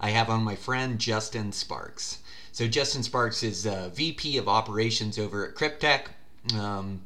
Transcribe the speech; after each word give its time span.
I 0.00 0.10
have 0.10 0.30
on 0.30 0.42
my 0.42 0.56
friend 0.56 0.98
Justin 0.98 1.52
Sparks. 1.52 2.18
So, 2.52 2.66
Justin 2.66 3.02
Sparks 3.02 3.42
is 3.42 3.66
uh, 3.66 3.90
VP 3.92 4.38
of 4.38 4.48
Operations 4.48 5.18
over 5.18 5.46
at 5.46 5.54
Kryptek. 5.54 6.06
Um, 6.58 7.02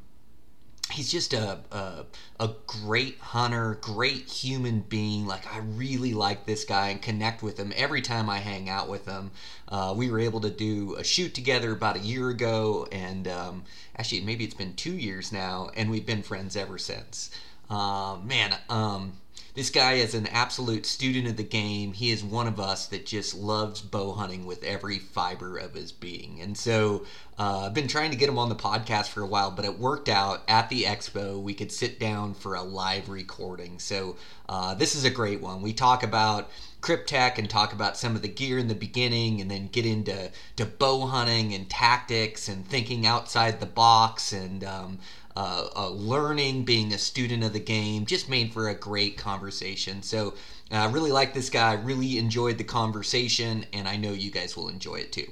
he's 0.90 1.10
just 1.10 1.32
a, 1.32 1.58
a 1.70 2.04
a 2.40 2.50
great 2.66 3.18
hunter, 3.18 3.78
great 3.80 4.28
human 4.28 4.80
being. 4.80 5.26
Like 5.26 5.52
I 5.52 5.58
really 5.58 6.14
like 6.14 6.46
this 6.46 6.64
guy 6.64 6.88
and 6.88 7.00
connect 7.00 7.42
with 7.42 7.58
him 7.58 7.72
every 7.76 8.02
time 8.02 8.28
I 8.28 8.38
hang 8.38 8.68
out 8.68 8.88
with 8.88 9.06
him. 9.06 9.30
Uh, 9.68 9.94
we 9.96 10.10
were 10.10 10.20
able 10.20 10.40
to 10.42 10.50
do 10.50 10.94
a 10.96 11.04
shoot 11.04 11.34
together 11.34 11.72
about 11.72 11.96
a 11.96 12.00
year 12.00 12.28
ago, 12.30 12.86
and 12.92 13.26
um, 13.28 13.64
actually 13.96 14.22
maybe 14.22 14.44
it's 14.44 14.54
been 14.54 14.74
two 14.74 14.96
years 14.96 15.32
now, 15.32 15.70
and 15.76 15.90
we've 15.90 16.06
been 16.06 16.22
friends 16.22 16.56
ever 16.56 16.78
since. 16.78 17.30
Uh, 17.70 18.18
man, 18.22 18.54
um, 18.68 19.14
this 19.54 19.70
guy 19.70 19.94
is 19.94 20.14
an 20.14 20.26
absolute 20.26 20.84
student 20.84 21.28
of 21.28 21.36
the 21.36 21.44
game. 21.44 21.92
He 21.92 22.10
is 22.10 22.24
one 22.24 22.48
of 22.48 22.58
us 22.58 22.86
that 22.88 23.06
just 23.06 23.34
loves 23.34 23.80
bow 23.80 24.12
hunting 24.12 24.46
with 24.46 24.64
every 24.64 24.98
fiber 24.98 25.58
of 25.58 25.74
his 25.74 25.92
being. 25.92 26.40
And 26.40 26.58
so 26.58 27.06
uh, 27.38 27.66
I've 27.66 27.75
been 27.75 27.86
trying 27.86 28.10
to 28.10 28.16
get 28.16 28.28
him 28.28 28.38
on 28.38 28.48
the 28.48 28.56
podcast 28.56 29.08
for 29.08 29.22
a 29.22 29.27
while, 29.27 29.52
but 29.52 29.64
it 29.64 29.78
worked 29.78 30.08
out 30.08 30.42
at 30.48 30.69
the 30.70 30.82
expo. 30.82 31.41
We 31.41 31.55
could 31.55 31.70
sit 31.70 32.00
down 32.00 32.34
for 32.34 32.56
a 32.56 32.62
live 32.62 33.08
recording. 33.08 33.78
So 33.78 34.16
uh, 34.48 34.75
this 34.75 34.97
is 34.97 35.05
a 35.05 35.10
great 35.10 35.41
one. 35.41 35.62
We 35.62 35.72
talk 35.72 36.02
about 36.02 36.50
Kryptek 36.80 37.38
and 37.38 37.48
talk 37.48 37.72
about 37.72 37.97
some 37.97 38.16
of 38.16 38.22
the 38.22 38.28
gear 38.28 38.58
in 38.58 38.66
the 38.69 38.75
beginning 38.75 39.41
and 39.41 39.48
then 39.48 39.69
get 39.69 39.86
into 39.86 40.32
to 40.56 40.66
bow 40.66 41.06
hunting 41.06 41.55
and 41.55 41.70
tactics 41.70 42.48
and 42.48 42.66
thinking 42.66 43.06
outside 43.06 43.60
the 43.60 43.66
box 43.66 44.32
and 44.32 44.64
um, 44.64 44.98
uh, 45.36 45.68
uh, 45.74 45.88
learning, 45.90 46.64
being 46.64 46.92
a 46.92 46.98
student 46.98 47.42
of 47.42 47.52
the 47.52 47.60
game, 47.60 48.06
just 48.06 48.28
made 48.28 48.52
for 48.52 48.68
a 48.68 48.74
great 48.74 49.16
conversation. 49.16 50.02
So 50.02 50.34
uh, 50.70 50.76
I 50.76 50.91
really 50.91 51.12
like 51.12 51.34
this 51.34 51.50
guy, 51.50 51.74
really 51.74 52.18
enjoyed 52.18 52.58
the 52.58 52.64
conversation, 52.64 53.66
and 53.72 53.88
I 53.88 53.96
know 53.96 54.12
you 54.12 54.30
guys 54.30 54.56
will 54.56 54.68
enjoy 54.68 54.96
it 54.96 55.12
too. 55.12 55.30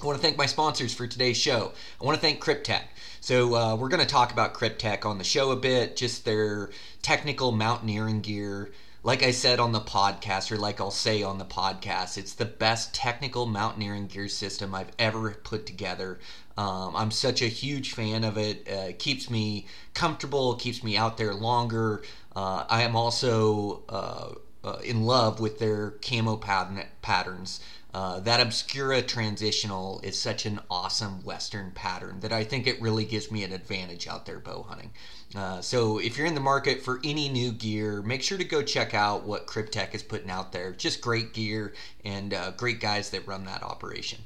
I 0.00 0.06
want 0.06 0.16
to 0.16 0.22
thank 0.22 0.36
my 0.36 0.46
sponsors 0.46 0.94
for 0.94 1.06
today's 1.08 1.36
show. 1.36 1.72
I 2.00 2.04
want 2.04 2.16
to 2.16 2.20
thank 2.20 2.40
Kryptek. 2.40 2.82
So 3.20 3.54
uh, 3.56 3.74
we're 3.74 3.88
going 3.88 4.00
to 4.00 4.06
talk 4.06 4.30
about 4.30 4.54
Kryptek 4.54 5.04
on 5.04 5.18
the 5.18 5.24
show 5.24 5.50
a 5.50 5.56
bit, 5.56 5.96
just 5.96 6.24
their 6.24 6.70
technical 7.02 7.50
mountaineering 7.50 8.20
gear. 8.20 8.70
Like 9.02 9.24
I 9.24 9.32
said 9.32 9.58
on 9.58 9.72
the 9.72 9.80
podcast, 9.80 10.52
or 10.52 10.56
like 10.56 10.80
I'll 10.80 10.92
say 10.92 11.22
on 11.22 11.38
the 11.38 11.44
podcast, 11.44 12.16
it's 12.16 12.34
the 12.34 12.44
best 12.44 12.94
technical 12.94 13.46
mountaineering 13.46 14.06
gear 14.06 14.28
system 14.28 14.74
I've 14.74 14.92
ever 14.98 15.30
put 15.42 15.66
together. 15.66 16.20
Um, 16.58 16.96
I'm 16.96 17.12
such 17.12 17.40
a 17.40 17.46
huge 17.46 17.92
fan 17.92 18.24
of 18.24 18.36
it. 18.36 18.66
Uh, 18.68 18.88
it 18.88 18.98
keeps 18.98 19.30
me 19.30 19.66
comfortable, 19.94 20.56
keeps 20.56 20.82
me 20.82 20.96
out 20.96 21.16
there 21.16 21.32
longer. 21.32 22.02
Uh, 22.34 22.64
I 22.68 22.82
am 22.82 22.96
also 22.96 23.84
uh, 23.88 24.30
uh, 24.64 24.78
in 24.82 25.04
love 25.04 25.38
with 25.38 25.60
their 25.60 25.92
camo 26.02 26.36
pattern, 26.36 26.82
patterns. 27.00 27.60
Uh, 27.94 28.18
that 28.20 28.40
Obscura 28.40 29.02
transitional 29.02 30.00
is 30.02 30.20
such 30.20 30.46
an 30.46 30.58
awesome 30.68 31.22
Western 31.24 31.70
pattern 31.70 32.18
that 32.20 32.32
I 32.32 32.42
think 32.42 32.66
it 32.66 32.82
really 32.82 33.04
gives 33.04 33.30
me 33.30 33.44
an 33.44 33.52
advantage 33.52 34.08
out 34.08 34.26
there 34.26 34.40
bow 34.40 34.66
hunting. 34.68 34.90
Uh, 35.36 35.60
so 35.60 35.98
if 35.98 36.18
you're 36.18 36.26
in 36.26 36.34
the 36.34 36.40
market 36.40 36.82
for 36.82 36.98
any 37.04 37.28
new 37.28 37.52
gear, 37.52 38.02
make 38.02 38.22
sure 38.24 38.36
to 38.36 38.44
go 38.44 38.62
check 38.62 38.94
out 38.94 39.22
what 39.22 39.46
Kryptek 39.46 39.94
is 39.94 40.02
putting 40.02 40.30
out 40.30 40.50
there. 40.50 40.72
Just 40.72 41.00
great 41.00 41.32
gear 41.34 41.72
and 42.04 42.34
uh, 42.34 42.50
great 42.50 42.80
guys 42.80 43.10
that 43.10 43.28
run 43.28 43.44
that 43.44 43.62
operation. 43.62 44.18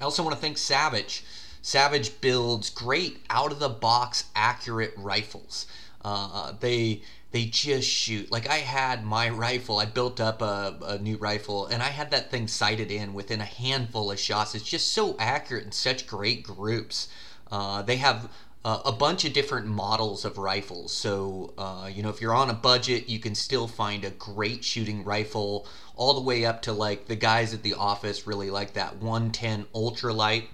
I 0.00 0.04
also 0.04 0.22
want 0.22 0.34
to 0.34 0.40
thank 0.40 0.56
Savage. 0.56 1.24
Savage 1.62 2.20
builds 2.20 2.70
great 2.70 3.22
out 3.28 3.52
of 3.52 3.58
the 3.58 3.68
box 3.68 4.24
accurate 4.34 4.94
rifles. 4.96 5.66
Uh, 6.02 6.52
they 6.58 7.02
they 7.32 7.44
just 7.44 7.88
shoot 7.88 8.30
like 8.32 8.48
I 8.48 8.58
had 8.58 9.04
my 9.04 9.28
rifle. 9.46 9.78
I 9.78 9.84
built 9.84 10.20
up 10.20 10.40
a, 10.40 10.76
a, 10.82 10.98
new 10.98 11.16
rifle 11.16 11.66
and 11.66 11.82
I 11.82 11.88
had 11.88 12.10
that 12.10 12.30
thing 12.30 12.48
sighted 12.48 12.90
in 12.90 13.12
within 13.12 13.40
a 13.40 13.44
handful 13.44 14.10
of 14.10 14.18
shots. 14.18 14.54
It's 14.54 14.64
just 14.64 14.92
so 14.92 15.16
accurate 15.18 15.64
and 15.64 15.74
such 15.74 16.06
great 16.06 16.42
groups. 16.42 17.08
Uh, 17.52 17.82
they 17.82 17.96
have 17.96 18.30
uh, 18.64 18.82
a 18.84 18.92
bunch 18.92 19.24
of 19.24 19.32
different 19.32 19.66
models 19.66 20.24
of 20.24 20.36
rifles. 20.36 20.92
So, 20.92 21.54
uh, 21.56 21.90
you 21.92 22.02
know, 22.02 22.10
if 22.10 22.20
you're 22.20 22.34
on 22.34 22.50
a 22.50 22.54
budget, 22.54 23.08
you 23.08 23.18
can 23.18 23.34
still 23.34 23.66
find 23.66 24.04
a 24.04 24.10
great 24.10 24.64
shooting 24.64 25.02
rifle, 25.04 25.66
all 25.96 26.14
the 26.14 26.20
way 26.20 26.44
up 26.44 26.62
to 26.62 26.72
like 26.72 27.06
the 27.06 27.16
guys 27.16 27.54
at 27.54 27.62
the 27.62 27.74
office 27.74 28.26
really 28.26 28.50
like 28.50 28.74
that 28.74 28.96
110 28.96 29.64
ultralight. 29.74 30.44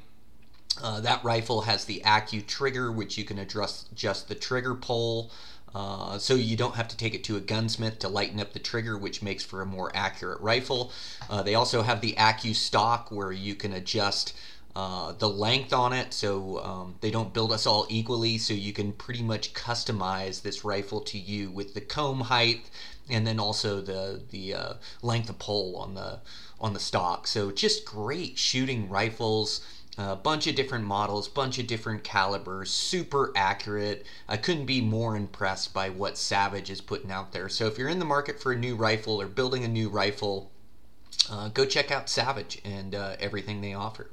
Uh, 0.82 1.00
that 1.00 1.24
rifle 1.24 1.62
has 1.62 1.84
the 1.84 2.02
Accu 2.04 2.46
trigger, 2.46 2.92
which 2.92 3.16
you 3.16 3.24
can 3.24 3.38
adjust 3.38 3.94
just 3.94 4.28
the 4.28 4.34
trigger 4.34 4.74
pull. 4.74 5.30
Uh, 5.74 6.16
so 6.16 6.34
you 6.34 6.56
don't 6.56 6.76
have 6.76 6.88
to 6.88 6.96
take 6.96 7.14
it 7.14 7.24
to 7.24 7.36
a 7.36 7.40
gunsmith 7.40 7.98
to 7.98 8.08
lighten 8.08 8.40
up 8.40 8.52
the 8.52 8.58
trigger, 8.58 8.96
which 8.96 9.20
makes 9.22 9.44
for 9.44 9.60
a 9.60 9.66
more 9.66 9.90
accurate 9.94 10.40
rifle. 10.40 10.90
Uh, 11.28 11.42
they 11.42 11.54
also 11.54 11.82
have 11.82 12.00
the 12.00 12.14
Accu 12.14 12.54
stock, 12.54 13.10
where 13.10 13.32
you 13.32 13.54
can 13.54 13.72
adjust 13.72 14.32
uh, 14.76 15.12
the 15.12 15.28
length 15.28 15.72
on 15.72 15.94
it, 15.94 16.12
so 16.12 16.62
um, 16.62 16.96
they 17.00 17.10
don't 17.10 17.32
build 17.32 17.50
us 17.50 17.66
all 17.66 17.86
equally. 17.88 18.36
So 18.36 18.52
you 18.52 18.74
can 18.74 18.92
pretty 18.92 19.22
much 19.22 19.54
customize 19.54 20.42
this 20.42 20.66
rifle 20.66 21.00
to 21.00 21.18
you 21.18 21.50
with 21.50 21.72
the 21.72 21.80
comb 21.80 22.20
height, 22.20 22.68
and 23.08 23.26
then 23.26 23.40
also 23.40 23.80
the 23.80 24.20
the 24.30 24.52
uh, 24.52 24.74
length 25.00 25.30
of 25.30 25.38
pole 25.38 25.76
on 25.76 25.94
the 25.94 26.20
on 26.60 26.74
the 26.74 26.80
stock. 26.80 27.26
So 27.26 27.50
just 27.50 27.86
great 27.86 28.36
shooting 28.36 28.90
rifles. 28.90 29.62
A 29.96 30.14
bunch 30.14 30.46
of 30.46 30.54
different 30.54 30.84
models, 30.84 31.26
bunch 31.26 31.58
of 31.58 31.66
different 31.66 32.04
calibers, 32.04 32.70
super 32.70 33.32
accurate. 33.34 34.04
I 34.28 34.36
couldn't 34.36 34.66
be 34.66 34.82
more 34.82 35.16
impressed 35.16 35.72
by 35.72 35.88
what 35.88 36.18
Savage 36.18 36.68
is 36.68 36.82
putting 36.82 37.10
out 37.10 37.32
there. 37.32 37.48
So 37.48 37.66
if 37.66 37.78
you're 37.78 37.88
in 37.88 37.98
the 37.98 38.04
market 38.04 38.38
for 38.38 38.52
a 38.52 38.58
new 38.58 38.76
rifle 38.76 39.22
or 39.22 39.26
building 39.26 39.64
a 39.64 39.68
new 39.68 39.88
rifle, 39.88 40.50
uh, 41.30 41.48
go 41.48 41.64
check 41.64 41.90
out 41.90 42.10
Savage 42.10 42.60
and 42.62 42.94
uh, 42.94 43.16
everything 43.18 43.62
they 43.62 43.72
offer. 43.72 44.10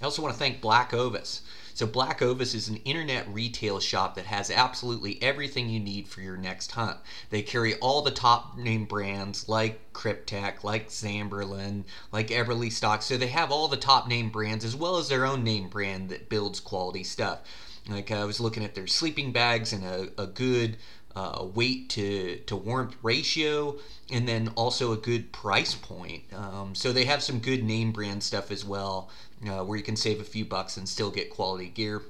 I 0.00 0.04
also 0.04 0.22
want 0.22 0.32
to 0.34 0.38
thank 0.38 0.60
Black 0.60 0.94
Ovis. 0.94 1.42
So, 1.74 1.86
Black 1.86 2.22
Ovis 2.22 2.54
is 2.54 2.68
an 2.68 2.76
internet 2.78 3.28
retail 3.28 3.78
shop 3.78 4.16
that 4.16 4.26
has 4.26 4.50
absolutely 4.50 5.22
everything 5.22 5.68
you 5.68 5.78
need 5.78 6.08
for 6.08 6.20
your 6.20 6.36
next 6.36 6.72
hunt. 6.72 6.98
They 7.30 7.42
carry 7.42 7.76
all 7.76 8.02
the 8.02 8.10
top 8.10 8.58
name 8.58 8.84
brands 8.84 9.48
like 9.48 9.92
Kryptek, 9.92 10.64
like 10.64 10.88
Zamberlan, 10.88 11.84
like 12.10 12.28
Everly 12.28 12.72
Stock. 12.72 13.02
So, 13.02 13.16
they 13.16 13.28
have 13.28 13.52
all 13.52 13.68
the 13.68 13.76
top 13.76 14.08
name 14.08 14.30
brands 14.30 14.64
as 14.64 14.74
well 14.74 14.96
as 14.96 15.08
their 15.08 15.24
own 15.24 15.44
name 15.44 15.68
brand 15.68 16.08
that 16.08 16.28
builds 16.28 16.58
quality 16.58 17.04
stuff. 17.04 17.40
Like, 17.88 18.10
I 18.10 18.24
was 18.24 18.40
looking 18.40 18.64
at 18.64 18.74
their 18.74 18.88
sleeping 18.88 19.32
bags 19.32 19.72
and 19.72 19.84
a, 19.84 20.08
a 20.20 20.26
good 20.26 20.78
uh, 21.16 21.46
weight 21.54 21.88
to, 21.90 22.38
to 22.46 22.56
warmth 22.56 22.96
ratio, 23.02 23.76
and 24.10 24.28
then 24.28 24.48
also 24.56 24.92
a 24.92 24.96
good 24.96 25.32
price 25.32 25.74
point. 25.74 26.22
Um, 26.34 26.74
so 26.74 26.92
they 26.92 27.04
have 27.04 27.22
some 27.22 27.38
good 27.38 27.64
name 27.64 27.92
brand 27.92 28.22
stuff 28.22 28.50
as 28.50 28.64
well, 28.64 29.10
uh, 29.46 29.64
where 29.64 29.76
you 29.76 29.84
can 29.84 29.96
save 29.96 30.20
a 30.20 30.24
few 30.24 30.44
bucks 30.44 30.76
and 30.76 30.88
still 30.88 31.10
get 31.10 31.30
quality 31.30 31.68
gear. 31.68 32.02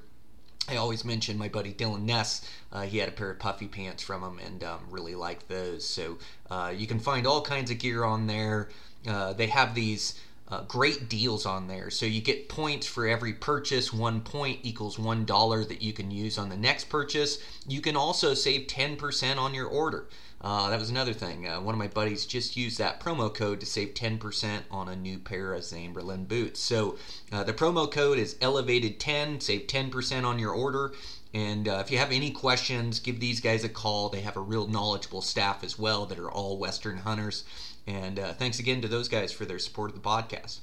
I 0.69 0.75
always 0.75 1.03
mention 1.03 1.37
my 1.37 1.47
buddy 1.49 1.73
Dylan 1.73 2.03
Ness. 2.03 2.47
Uh, 2.71 2.83
he 2.83 2.99
had 2.99 3.09
a 3.09 3.11
pair 3.11 3.31
of 3.31 3.39
puffy 3.39 3.67
pants 3.67 4.03
from 4.03 4.23
him 4.23 4.39
and 4.45 4.63
um, 4.63 4.81
really 4.91 5.15
liked 5.15 5.49
those. 5.49 5.83
So 5.83 6.19
uh, 6.51 6.71
you 6.75 6.85
can 6.85 6.99
find 6.99 7.25
all 7.25 7.41
kinds 7.41 7.71
of 7.71 7.79
gear 7.79 8.03
on 8.03 8.27
there. 8.27 8.69
Uh, 9.07 9.33
they 9.33 9.47
have 9.47 9.73
these 9.73 10.19
uh, 10.51 10.63
great 10.63 11.09
deals 11.09 11.45
on 11.45 11.67
there. 11.67 11.89
So 11.89 12.05
you 12.05 12.21
get 12.21 12.49
points 12.49 12.87
for 12.87 13.07
every 13.07 13.33
purchase. 13.33 13.93
One 13.93 14.21
point 14.21 14.59
equals 14.63 14.97
one 14.97 15.25
dollar 15.25 15.63
that 15.65 15.81
you 15.81 15.93
can 15.93 16.11
use 16.11 16.37
on 16.37 16.49
the 16.49 16.57
next 16.57 16.89
purchase. 16.89 17.39
You 17.67 17.81
can 17.81 17.95
also 17.95 18.33
save 18.33 18.67
10% 18.67 19.37
on 19.37 19.53
your 19.53 19.67
order. 19.67 20.07
Uh, 20.41 20.69
that 20.69 20.79
was 20.79 20.89
another 20.89 21.13
thing. 21.13 21.47
Uh, 21.47 21.59
one 21.59 21.75
of 21.75 21.79
my 21.79 21.87
buddies 21.87 22.25
just 22.25 22.55
used 22.55 22.77
that 22.79 23.01
promo 23.01 23.33
code 23.33 23.59
to 23.59 23.65
save 23.65 23.93
10% 23.93 24.61
on 24.71 24.87
a 24.87 24.95
new 24.95 25.19
pair 25.19 25.53
of 25.53 25.61
Zamberlan 25.61 26.27
boots. 26.27 26.61
So 26.61 26.97
uh, 27.31 27.43
the 27.43 27.53
promo 27.53 27.91
code 27.91 28.17
is 28.17 28.35
elevated10. 28.35 29.41
Save 29.41 29.67
10% 29.67 30.23
on 30.23 30.39
your 30.39 30.53
order. 30.53 30.93
And 31.33 31.67
uh, 31.67 31.83
if 31.85 31.91
you 31.91 31.97
have 31.99 32.11
any 32.11 32.31
questions, 32.31 32.99
give 32.99 33.19
these 33.19 33.39
guys 33.39 33.63
a 33.63 33.69
call. 33.69 34.09
They 34.09 34.21
have 34.21 34.37
a 34.37 34.41
real 34.41 34.67
knowledgeable 34.67 35.21
staff 35.21 35.63
as 35.63 35.77
well 35.77 36.05
that 36.07 36.17
are 36.17 36.31
all 36.31 36.57
Western 36.57 36.97
hunters. 36.97 37.43
And 37.89 38.19
uh, 38.19 38.33
thanks 38.33 38.59
again 38.59 38.81
to 38.81 38.87
those 38.87 39.09
guys 39.09 39.31
for 39.31 39.45
their 39.45 39.57
support 39.57 39.89
of 39.89 39.95
the 39.95 40.07
podcast. 40.07 40.59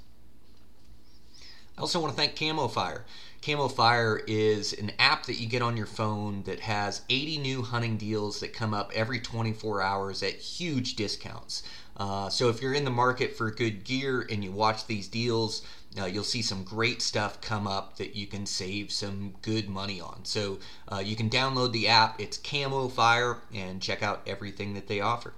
I 1.76 1.80
also 1.80 2.00
want 2.00 2.12
to 2.12 2.16
thank 2.16 2.36
Camo 2.36 2.68
Fire. 2.68 3.04
Camo 3.42 3.66
Fire 3.66 4.22
is 4.28 4.72
an 4.72 4.92
app 5.00 5.26
that 5.26 5.40
you 5.40 5.48
get 5.48 5.60
on 5.60 5.76
your 5.76 5.86
phone 5.86 6.44
that 6.44 6.60
has 6.60 7.02
80 7.10 7.38
new 7.38 7.62
hunting 7.62 7.96
deals 7.96 8.38
that 8.38 8.52
come 8.52 8.72
up 8.72 8.92
every 8.94 9.18
24 9.18 9.82
hours 9.82 10.22
at 10.22 10.34
huge 10.34 10.94
discounts. 10.94 11.64
Uh, 11.96 12.28
so 12.28 12.48
if 12.48 12.62
you're 12.62 12.74
in 12.74 12.84
the 12.84 12.90
market 12.92 13.36
for 13.36 13.50
good 13.50 13.82
gear 13.82 14.24
and 14.30 14.44
you 14.44 14.52
watch 14.52 14.86
these 14.86 15.08
deals, 15.08 15.62
uh, 16.00 16.04
you'll 16.04 16.22
see 16.22 16.42
some 16.42 16.62
great 16.62 17.02
stuff 17.02 17.40
come 17.40 17.66
up 17.66 17.96
that 17.96 18.14
you 18.14 18.28
can 18.28 18.46
save 18.46 18.92
some 18.92 19.34
good 19.42 19.68
money 19.68 20.00
on. 20.00 20.24
So 20.24 20.60
uh, 20.92 20.98
you 21.04 21.16
can 21.16 21.28
download 21.28 21.72
the 21.72 21.88
app. 21.88 22.20
It's 22.20 22.38
Camo 22.38 22.86
Fire 22.86 23.38
and 23.52 23.82
check 23.82 24.00
out 24.00 24.22
everything 24.28 24.74
that 24.74 24.86
they 24.86 25.00
offer. 25.00 25.34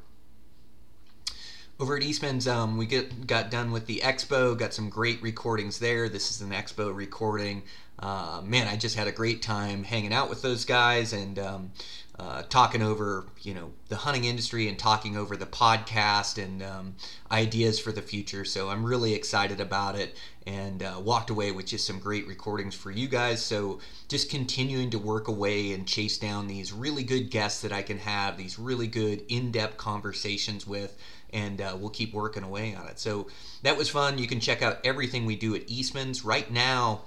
Over 1.81 1.97
at 1.97 2.03
Eastman's, 2.03 2.49
um, 2.49 2.77
we 2.77 2.87
get 2.87 3.29
got 3.29 3.53
done 3.53 3.71
with 3.71 3.87
the 3.87 4.01
expo. 4.01 4.59
Got 4.59 4.75
some 4.75 4.89
great 4.91 5.23
recordings 5.23 5.79
there. 5.79 6.09
This 6.09 6.33
is 6.33 6.41
an 6.41 6.51
expo 6.51 6.93
recording. 6.93 7.63
Uh, 8.01 8.43
man, 8.45 8.67
I 8.67 8.77
just 8.77 8.97
had 8.97 9.07
a 9.07 9.13
great 9.13 9.43
time 9.43 9.85
hanging 9.85 10.13
out 10.13 10.29
with 10.29 10.43
those 10.43 10.65
guys 10.65 11.13
and 11.13 11.39
um, 11.39 11.71
uh, 12.19 12.43
talking 12.49 12.83
over, 12.83 13.27
you 13.43 13.55
know, 13.55 13.71
the 13.89 13.97
hunting 13.97 14.25
industry 14.25 14.69
and 14.69 14.79
talking 14.79 15.17
over 15.17 15.37
the 15.37 15.47
podcast 15.47 16.43
and 16.43 16.63
um, 16.63 16.97
ideas 17.31 17.79
for 17.79 17.93
the 17.93 18.03
future. 18.03 18.45
So 18.45 18.69
I'm 18.69 18.85
really 18.85 19.15
excited 19.15 19.61
about 19.61 19.95
it 19.95 20.17
and 20.47 20.83
uh, 20.83 21.01
walked 21.01 21.31
away 21.31 21.53
with 21.53 21.67
just 21.67 21.87
some 21.87 22.01
great 22.01 22.27
recordings 22.27 22.75
for 22.75 22.91
you 22.91 23.07
guys. 23.07 23.41
So 23.41 23.79
just 24.09 24.31
continuing 24.31 24.91
to 24.91 24.99
work 24.99 25.29
away 25.29 25.73
and 25.73 25.87
chase 25.87 26.19
down 26.19 26.49
these 26.49 26.73
really 26.73 27.05
good 27.05 27.31
guests 27.31 27.63
that 27.63 27.73
I 27.73 27.83
can 27.83 27.99
have, 27.99 28.37
these 28.37 28.59
really 28.59 28.89
good 28.89 29.23
in-depth 29.29 29.77
conversations 29.77 30.67
with 30.67 30.99
and 31.31 31.61
uh, 31.61 31.77
we'll 31.79 31.91
keep 31.91 32.15
working 32.15 32.43
away 32.43 32.75
on 32.75 32.87
it. 32.87 32.99
So 32.99 33.29
that 33.63 33.77
was 33.77 33.89
fun. 33.89 34.19
You 34.19 34.27
can 34.27 34.41
check 34.41 34.63
out 34.63 34.79
everything 34.85 35.27
we 35.27 35.37
do 35.37 35.55
at 35.55 35.69
Eastman's. 35.69 36.25
Right 36.25 36.51
now, 36.51 37.03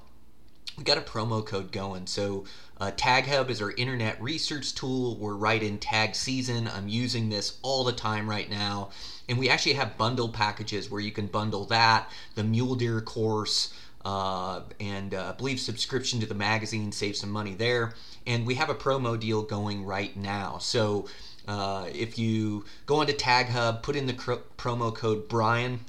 we 0.78 0.84
got 0.84 0.98
a 0.98 1.02
promo 1.02 1.46
code 1.46 1.72
going. 1.72 2.08
So 2.08 2.46
uh, 2.80 2.92
Tag 2.96 3.28
Hub 3.28 3.50
is 3.50 3.62
our 3.62 3.72
internet 3.72 4.22
research 4.22 4.74
tool. 4.74 5.16
We're 5.18 5.36
right 5.36 5.62
in 5.62 5.78
tag 5.78 6.16
season. 6.16 6.68
I'm 6.68 6.88
using 6.88 7.30
this 7.30 7.58
all 7.62 7.84
the 7.84 7.92
time 7.92 8.30
right 8.30 8.50
now. 8.50 8.90
And 9.30 9.38
we 9.38 9.50
actually 9.50 9.74
have 9.74 9.98
bundle 9.98 10.30
packages 10.30 10.90
where 10.90 11.02
you 11.02 11.12
can 11.12 11.28
bundle 11.28 11.66
that, 11.66 12.10
the 12.36 12.44
Mule 12.44 12.76
Deer 12.76 13.02
course, 13.02 13.74
uh, 14.04 14.62
and 14.80 15.14
uh, 15.14 15.30
I 15.30 15.38
believe 15.38 15.60
subscription 15.60 16.20
to 16.22 16.26
the 16.26 16.34
magazine, 16.34 16.92
save 16.92 17.16
some 17.16 17.30
money 17.30 17.54
there. 17.54 17.94
And 18.26 18.46
we 18.46 18.56
have 18.56 18.70
a 18.70 18.76
promo 18.76 19.20
deal 19.20 19.44
going 19.44 19.86
right 19.86 20.16
now. 20.18 20.58
So 20.58 21.08
uh, 21.48 21.88
if 21.94 22.18
you 22.18 22.66
go 22.86 22.98
onto 22.98 23.14
Tag 23.14 23.48
Hub, 23.50 23.84
put 23.84 23.96
in 23.96 24.08
the 24.08 24.14
cr- 24.14 24.34
promo 24.58 24.94
code 24.94 25.28
Brian, 25.28 25.82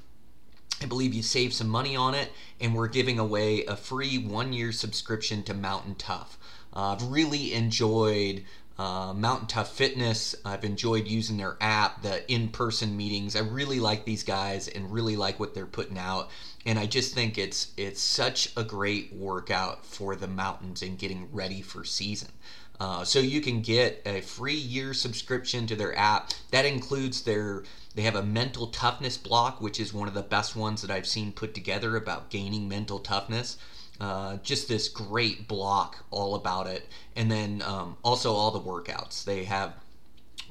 I 0.83 0.87
believe 0.87 1.15
you 1.15 1.23
save 1.23 1.53
some 1.53 1.69
money 1.69 1.95
on 1.97 2.15
it, 2.15 2.33
and 2.61 2.75
we're 2.75 2.89
giving 2.89 3.19
away 3.19 3.65
a 3.65 3.77
free 3.77 4.19
one 4.19 4.53
year 4.53 4.73
subscription 4.73 5.43
to 5.45 5.55
Mountain 5.55 5.95
Tough. 5.97 6.39
Uh, 6.75 6.95
I've 6.95 7.03
really 7.05 7.53
enjoyed 7.55 8.45
uh, 8.79 9.13
Mountain 9.15 9.49
Tough 9.49 9.73
Fitness. 9.73 10.35
I've 10.45 10.65
enjoyed 10.65 11.07
using 11.07 11.37
their 11.37 11.57
app, 11.61 12.03
the 12.03 12.31
in 12.33 12.49
person 12.49 12.97
meetings. 12.97 13.37
I 13.37 13.41
really 13.41 13.79
like 13.79 14.05
these 14.05 14.25
guys 14.25 14.69
and 14.69 14.93
really 14.93 15.17
like 15.17 15.39
what 15.39 15.55
they're 15.55 15.67
putting 15.67 15.99
out. 15.99 16.31
And 16.65 16.79
I 16.79 16.87
just 16.87 17.15
think 17.15 17.39
it's 17.39 17.73
it's 17.77 18.01
such 18.01 18.53
a 18.57 18.65
great 18.65 19.13
workout 19.13 19.85
for 19.85 20.17
the 20.17 20.29
mountains 20.29 20.83
and 20.83 20.99
getting 20.99 21.29
ready 21.33 21.61
for 21.61 21.85
season. 21.85 22.31
Uh, 22.81 23.05
so 23.05 23.21
you 23.21 23.41
can 23.41 23.61
get 23.61 24.03
a 24.07 24.21
free 24.21 24.55
year 24.55 24.95
subscription 24.95 25.67
to 25.69 25.77
their 25.77 25.97
app. 25.97 26.31
That 26.51 26.65
includes 26.65 27.23
their 27.23 27.63
they 27.95 28.03
have 28.03 28.15
a 28.15 28.23
mental 28.23 28.69
toughness 28.69 29.19
block, 29.19 29.61
which 29.61 29.79
is 29.79 29.93
one 29.93 30.09
of 30.09 30.15
the 30.15 30.23
best 30.23 30.57
ones 30.57 30.83
that 30.83 30.91
I've 30.91 31.07
seen 31.07 31.33
put 31.33 31.55
together 31.55 31.97
about 31.97 32.31
gaining 32.31 32.69
mental 32.69 32.99
toughness. 32.99 33.59
Uh, 34.01 34.39
just 34.39 34.67
this 34.67 34.89
great 34.89 35.47
block 35.47 36.05
all 36.11 36.35
about 36.35 36.67
it, 36.67 36.89
and 37.15 37.31
then 37.31 37.63
um, 37.63 37.97
also 38.03 38.33
all 38.33 38.51
the 38.51 38.59
workouts. 38.59 39.23
They 39.23 39.45
have 39.45 39.75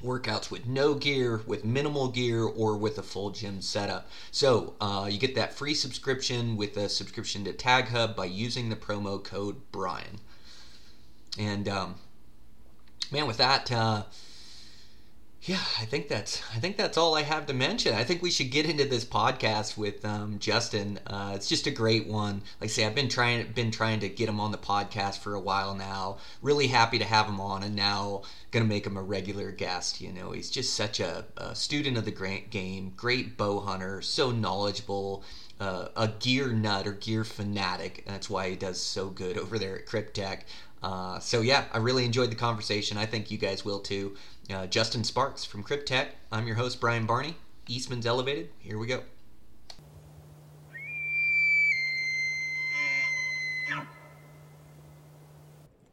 workouts 0.02 0.50
with 0.50 0.66
no 0.66 0.94
gear, 0.94 1.42
with 1.46 1.64
minimal 1.64 2.08
gear, 2.08 2.44
or 2.44 2.76
with 2.76 2.98
a 2.98 3.02
full 3.02 3.30
gym 3.30 3.60
setup. 3.60 4.08
So 4.30 4.74
uh, 4.80 5.08
you 5.10 5.18
get 5.18 5.34
that 5.34 5.54
free 5.54 5.74
subscription 5.74 6.56
with 6.56 6.76
a 6.76 6.88
subscription 6.88 7.44
to 7.44 7.52
Tag 7.52 7.88
Hub 7.88 8.16
by 8.16 8.26
using 8.26 8.68
the 8.68 8.76
promo 8.76 9.22
code 9.22 9.56
Brian. 9.70 10.20
And 11.38 11.68
um, 11.68 11.96
man, 13.10 13.26
with 13.26 13.38
that, 13.38 13.70
uh, 13.70 14.04
yeah, 15.44 15.58
I 15.80 15.86
think 15.86 16.06
that's 16.06 16.40
I 16.54 16.60
think 16.60 16.76
that's 16.76 16.96
all 16.96 17.16
I 17.16 17.22
have 17.22 17.46
to 17.46 17.52
mention. 17.52 17.94
I 17.94 18.04
think 18.04 18.22
we 18.22 18.30
should 18.30 18.52
get 18.52 18.64
into 18.64 18.84
this 18.84 19.04
podcast 19.04 19.76
with 19.76 20.04
um, 20.04 20.38
Justin. 20.38 21.00
Uh, 21.04 21.32
it's 21.34 21.48
just 21.48 21.66
a 21.66 21.72
great 21.72 22.06
one. 22.06 22.42
Like 22.60 22.70
I 22.70 22.72
say, 22.72 22.86
I've 22.86 22.94
been 22.94 23.08
trying 23.08 23.50
been 23.50 23.72
trying 23.72 23.98
to 24.00 24.08
get 24.08 24.28
him 24.28 24.38
on 24.38 24.52
the 24.52 24.58
podcast 24.58 25.18
for 25.18 25.34
a 25.34 25.40
while 25.40 25.74
now. 25.74 26.18
Really 26.42 26.68
happy 26.68 26.96
to 27.00 27.04
have 27.04 27.26
him 27.26 27.40
on, 27.40 27.64
and 27.64 27.74
now 27.74 28.22
gonna 28.52 28.66
make 28.66 28.86
him 28.86 28.96
a 28.96 29.02
regular 29.02 29.50
guest. 29.50 30.00
You 30.00 30.12
know, 30.12 30.30
he's 30.30 30.48
just 30.48 30.74
such 30.74 31.00
a, 31.00 31.24
a 31.36 31.56
student 31.56 31.96
of 31.96 32.04
the 32.04 32.12
grant 32.12 32.50
game, 32.50 32.92
great 32.96 33.36
bow 33.36 33.58
hunter, 33.58 34.00
so 34.00 34.30
knowledgeable. 34.30 35.24
Uh, 35.58 35.88
a 35.94 36.08
gear 36.08 36.48
nut 36.52 36.88
or 36.88 36.92
gear 36.92 37.22
fanatic. 37.22 38.02
That's 38.04 38.28
why 38.28 38.50
he 38.50 38.56
does 38.56 38.80
so 38.80 39.10
good 39.10 39.38
over 39.38 39.60
there 39.60 39.78
at 39.78 39.86
Kryptek. 39.86 40.40
Uh, 40.82 41.18
so 41.20 41.40
yeah, 41.40 41.64
I 41.72 41.78
really 41.78 42.04
enjoyed 42.04 42.30
the 42.30 42.36
conversation. 42.36 42.98
I 42.98 43.06
think 43.06 43.30
you 43.30 43.38
guys 43.38 43.64
will 43.64 43.80
too. 43.80 44.16
Uh, 44.52 44.66
Justin 44.66 45.04
Sparks 45.04 45.44
from 45.44 45.62
Kryptek. 45.62 46.08
I'm 46.30 46.46
your 46.46 46.56
host 46.56 46.80
Brian 46.80 47.06
Barney. 47.06 47.36
Eastman's 47.68 48.06
Elevated. 48.06 48.50
Here 48.58 48.78
we 48.78 48.86
go. 48.86 49.02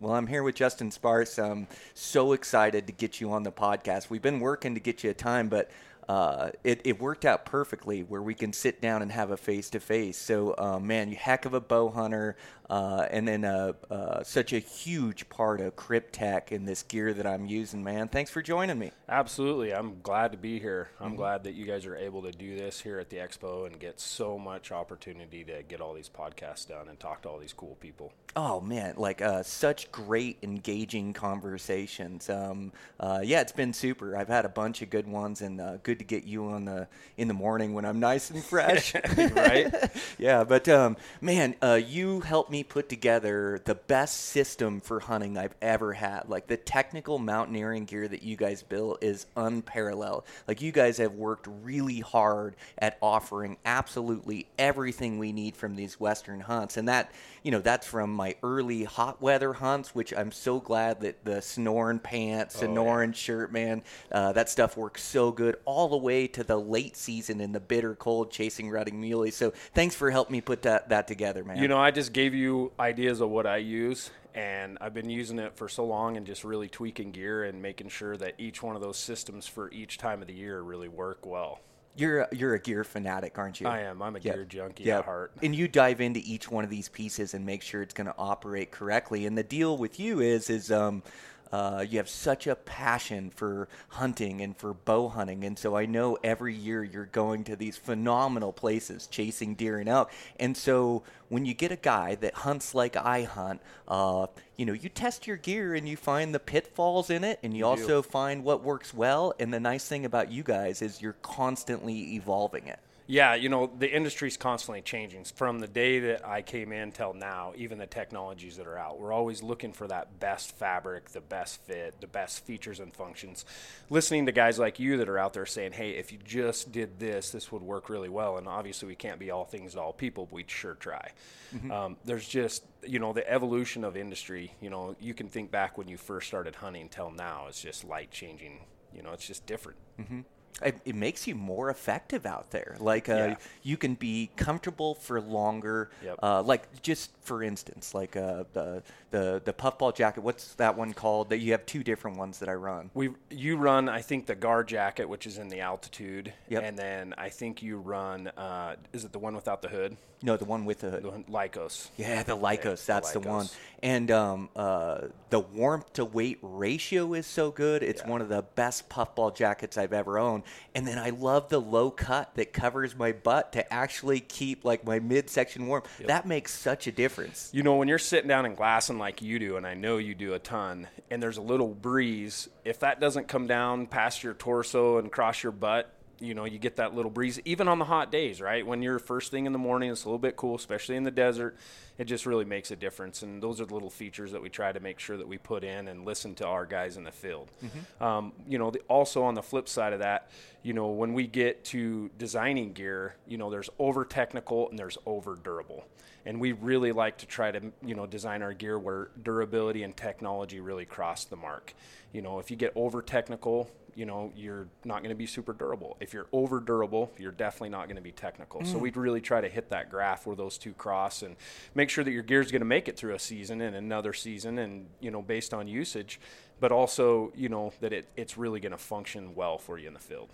Well, 0.01 0.13
I'm 0.13 0.27
here 0.27 0.43
with 0.43 0.55
Justin 0.55 0.91
Sparks. 0.91 1.37
I'm 1.37 1.67
so 1.93 2.31
excited 2.31 2.87
to 2.87 2.93
get 2.93 3.19
you 3.19 3.33
on 3.33 3.43
the 3.43 3.51
podcast. 3.51 4.09
We've 4.09 4.21
been 4.21 4.39
working 4.39 4.73
to 4.75 4.79
get 4.79 5.03
you 5.03 5.09
a 5.09 5.13
time, 5.13 5.49
but 5.49 5.69
uh, 6.09 6.49
it, 6.63 6.81
it, 6.85 6.99
worked 6.99 7.23
out 7.23 7.45
perfectly 7.45 8.01
where 8.01 8.23
we 8.23 8.33
can 8.33 8.51
sit 8.51 8.81
down 8.81 9.03
and 9.03 9.11
have 9.11 9.29
a 9.29 9.37
face 9.37 9.69
to 9.69 9.79
face. 9.79 10.17
So, 10.17 10.55
uh, 10.57 10.79
man, 10.79 11.09
you 11.09 11.15
heck 11.15 11.45
of 11.45 11.53
a 11.53 11.61
bow 11.61 11.89
hunter, 11.89 12.35
uh, 12.67 13.05
and 13.11 13.27
then 13.27 13.45
uh, 13.45 13.73
uh, 13.91 14.23
such 14.23 14.51
a 14.51 14.57
huge 14.57 15.29
part 15.29 15.61
of 15.61 15.75
Kryptek 15.75 16.51
in 16.51 16.65
this 16.65 16.81
gear 16.81 17.13
that 17.13 17.27
I'm 17.27 17.45
using, 17.45 17.83
man. 17.83 18.07
Thanks 18.07 18.31
for 18.31 18.41
joining 18.41 18.79
me. 18.79 18.91
Absolutely. 19.07 19.71
I'm 19.71 20.01
glad 20.01 20.31
to 20.31 20.37
be 20.39 20.59
here. 20.59 20.89
I'm 20.99 21.09
mm-hmm. 21.09 21.17
glad 21.17 21.43
that 21.43 21.53
you 21.53 21.65
guys 21.65 21.85
are 21.85 21.95
able 21.95 22.23
to 22.23 22.31
do 22.31 22.57
this 22.57 22.79
here 22.79 22.97
at 22.97 23.11
the 23.11 23.17
expo 23.17 23.67
and 23.67 23.79
get 23.79 23.99
so 23.99 24.39
much 24.39 24.71
opportunity 24.71 25.43
to 25.43 25.61
get 25.61 25.79
all 25.79 25.93
these 25.93 26.09
podcasts 26.09 26.67
done 26.67 26.87
and 26.87 26.99
talk 26.99 27.21
to 27.21 27.29
all 27.29 27.37
these 27.37 27.53
cool 27.53 27.77
people. 27.79 28.13
Oh, 28.35 28.61
man, 28.61 28.95
like 28.97 29.21
such 29.43 29.91
great, 29.91 30.37
engaging 30.41 31.13
conversations. 31.13 32.29
Um, 32.29 32.71
yeah, 32.99 33.41
it's 33.41 33.51
been 33.51 33.73
super. 33.73 34.17
I've 34.17 34.27
had 34.27 34.45
a 34.45 34.49
bunch 34.49 34.81
of 34.81 34.89
good 34.89 35.07
ones 35.07 35.41
and 35.41 35.81
good 35.83 35.98
to 35.99 36.05
get 36.05 36.23
you 36.23 36.47
on 36.47 36.65
the 36.65 36.87
in 37.17 37.27
the 37.27 37.33
morning 37.33 37.73
when 37.73 37.85
I'm 37.85 37.99
nice 37.99 38.29
and 38.29 38.43
fresh. 38.43 38.93
right? 38.95 39.73
yeah, 40.17 40.43
but 40.43 40.67
um, 40.67 40.97
man, 41.21 41.55
uh, 41.61 41.79
you 41.85 42.21
helped 42.21 42.49
me 42.49 42.63
put 42.63 42.89
together 42.89 43.61
the 43.65 43.75
best 43.75 44.17
system 44.17 44.79
for 44.81 44.99
hunting 44.99 45.37
I've 45.37 45.55
ever 45.61 45.93
had. 45.93 46.23
Like 46.27 46.47
the 46.47 46.57
technical 46.57 47.19
mountaineering 47.19 47.85
gear 47.85 48.07
that 48.07 48.23
you 48.23 48.35
guys 48.35 48.63
built 48.63 49.03
is 49.03 49.25
unparalleled. 49.35 50.23
Like 50.47 50.61
you 50.61 50.71
guys 50.71 50.97
have 50.97 51.13
worked 51.13 51.47
really 51.63 51.99
hard 51.99 52.55
at 52.77 52.97
offering 53.01 53.57
absolutely 53.65 54.47
everything 54.57 55.19
we 55.19 55.31
need 55.31 55.55
from 55.55 55.75
these 55.75 55.99
western 55.99 56.39
hunts, 56.39 56.77
and 56.77 56.87
that 56.87 57.11
you 57.43 57.51
know 57.51 57.59
that's 57.59 57.87
from 57.87 58.13
my 58.13 58.35
early 58.43 58.83
hot 58.83 59.21
weather 59.21 59.53
hunts, 59.53 59.93
which 59.93 60.13
I'm 60.13 60.31
so 60.31 60.59
glad 60.59 61.01
that 61.01 61.25
the 61.25 61.37
Sonoran 61.41 62.01
pants, 62.01 62.61
Sonoran 62.61 63.03
oh, 63.03 63.07
yeah. 63.07 63.11
shirt, 63.11 63.51
man, 63.51 63.83
uh, 64.11 64.31
that 64.33 64.49
stuff 64.49 64.77
works 64.77 65.03
so 65.03 65.31
good. 65.31 65.57
All 65.65 65.88
the 65.89 65.97
way 65.97 66.27
to 66.27 66.43
the 66.43 66.57
late 66.57 66.95
season 66.95 67.41
in 67.41 67.51
the 67.51 67.59
bitter 67.59 67.95
cold 67.95 68.31
chasing 68.31 68.69
rutting 68.69 68.99
muley. 68.99 69.31
So 69.31 69.51
thanks 69.73 69.95
for 69.95 70.11
helping 70.11 70.33
me 70.33 70.41
put 70.41 70.61
that, 70.63 70.89
that 70.89 71.07
together, 71.07 71.43
man. 71.43 71.57
You 71.57 71.67
know, 71.67 71.77
I 71.77 71.91
just 71.91 72.13
gave 72.13 72.33
you 72.33 72.71
ideas 72.79 73.21
of 73.21 73.29
what 73.29 73.45
I 73.45 73.57
use, 73.57 74.11
and 74.33 74.77
I've 74.79 74.93
been 74.93 75.09
using 75.09 75.39
it 75.39 75.55
for 75.55 75.67
so 75.67 75.85
long 75.85 76.17
and 76.17 76.25
just 76.25 76.43
really 76.43 76.69
tweaking 76.69 77.11
gear 77.11 77.43
and 77.43 77.61
making 77.61 77.89
sure 77.89 78.15
that 78.17 78.35
each 78.37 78.63
one 78.63 78.75
of 78.75 78.81
those 78.81 78.97
systems 78.97 79.47
for 79.47 79.71
each 79.71 79.97
time 79.97 80.21
of 80.21 80.27
the 80.27 80.33
year 80.33 80.61
really 80.61 80.87
work 80.87 81.25
well. 81.25 81.59
You're 81.95 82.19
a, 82.21 82.27
you're 82.31 82.53
a 82.53 82.59
gear 82.59 82.83
fanatic, 82.83 83.37
aren't 83.37 83.59
you? 83.59 83.67
I 83.67 83.79
am. 83.79 84.01
I'm 84.01 84.15
a 84.15 84.19
yep. 84.19 84.35
gear 84.35 84.45
junkie 84.45 84.85
yep. 84.85 84.99
at 84.99 85.05
heart. 85.05 85.33
And 85.43 85.53
you 85.53 85.67
dive 85.67 85.99
into 85.99 86.21
each 86.23 86.49
one 86.49 86.63
of 86.63 86.69
these 86.69 86.87
pieces 86.87 87.33
and 87.33 87.45
make 87.45 87.61
sure 87.61 87.81
it's 87.81 87.93
going 87.93 88.07
to 88.07 88.15
operate 88.17 88.71
correctly. 88.71 89.25
And 89.25 89.37
the 89.37 89.43
deal 89.43 89.77
with 89.77 89.99
you 89.99 90.21
is 90.21 90.49
is 90.49 90.71
um, 90.71 91.03
uh, 91.51 91.85
you 91.87 91.97
have 91.97 92.09
such 92.09 92.47
a 92.47 92.55
passion 92.55 93.31
for 93.31 93.67
hunting 93.89 94.41
and 94.41 94.55
for 94.55 94.73
bow 94.73 95.09
hunting, 95.09 95.43
and 95.43 95.57
so 95.57 95.75
I 95.75 95.85
know 95.85 96.17
every 96.23 96.53
year 96.53 96.83
you're 96.83 97.05
going 97.05 97.43
to 97.45 97.55
these 97.55 97.77
phenomenal 97.77 98.53
places 98.53 99.07
chasing 99.07 99.55
deer 99.55 99.79
and 99.79 99.89
elk. 99.89 100.11
And 100.39 100.55
so 100.55 101.03
when 101.29 101.45
you 101.45 101.53
get 101.53 101.71
a 101.71 101.75
guy 101.75 102.15
that 102.15 102.33
hunts 102.33 102.75
like 102.75 102.95
I 102.95 103.23
hunt, 103.23 103.61
uh, 103.87 104.27
you 104.57 104.65
know, 104.65 104.73
you 104.73 104.89
test 104.89 105.25
your 105.25 105.37
gear 105.37 105.73
and 105.73 105.87
you 105.87 105.97
find 105.97 106.33
the 106.35 106.39
pitfalls 106.39 107.09
in 107.09 107.23
it, 107.23 107.39
and 107.41 107.53
you, 107.53 107.59
you 107.59 107.65
also 107.65 108.01
do. 108.01 108.07
find 108.07 108.43
what 108.43 108.63
works 108.63 108.93
well. 108.93 109.33
And 109.39 109.53
the 109.53 109.59
nice 109.59 109.87
thing 109.87 110.05
about 110.05 110.31
you 110.31 110.43
guys 110.43 110.81
is 110.81 111.01
you're 111.01 111.13
constantly 111.21 112.15
evolving 112.15 112.67
it. 112.67 112.79
Yeah, 113.11 113.33
you 113.33 113.49
know, 113.49 113.71
the 113.75 113.91
industry's 113.91 114.37
constantly 114.37 114.83
changing. 114.83 115.23
From 115.23 115.57
the 115.57 115.67
day 115.67 115.97
that 115.97 116.27
I 116.27 116.43
came 116.43 116.71
in 116.71 116.91
till 116.91 117.15
now, 117.15 117.53
even 117.57 117.79
the 117.79 117.87
technologies 117.87 118.57
that 118.57 118.67
are 118.67 118.77
out, 118.77 118.99
we're 118.99 119.11
always 119.11 119.41
looking 119.41 119.73
for 119.73 119.87
that 119.87 120.19
best 120.19 120.55
fabric, 120.55 121.09
the 121.09 121.19
best 121.19 121.59
fit, 121.63 121.99
the 122.01 122.07
best 122.07 122.45
features 122.45 122.79
and 122.79 122.93
functions. 122.93 123.45
Listening 123.89 124.27
to 124.27 124.31
guys 124.31 124.59
like 124.59 124.79
you 124.79 124.97
that 124.97 125.09
are 125.09 125.17
out 125.17 125.33
there 125.33 125.47
saying, 125.47 125.71
hey, 125.71 125.93
if 125.93 126.11
you 126.11 126.19
just 126.23 126.71
did 126.71 126.99
this, 126.99 127.31
this 127.31 127.51
would 127.51 127.63
work 127.63 127.89
really 127.89 128.09
well. 128.09 128.37
And 128.37 128.47
obviously, 128.47 128.87
we 128.87 128.93
can't 128.93 129.17
be 129.17 129.31
all 129.31 129.43
things 129.43 129.73
to 129.73 129.81
all 129.81 129.91
people, 129.91 130.27
but 130.27 130.35
we'd 130.35 130.51
sure 130.51 130.75
try. 130.75 131.09
Mm-hmm. 131.55 131.71
Um, 131.71 131.97
there's 132.05 132.27
just, 132.27 132.63
you 132.85 132.99
know, 132.99 133.11
the 133.11 133.27
evolution 133.27 133.83
of 133.83 133.97
industry. 133.97 134.53
You 134.61 134.69
know, 134.69 134.95
you 134.99 135.15
can 135.15 135.29
think 135.29 135.49
back 135.49 135.79
when 135.79 135.87
you 135.87 135.97
first 135.97 136.27
started 136.27 136.53
hunting 136.53 136.89
till 136.89 137.09
now, 137.09 137.45
it's 137.47 137.59
just 137.59 137.83
light 137.85 138.11
changing. 138.11 138.59
You 138.93 139.01
know, 139.01 139.13
it's 139.13 139.25
just 139.25 139.47
different. 139.47 139.79
Mm-hmm 139.99 140.19
it, 140.61 140.79
it, 140.85 140.95
makes 140.95 141.27
you 141.27 141.35
more 141.35 141.69
effective 141.69 142.25
out 142.25 142.51
there. 142.51 142.75
Like 142.79 143.09
uh, 143.09 143.13
yeah. 143.13 143.35
you 143.63 143.77
can 143.77 143.95
be 143.95 144.29
comfortable 144.35 144.95
for 144.95 145.21
longer. 145.21 145.89
Yep. 146.03 146.19
Uh, 146.21 146.41
like 146.43 146.81
just 146.81 147.11
for 147.21 147.43
instance, 147.43 147.93
like 147.93 148.15
uh, 148.15 148.43
the 148.53 148.83
the 149.11 149.41
the 149.43 149.53
puffball 149.53 149.91
jacket. 149.91 150.21
What's 150.21 150.55
that 150.55 150.77
one 150.77 150.93
called? 150.93 151.29
That 151.29 151.39
you 151.39 151.51
have 151.53 151.65
two 151.65 151.83
different 151.83 152.17
ones 152.17 152.39
that 152.39 152.49
I 152.49 152.53
run. 152.53 152.89
We 152.93 153.11
you 153.29 153.57
run 153.57 153.87
I 153.89 154.01
think 154.01 154.25
the 154.25 154.35
guard 154.35 154.67
jacket, 154.67 155.07
which 155.07 155.25
is 155.25 155.37
in 155.37 155.49
the 155.49 155.61
altitude, 155.61 156.33
yep. 156.49 156.63
and 156.63 156.77
then 156.77 157.13
I 157.17 157.29
think 157.29 157.63
you 157.63 157.77
run. 157.77 158.27
Uh, 158.37 158.75
is 158.93 159.05
it 159.05 159.11
the 159.11 159.19
one 159.19 159.35
without 159.35 159.61
the 159.61 159.69
hood? 159.69 159.97
No, 160.21 160.35
the 160.35 160.45
one 160.45 160.65
with 160.65 160.79
the. 160.79 160.89
The 160.89 161.23
Lykos. 161.31 161.89
Yeah, 161.97 162.23
the 162.23 162.35
Lykos. 162.35 162.87
Yeah, 162.87 162.95
that's 162.95 163.11
the, 163.13 163.19
Lykos. 163.19 163.23
the, 163.23 163.29
one. 163.29 163.47
And 163.81 164.11
um, 164.11 164.49
uh, 164.55 165.07
the 165.29 165.39
warmth 165.39 165.93
to 165.93 166.03
weight 166.03 166.39
ratio 166.41 167.13
is 167.13 167.25
so 167.25 167.51
good. 167.51 167.81
It's 167.81 168.01
yeah. 168.01 168.09
one 168.09 168.21
of 168.21 168.27
the 168.27 168.41
best 168.55 168.89
puffball 168.89 169.31
jackets 169.31 169.77
I've 169.77 169.93
ever 169.93 170.19
owned. 170.19 170.43
And 170.75 170.85
then 170.85 170.97
I 170.97 171.11
love 171.11 171.47
the 171.47 171.61
low 171.61 171.89
cut 171.89 172.35
that 172.35 172.51
covers 172.51 172.97
my 172.97 173.13
butt 173.13 173.53
to 173.53 173.73
actually 173.73 174.19
keep 174.19 174.65
like 174.65 174.83
my 174.85 174.99
midsection 174.99 175.67
warm. 175.67 175.83
Yep. 175.99 176.07
That 176.09 176.27
makes 176.27 176.53
such 176.53 176.87
a 176.87 176.91
difference. 176.91 177.49
You 177.53 177.63
know, 177.63 177.77
when 177.77 177.87
you're 177.87 177.97
sitting 177.97 178.27
down 178.27 178.45
and 178.45 178.57
glassing 178.57 178.97
like 178.97 179.21
you 179.21 179.39
do, 179.39 179.55
and 179.55 179.65
I 179.65 179.75
know 179.75 179.97
you 179.97 180.15
do 180.15 180.33
a 180.33 180.39
ton, 180.39 180.87
and 181.09 181.23
there's 181.23 181.37
a 181.37 181.41
little 181.41 181.69
breeze, 181.69 182.49
if 182.65 182.79
that 182.79 182.99
doesn't 182.99 183.29
come 183.29 183.47
down 183.47 183.87
past 183.87 184.23
your 184.23 184.33
torso 184.33 184.97
and 184.97 185.09
cross 185.09 185.41
your 185.41 185.53
butt, 185.53 185.93
you 186.19 186.33
know, 186.33 186.45
you 186.45 186.59
get 186.59 186.77
that 186.77 186.93
little 186.95 187.11
breeze, 187.11 187.39
even 187.45 187.67
on 187.67 187.79
the 187.79 187.85
hot 187.85 188.11
days, 188.11 188.41
right? 188.41 188.65
When 188.65 188.81
you're 188.81 188.99
first 188.99 189.31
thing 189.31 189.45
in 189.45 189.53
the 189.53 189.59
morning, 189.59 189.91
it's 189.91 190.03
a 190.03 190.07
little 190.07 190.19
bit 190.19 190.35
cool, 190.35 190.55
especially 190.55 190.95
in 190.95 191.03
the 191.03 191.11
desert. 191.11 191.55
It 191.99 192.05
just 192.05 192.25
really 192.25 192.45
makes 192.45 192.71
a 192.71 192.75
difference. 192.75 193.21
And 193.21 193.43
those 193.43 193.59
are 193.61 193.65
the 193.65 193.73
little 193.73 193.89
features 193.89 194.31
that 194.31 194.41
we 194.41 194.49
try 194.49 194.71
to 194.71 194.79
make 194.79 194.99
sure 194.99 195.17
that 195.17 195.27
we 195.27 195.37
put 195.37 195.63
in 195.63 195.89
and 195.89 196.05
listen 196.05 196.33
to 196.35 196.47
our 196.47 196.65
guys 196.65 196.97
in 196.97 197.03
the 197.03 197.11
field. 197.11 197.51
Mm-hmm. 197.63 198.03
Um, 198.03 198.33
you 198.47 198.57
know, 198.57 198.71
the, 198.71 198.79
also 198.87 199.21
on 199.23 199.35
the 199.35 199.43
flip 199.43 199.67
side 199.69 199.93
of 199.93 199.99
that, 199.99 200.31
you 200.63 200.73
know, 200.73 200.87
when 200.87 201.13
we 201.13 201.27
get 201.27 201.63
to 201.65 202.09
designing 202.17 202.73
gear, 202.73 203.15
you 203.27 203.37
know, 203.37 203.49
there's 203.49 203.69
over 203.77 204.05
technical 204.05 204.69
and 204.69 204.79
there's 204.79 204.97
over 205.05 205.35
durable. 205.35 205.85
And 206.25 206.39
we 206.39 206.53
really 206.53 206.91
like 206.91 207.17
to 207.19 207.25
try 207.25 207.51
to, 207.51 207.71
you 207.85 207.95
know, 207.95 208.05
design 208.05 208.41
our 208.41 208.53
gear 208.53 208.79
where 208.79 209.09
durability 209.21 209.83
and 209.83 209.95
technology 209.95 210.59
really 210.59 210.85
cross 210.85 211.25
the 211.25 211.35
mark. 211.35 211.73
You 212.13 212.21
know, 212.21 212.39
if 212.39 212.49
you 212.49 212.57
get 212.57 212.71
over 212.75 213.01
technical, 213.01 213.69
you 213.99 214.05
know 214.05 214.31
you're 214.33 214.67
not 214.85 214.99
going 214.99 215.09
to 215.09 215.15
be 215.15 215.25
super 215.25 215.51
durable. 215.51 215.97
If 215.99 216.13
you're 216.13 216.27
over 216.31 216.61
durable, 216.61 217.11
you're 217.17 217.33
definitely 217.33 217.69
not 217.69 217.87
going 217.87 217.97
to 217.97 218.01
be 218.01 218.13
technical. 218.13 218.61
Mm. 218.61 218.67
So 218.67 218.77
we'd 218.77 218.95
really 218.95 219.19
try 219.19 219.41
to 219.41 219.49
hit 219.49 219.69
that 219.71 219.89
graph 219.89 220.25
where 220.25 220.37
those 220.37 220.57
two 220.57 220.71
cross 220.73 221.21
and 221.21 221.35
make 221.75 221.88
sure 221.89 222.03
that 222.03 222.11
your 222.11 222.23
gear 222.23 222.41
is 222.41 222.51
going 222.51 222.61
to 222.61 222.65
make 222.65 222.87
it 222.87 222.97
through 222.97 223.13
a 223.13 223.19
season 223.19 223.61
and 223.61 223.75
another 223.75 224.13
season, 224.13 224.59
and 224.59 224.87
you 224.99 225.11
know 225.11 225.21
based 225.21 225.53
on 225.53 225.67
usage, 225.67 226.19
but 226.59 226.71
also 226.71 227.31
you 227.35 227.49
know 227.49 227.73
that 227.81 227.93
it, 227.93 228.07
it's 228.15 228.37
really 228.37 228.59
going 228.59 228.71
to 228.71 228.77
function 228.77 229.35
well 229.35 229.57
for 229.57 229.77
you 229.77 229.87
in 229.87 229.93
the 229.93 229.99
field. 229.99 230.29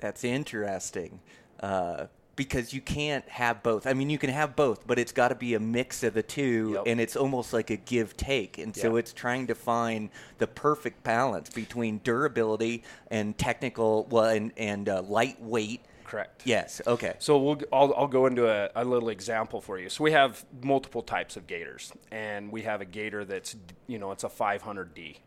That's 0.00 0.24
interesting. 0.24 1.20
Uh, 1.60 2.06
because 2.38 2.72
you 2.72 2.80
can't 2.80 3.28
have 3.28 3.64
both. 3.64 3.84
I 3.84 3.94
mean, 3.94 4.10
you 4.10 4.16
can 4.16 4.30
have 4.30 4.54
both, 4.54 4.86
but 4.86 4.96
it's 4.96 5.10
got 5.10 5.28
to 5.28 5.34
be 5.34 5.54
a 5.54 5.60
mix 5.60 6.04
of 6.04 6.14
the 6.14 6.22
two, 6.22 6.74
yep. 6.74 6.84
and 6.86 7.00
it's 7.00 7.16
almost 7.16 7.52
like 7.52 7.70
a 7.70 7.76
give 7.76 8.16
take. 8.16 8.58
And 8.58 8.74
so 8.76 8.94
it's 8.94 9.12
trying 9.12 9.48
to 9.48 9.56
find 9.56 10.08
the 10.38 10.46
perfect 10.46 11.02
balance 11.02 11.50
between 11.50 11.98
durability 12.04 12.84
and 13.10 13.36
technical, 13.36 14.06
well, 14.08 14.26
and 14.26 14.52
and 14.56 14.88
uh, 14.88 15.02
lightweight. 15.02 15.84
Correct. 16.08 16.42
Yes. 16.46 16.80
Okay. 16.86 17.16
So 17.18 17.38
we'll 17.38 17.60
I'll, 17.70 17.92
I'll 17.94 18.08
go 18.08 18.24
into 18.26 18.48
a, 18.48 18.70
a 18.74 18.84
little 18.84 19.10
example 19.10 19.60
for 19.60 19.78
you. 19.78 19.90
So 19.90 20.02
we 20.02 20.12
have 20.12 20.42
multiple 20.62 21.02
types 21.02 21.36
of 21.36 21.46
gaiters, 21.46 21.92
and 22.10 22.50
we 22.50 22.62
have 22.62 22.80
a 22.80 22.86
gaiter 22.86 23.26
that's 23.26 23.54
you 23.86 23.98
know 23.98 24.10
it's 24.12 24.24
a 24.24 24.28
500D. 24.28 25.18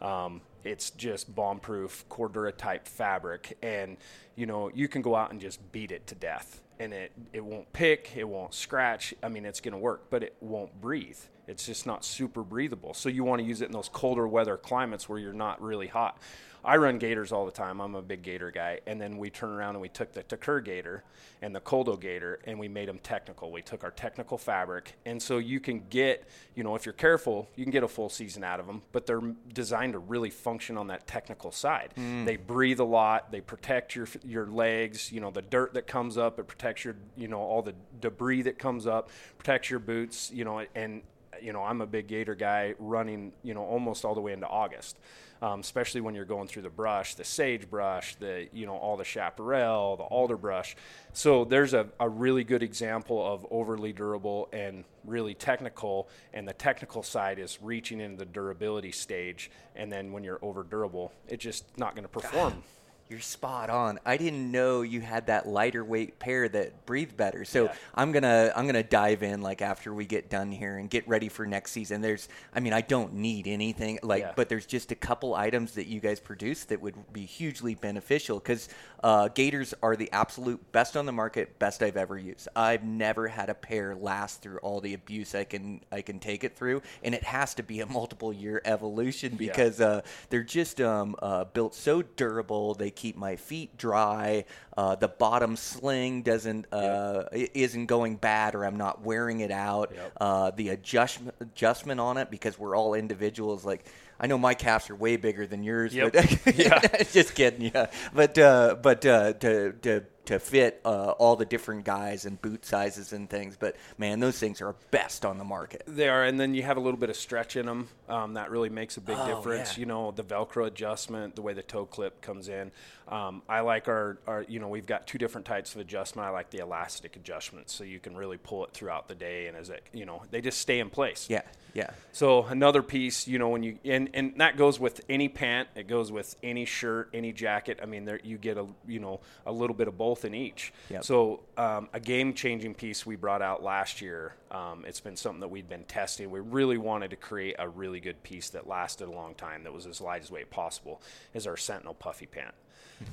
Um, 0.00 0.40
it's 0.64 0.90
just 0.90 1.34
bomb-proof 1.34 2.04
Cordura 2.08 2.56
type 2.56 2.86
fabric, 2.86 3.58
and 3.60 3.96
you 4.36 4.46
know 4.46 4.70
you 4.72 4.86
can 4.86 5.02
go 5.02 5.16
out 5.16 5.32
and 5.32 5.40
just 5.40 5.72
beat 5.72 5.90
it 5.90 6.06
to 6.06 6.14
death, 6.14 6.62
and 6.78 6.92
it 6.92 7.10
it 7.32 7.44
won't 7.44 7.72
pick, 7.72 8.12
it 8.16 8.28
won't 8.28 8.54
scratch. 8.54 9.12
I 9.24 9.28
mean, 9.28 9.44
it's 9.44 9.60
going 9.60 9.72
to 9.72 9.78
work, 9.78 10.10
but 10.10 10.22
it 10.22 10.36
won't 10.40 10.80
breathe. 10.80 11.18
It's 11.48 11.66
just 11.66 11.84
not 11.84 12.04
super 12.04 12.44
breathable. 12.44 12.94
So 12.94 13.08
you 13.08 13.24
want 13.24 13.42
to 13.42 13.48
use 13.48 13.60
it 13.60 13.64
in 13.64 13.72
those 13.72 13.88
colder 13.88 14.28
weather 14.28 14.56
climates 14.56 15.08
where 15.08 15.18
you're 15.18 15.32
not 15.32 15.60
really 15.60 15.88
hot. 15.88 16.18
I 16.64 16.76
run 16.76 16.98
gators 16.98 17.32
all 17.32 17.46
the 17.46 17.52
time. 17.52 17.80
I'm 17.80 17.94
a 17.94 18.02
big 18.02 18.22
gator 18.22 18.50
guy. 18.50 18.80
And 18.86 19.00
then 19.00 19.16
we 19.16 19.30
turn 19.30 19.50
around 19.50 19.76
and 19.76 19.80
we 19.80 19.88
took 19.88 20.12
the 20.12 20.22
Takur 20.22 20.64
gator 20.64 21.04
and 21.42 21.54
the 21.54 21.60
Koldo 21.60 21.98
gator 21.98 22.40
and 22.44 22.58
we 22.58 22.68
made 22.68 22.88
them 22.88 22.98
technical. 23.02 23.50
We 23.50 23.62
took 23.62 23.84
our 23.84 23.90
technical 23.90 24.38
fabric. 24.38 24.94
And 25.06 25.22
so 25.22 25.38
you 25.38 25.60
can 25.60 25.84
get, 25.88 26.28
you 26.54 26.64
know, 26.64 26.74
if 26.74 26.84
you're 26.84 26.92
careful, 26.92 27.48
you 27.56 27.64
can 27.64 27.72
get 27.72 27.82
a 27.82 27.88
full 27.88 28.08
season 28.08 28.44
out 28.44 28.60
of 28.60 28.66
them, 28.66 28.82
but 28.92 29.06
they're 29.06 29.22
designed 29.52 29.94
to 29.94 29.98
really 29.98 30.30
function 30.30 30.76
on 30.76 30.88
that 30.88 31.06
technical 31.06 31.50
side. 31.50 31.94
Mm. 31.96 32.26
They 32.26 32.36
breathe 32.36 32.80
a 32.80 32.84
lot. 32.84 33.32
They 33.32 33.40
protect 33.40 33.94
your, 33.94 34.08
your 34.24 34.46
legs, 34.46 35.10
you 35.10 35.20
know, 35.20 35.30
the 35.30 35.42
dirt 35.42 35.74
that 35.74 35.86
comes 35.86 36.18
up. 36.18 36.38
It 36.38 36.46
protects 36.46 36.84
your, 36.84 36.96
you 37.16 37.28
know, 37.28 37.40
all 37.40 37.62
the 37.62 37.74
debris 38.00 38.42
that 38.42 38.58
comes 38.58 38.86
up, 38.86 39.10
protects 39.38 39.70
your 39.70 39.80
boots, 39.80 40.30
you 40.32 40.44
know, 40.44 40.64
and, 40.74 41.02
you 41.42 41.52
know, 41.52 41.62
I'm 41.62 41.80
a 41.80 41.86
big 41.86 42.06
gator 42.06 42.34
guy 42.34 42.74
running, 42.78 43.32
you 43.42 43.54
know, 43.54 43.64
almost 43.64 44.04
all 44.04 44.14
the 44.14 44.20
way 44.20 44.32
into 44.32 44.46
August 44.46 44.98
um, 45.42 45.60
especially 45.60 46.00
when 46.00 46.14
you're 46.14 46.24
going 46.24 46.48
through 46.48 46.62
the 46.62 46.70
brush, 46.70 47.14
the 47.14 47.24
sagebrush, 47.24 48.16
the 48.16 48.48
you 48.52 48.66
know 48.66 48.76
all 48.76 48.96
the 48.96 49.04
chaparral, 49.04 49.96
the 49.96 50.04
alderbrush. 50.04 50.74
So 51.12 51.44
there's 51.44 51.72
a, 51.74 51.88
a 51.98 52.08
really 52.08 52.44
good 52.44 52.62
example 52.62 53.24
of 53.24 53.46
overly 53.50 53.92
durable 53.92 54.48
and 54.52 54.84
really 55.04 55.34
technical, 55.34 56.08
and 56.34 56.46
the 56.46 56.52
technical 56.52 57.02
side 57.02 57.38
is 57.38 57.58
reaching 57.62 58.00
into 58.00 58.18
the 58.18 58.26
durability 58.26 58.92
stage, 58.92 59.50
and 59.74 59.90
then 59.90 60.12
when 60.12 60.24
you're 60.24 60.38
over 60.42 60.62
durable, 60.62 61.12
it's 61.28 61.42
just 61.42 61.64
not 61.78 61.94
going 61.94 62.04
to 62.04 62.08
perform. 62.08 62.62
You're 63.10 63.18
spot 63.18 63.70
on. 63.70 63.98
I 64.06 64.16
didn't 64.16 64.52
know 64.52 64.82
you 64.82 65.00
had 65.00 65.26
that 65.26 65.48
lighter 65.48 65.84
weight 65.84 66.20
pair 66.20 66.48
that 66.48 66.86
breathed 66.86 67.16
better. 67.16 67.44
So 67.44 67.64
yeah. 67.64 67.74
I'm 67.92 68.12
gonna 68.12 68.52
I'm 68.54 68.66
gonna 68.66 68.84
dive 68.84 69.24
in 69.24 69.42
like 69.42 69.62
after 69.62 69.92
we 69.92 70.06
get 70.06 70.30
done 70.30 70.52
here 70.52 70.78
and 70.78 70.88
get 70.88 71.08
ready 71.08 71.28
for 71.28 71.44
next 71.44 71.72
season. 71.72 72.02
There's 72.02 72.28
I 72.54 72.60
mean 72.60 72.72
I 72.72 72.82
don't 72.82 73.14
need 73.14 73.48
anything 73.48 73.98
like 74.04 74.22
yeah. 74.22 74.32
but 74.36 74.48
there's 74.48 74.64
just 74.64 74.92
a 74.92 74.94
couple 74.94 75.34
items 75.34 75.72
that 75.72 75.88
you 75.88 75.98
guys 75.98 76.20
produce 76.20 76.62
that 76.66 76.80
would 76.80 76.94
be 77.12 77.24
hugely 77.24 77.74
beneficial 77.74 78.38
because 78.38 78.68
uh, 79.02 79.28
gaiters 79.28 79.74
are 79.82 79.96
the 79.96 80.10
absolute 80.12 80.70
best 80.72 80.96
on 80.96 81.06
the 81.06 81.12
market, 81.12 81.58
best 81.58 81.82
I've 81.82 81.96
ever 81.96 82.18
used. 82.18 82.48
I've 82.54 82.84
never 82.84 83.28
had 83.28 83.48
a 83.48 83.54
pair 83.54 83.96
last 83.96 84.42
through 84.42 84.58
all 84.58 84.80
the 84.80 84.94
abuse 84.94 85.34
I 85.34 85.44
can 85.44 85.80
I 85.90 86.02
can 86.02 86.20
take 86.20 86.44
it 86.44 86.54
through, 86.54 86.82
and 87.02 87.14
it 87.14 87.24
has 87.24 87.54
to 87.54 87.62
be 87.62 87.80
a 87.80 87.86
multiple 87.86 88.32
year 88.32 88.60
evolution 88.64 89.34
because 89.36 89.80
yeah. 89.80 89.86
uh, 89.86 90.00
they're 90.28 90.44
just 90.44 90.80
um, 90.80 91.16
uh, 91.20 91.44
built 91.44 91.74
so 91.74 92.02
durable. 92.02 92.74
They 92.74 92.90
keep 93.00 93.16
my 93.16 93.36
feet 93.36 93.76
dry. 93.78 94.44
Uh, 94.76 94.94
the 94.94 95.08
bottom 95.08 95.56
sling 95.56 96.22
doesn't 96.22 96.66
uh, 96.72 97.24
yep. 97.32 97.50
isn't 97.54 97.86
going 97.86 98.16
bad, 98.16 98.54
or 98.54 98.64
I'm 98.64 98.76
not 98.76 99.02
wearing 99.02 99.40
it 99.40 99.50
out. 99.50 99.92
Yep. 99.94 100.12
Uh, 100.20 100.50
the 100.50 100.68
adjustment 100.68 101.34
adjustment 101.40 101.98
on 101.98 102.18
it 102.18 102.30
because 102.30 102.58
we're 102.58 102.76
all 102.76 102.92
individuals. 102.94 103.64
Like 103.64 103.84
I 104.20 104.26
know 104.26 104.36
my 104.36 104.52
calves 104.52 104.90
are 104.90 104.94
way 104.94 105.16
bigger 105.16 105.46
than 105.46 105.62
yours. 105.62 105.94
Yep. 105.94 106.12
But 106.12 106.56
yeah, 106.58 107.02
just 107.12 107.34
kidding. 107.34 107.70
Yeah, 107.74 107.86
but 108.12 108.38
uh, 108.38 108.76
but 108.80 109.04
uh, 109.06 109.32
to 109.32 109.72
to 109.72 110.04
to 110.26 110.38
fit 110.38 110.80
uh, 110.84 111.12
all 111.12 111.36
the 111.36 111.46
different 111.46 111.84
guys 111.84 112.26
and 112.26 112.40
boot 112.40 112.66
sizes 112.66 113.14
and 113.14 113.28
things. 113.28 113.56
But 113.58 113.76
man, 113.96 114.20
those 114.20 114.38
things 114.38 114.60
are 114.60 114.74
best 114.90 115.24
on 115.24 115.38
the 115.38 115.44
market. 115.44 115.84
They 115.86 116.08
are, 116.08 116.22
and 116.22 116.38
then 116.38 116.54
you 116.54 116.62
have 116.62 116.76
a 116.76 116.80
little 116.80 117.00
bit 117.00 117.08
of 117.08 117.16
stretch 117.16 117.56
in 117.56 117.64
them. 117.64 117.88
Um, 118.08 118.34
that 118.34 118.50
really 118.50 118.68
makes 118.68 118.98
a 118.98 119.00
big 119.00 119.16
oh, 119.18 119.26
difference. 119.26 119.76
Yeah. 119.76 119.80
You 119.80 119.86
know, 119.86 120.10
the 120.10 120.22
Velcro 120.22 120.66
adjustment, 120.66 121.34
the 121.34 121.42
way 121.42 121.54
the 121.54 121.62
toe 121.62 121.86
clip 121.86 122.20
comes 122.20 122.48
in. 122.48 122.72
Um, 123.10 123.42
I 123.48 123.60
like 123.60 123.88
our, 123.88 124.18
our, 124.28 124.44
you 124.48 124.60
know, 124.60 124.68
we've 124.68 124.86
got 124.86 125.08
two 125.08 125.18
different 125.18 125.44
types 125.44 125.74
of 125.74 125.80
adjustment. 125.80 126.28
I 126.28 126.30
like 126.30 126.50
the 126.50 126.58
elastic 126.58 127.16
adjustment, 127.16 127.68
so 127.68 127.82
you 127.82 127.98
can 127.98 128.16
really 128.16 128.36
pull 128.36 128.64
it 128.64 128.70
throughout 128.70 129.08
the 129.08 129.16
day, 129.16 129.48
and 129.48 129.56
as 129.56 129.68
it, 129.68 129.82
you 129.92 130.06
know, 130.06 130.22
they 130.30 130.40
just 130.40 130.60
stay 130.60 130.78
in 130.78 130.90
place. 130.90 131.26
Yeah, 131.28 131.42
yeah. 131.74 131.90
So 132.12 132.44
another 132.44 132.82
piece, 132.82 133.26
you 133.26 133.40
know, 133.40 133.48
when 133.48 133.64
you 133.64 133.78
and 133.84 134.10
and 134.14 134.34
that 134.36 134.56
goes 134.56 134.78
with 134.78 135.00
any 135.08 135.28
pant, 135.28 135.68
it 135.74 135.88
goes 135.88 136.12
with 136.12 136.36
any 136.40 136.64
shirt, 136.64 137.10
any 137.12 137.32
jacket. 137.32 137.80
I 137.82 137.86
mean, 137.86 138.04
there 138.04 138.20
you 138.22 138.38
get 138.38 138.56
a, 138.56 138.66
you 138.86 139.00
know, 139.00 139.18
a 139.44 139.50
little 139.50 139.74
bit 139.74 139.88
of 139.88 139.98
both 139.98 140.24
in 140.24 140.32
each. 140.32 140.72
Yep. 140.90 141.04
So 141.04 141.40
um, 141.56 141.88
a 141.92 141.98
game-changing 141.98 142.74
piece 142.74 143.04
we 143.04 143.16
brought 143.16 143.42
out 143.42 143.60
last 143.60 144.00
year. 144.00 144.34
Um, 144.52 144.84
it's 144.86 145.00
been 145.00 145.16
something 145.16 145.40
that 145.40 145.48
we'd 145.48 145.68
been 145.68 145.84
testing. 145.84 146.30
We 146.30 146.40
really 146.40 146.78
wanted 146.78 147.10
to 147.10 147.16
create 147.16 147.56
a 147.58 147.68
really 147.68 147.98
good 147.98 148.22
piece 148.22 148.50
that 148.50 148.68
lasted 148.68 149.08
a 149.08 149.12
long 149.12 149.34
time, 149.34 149.64
that 149.64 149.72
was 149.72 149.86
as 149.86 150.00
light 150.00 150.22
as 150.22 150.30
weight 150.30 150.50
possible. 150.50 151.02
Is 151.34 151.48
our 151.48 151.56
Sentinel 151.56 151.94
puffy 151.94 152.26
pant. 152.26 152.54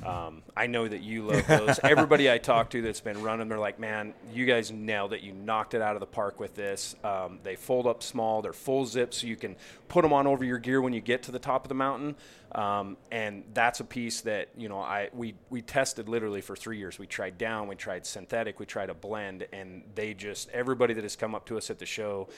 Um, 0.06 0.44
I 0.56 0.68
know 0.68 0.88
that 0.88 1.02
you 1.02 1.24
love 1.24 1.48
those. 1.48 1.80
Everybody 1.84 2.32
I 2.32 2.38
talk 2.38 2.70
to 2.72 2.82
that's 2.82 3.02
been 3.02 3.22
running, 3.22 3.50
they're 3.50 3.60
like, 3.60 3.80
man, 3.80 4.14
you 4.34 4.46
guys 4.46 4.72
nailed 4.72 5.14
it. 5.14 5.22
You 5.22 5.34
knocked 5.34 5.74
it 5.74 5.82
out 5.82 5.96
of 5.96 6.00
the 6.00 6.08
park 6.08 6.40
with 6.40 6.56
this. 6.56 6.96
Um, 7.04 7.40
they 7.44 7.56
fold 7.56 7.88
up 7.88 8.04
small, 8.04 8.42
they're 8.42 8.54
full 8.54 8.86
zip, 8.86 9.14
so 9.14 9.28
you 9.28 9.36
can 9.36 9.56
put 9.88 10.02
them 10.04 10.14
on 10.14 10.28
over 10.28 10.44
your 10.44 10.60
gear 10.60 10.82
when 10.82 10.94
you 10.94 11.02
get 11.02 11.24
to 11.24 11.32
the 11.32 11.40
top 11.40 11.66
of 11.66 11.70
the 11.70 11.76
mountain. 11.76 12.16
Um, 12.54 12.96
and 13.12 13.44
that's 13.54 13.82
a 13.82 13.84
piece 13.84 14.22
that 14.22 14.50
you 14.56 14.70
know 14.70 14.80
I 14.80 15.10
we 15.14 15.36
we 15.50 15.62
tested 15.62 16.08
literally 16.08 16.42
for 16.42 16.56
three 16.56 16.78
years. 16.78 16.98
We 16.98 17.06
tried 17.06 17.38
down, 17.38 17.68
we 17.68 17.76
tried 17.76 18.06
synthetic, 18.06 18.60
we 18.60 18.66
tried 18.66 18.90
a 18.90 18.94
blend, 18.94 19.48
and 19.52 19.84
they 19.96 20.14
just 20.14 20.50
everybody 20.52 20.94
that 20.94 21.04
has 21.04 21.16
come 21.16 21.36
up 21.36 21.46
to 21.48 21.58
us 21.58 21.70
at 21.70 21.80
the 21.80 21.86
show 21.86 22.30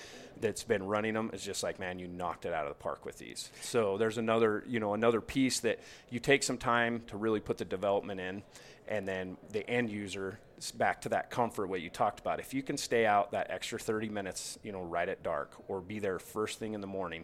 that's 0.42 0.64
been 0.64 0.84
running 0.84 1.14
them 1.14 1.30
is 1.34 1.44
just 1.44 1.64
like, 1.64 1.80
man, 1.80 2.00
you 2.00 2.08
knocked 2.08 2.46
it 2.46 2.54
out 2.54 2.66
of 2.66 2.70
the 2.70 2.82
park 2.82 3.06
with 3.06 3.18
these. 3.20 3.52
So 3.62 3.98
there's 3.98 4.18
another 4.18 4.64
you 4.68 4.80
know 4.80 4.94
another 4.94 5.22
piece 5.22 5.60
that 5.60 5.80
you 6.10 6.20
take 6.20 6.42
some 6.42 6.58
time 6.58 7.04
to 7.08 7.18
really 7.18 7.40
put 7.40 7.58
the 7.60 7.66
development 7.66 8.20
in, 8.20 8.42
and 8.88 9.08
then 9.08 9.38
the 9.52 9.70
end 9.70 9.92
user 9.92 10.40
back 10.74 11.02
to 11.02 11.10
that 11.10 11.30
comfort 11.30 11.68
what 11.68 11.82
you 11.82 11.90
talked 11.90 12.20
about. 12.20 12.40
If 12.40 12.54
you 12.54 12.64
can 12.64 12.78
stay 12.78 13.06
out 13.06 13.32
that 13.32 13.50
extra 13.50 13.80
30 13.80 14.10
minutes, 14.10 14.60
you 14.64 14.72
know, 14.72 14.82
right 14.82 15.08
at 15.08 15.24
dark, 15.24 15.54
or 15.68 15.80
be 15.80 16.00
there 16.00 16.20
first 16.20 16.60
thing 16.60 16.74
in 16.74 16.82
the 16.82 16.88
morning 16.88 17.24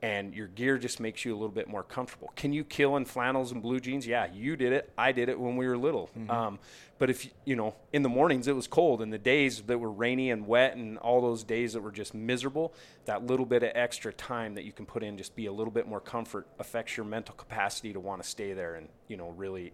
and 0.00 0.34
your 0.34 0.46
gear 0.46 0.78
just 0.78 1.00
makes 1.00 1.24
you 1.24 1.32
a 1.32 1.36
little 1.36 1.48
bit 1.48 1.68
more 1.68 1.82
comfortable. 1.82 2.32
Can 2.36 2.52
you 2.52 2.64
kill 2.64 2.96
in 2.96 3.04
flannels 3.04 3.50
and 3.52 3.60
blue 3.60 3.80
jeans? 3.80 4.06
Yeah, 4.06 4.28
you 4.32 4.56
did 4.56 4.72
it. 4.72 4.92
I 4.96 5.12
did 5.12 5.28
it 5.28 5.38
when 5.38 5.56
we 5.56 5.66
were 5.66 5.76
little. 5.76 6.08
Mm-hmm. 6.16 6.30
Um, 6.30 6.58
but 6.98 7.10
if 7.10 7.28
you 7.44 7.56
know, 7.56 7.74
in 7.92 8.02
the 8.02 8.08
mornings 8.08 8.46
it 8.46 8.54
was 8.54 8.66
cold, 8.66 9.02
and 9.02 9.12
the 9.12 9.18
days 9.18 9.62
that 9.62 9.78
were 9.78 9.90
rainy 9.90 10.30
and 10.30 10.46
wet, 10.46 10.76
and 10.76 10.98
all 10.98 11.20
those 11.20 11.42
days 11.44 11.72
that 11.72 11.80
were 11.80 11.92
just 11.92 12.14
miserable, 12.14 12.72
that 13.06 13.26
little 13.26 13.46
bit 13.46 13.62
of 13.62 13.72
extra 13.74 14.12
time 14.12 14.54
that 14.54 14.64
you 14.64 14.72
can 14.72 14.86
put 14.86 15.02
in, 15.02 15.16
just 15.16 15.34
be 15.34 15.46
a 15.46 15.52
little 15.52 15.72
bit 15.72 15.86
more 15.86 16.00
comfort, 16.00 16.46
affects 16.58 16.96
your 16.96 17.06
mental 17.06 17.34
capacity 17.34 17.92
to 17.92 18.00
want 18.00 18.22
to 18.22 18.28
stay 18.28 18.52
there 18.52 18.76
and 18.76 18.88
you 19.08 19.16
know 19.16 19.30
really 19.30 19.72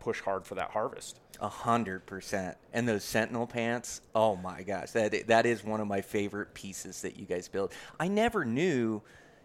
push 0.00 0.20
hard 0.20 0.44
for 0.44 0.56
that 0.56 0.70
harvest. 0.70 1.20
A 1.40 1.48
hundred 1.48 2.06
percent. 2.06 2.56
And 2.72 2.88
those 2.88 3.04
Sentinel 3.04 3.46
pants, 3.46 4.00
oh 4.14 4.36
my 4.36 4.62
gosh, 4.62 4.90
that 4.92 5.26
that 5.28 5.46
is 5.46 5.62
one 5.62 5.80
of 5.80 5.86
my 5.86 6.00
favorite 6.00 6.54
pieces 6.54 7.02
that 7.02 7.16
you 7.16 7.24
guys 7.24 7.48
build. 7.48 7.72
I 8.00 8.08
never 8.08 8.44
knew 8.44 9.02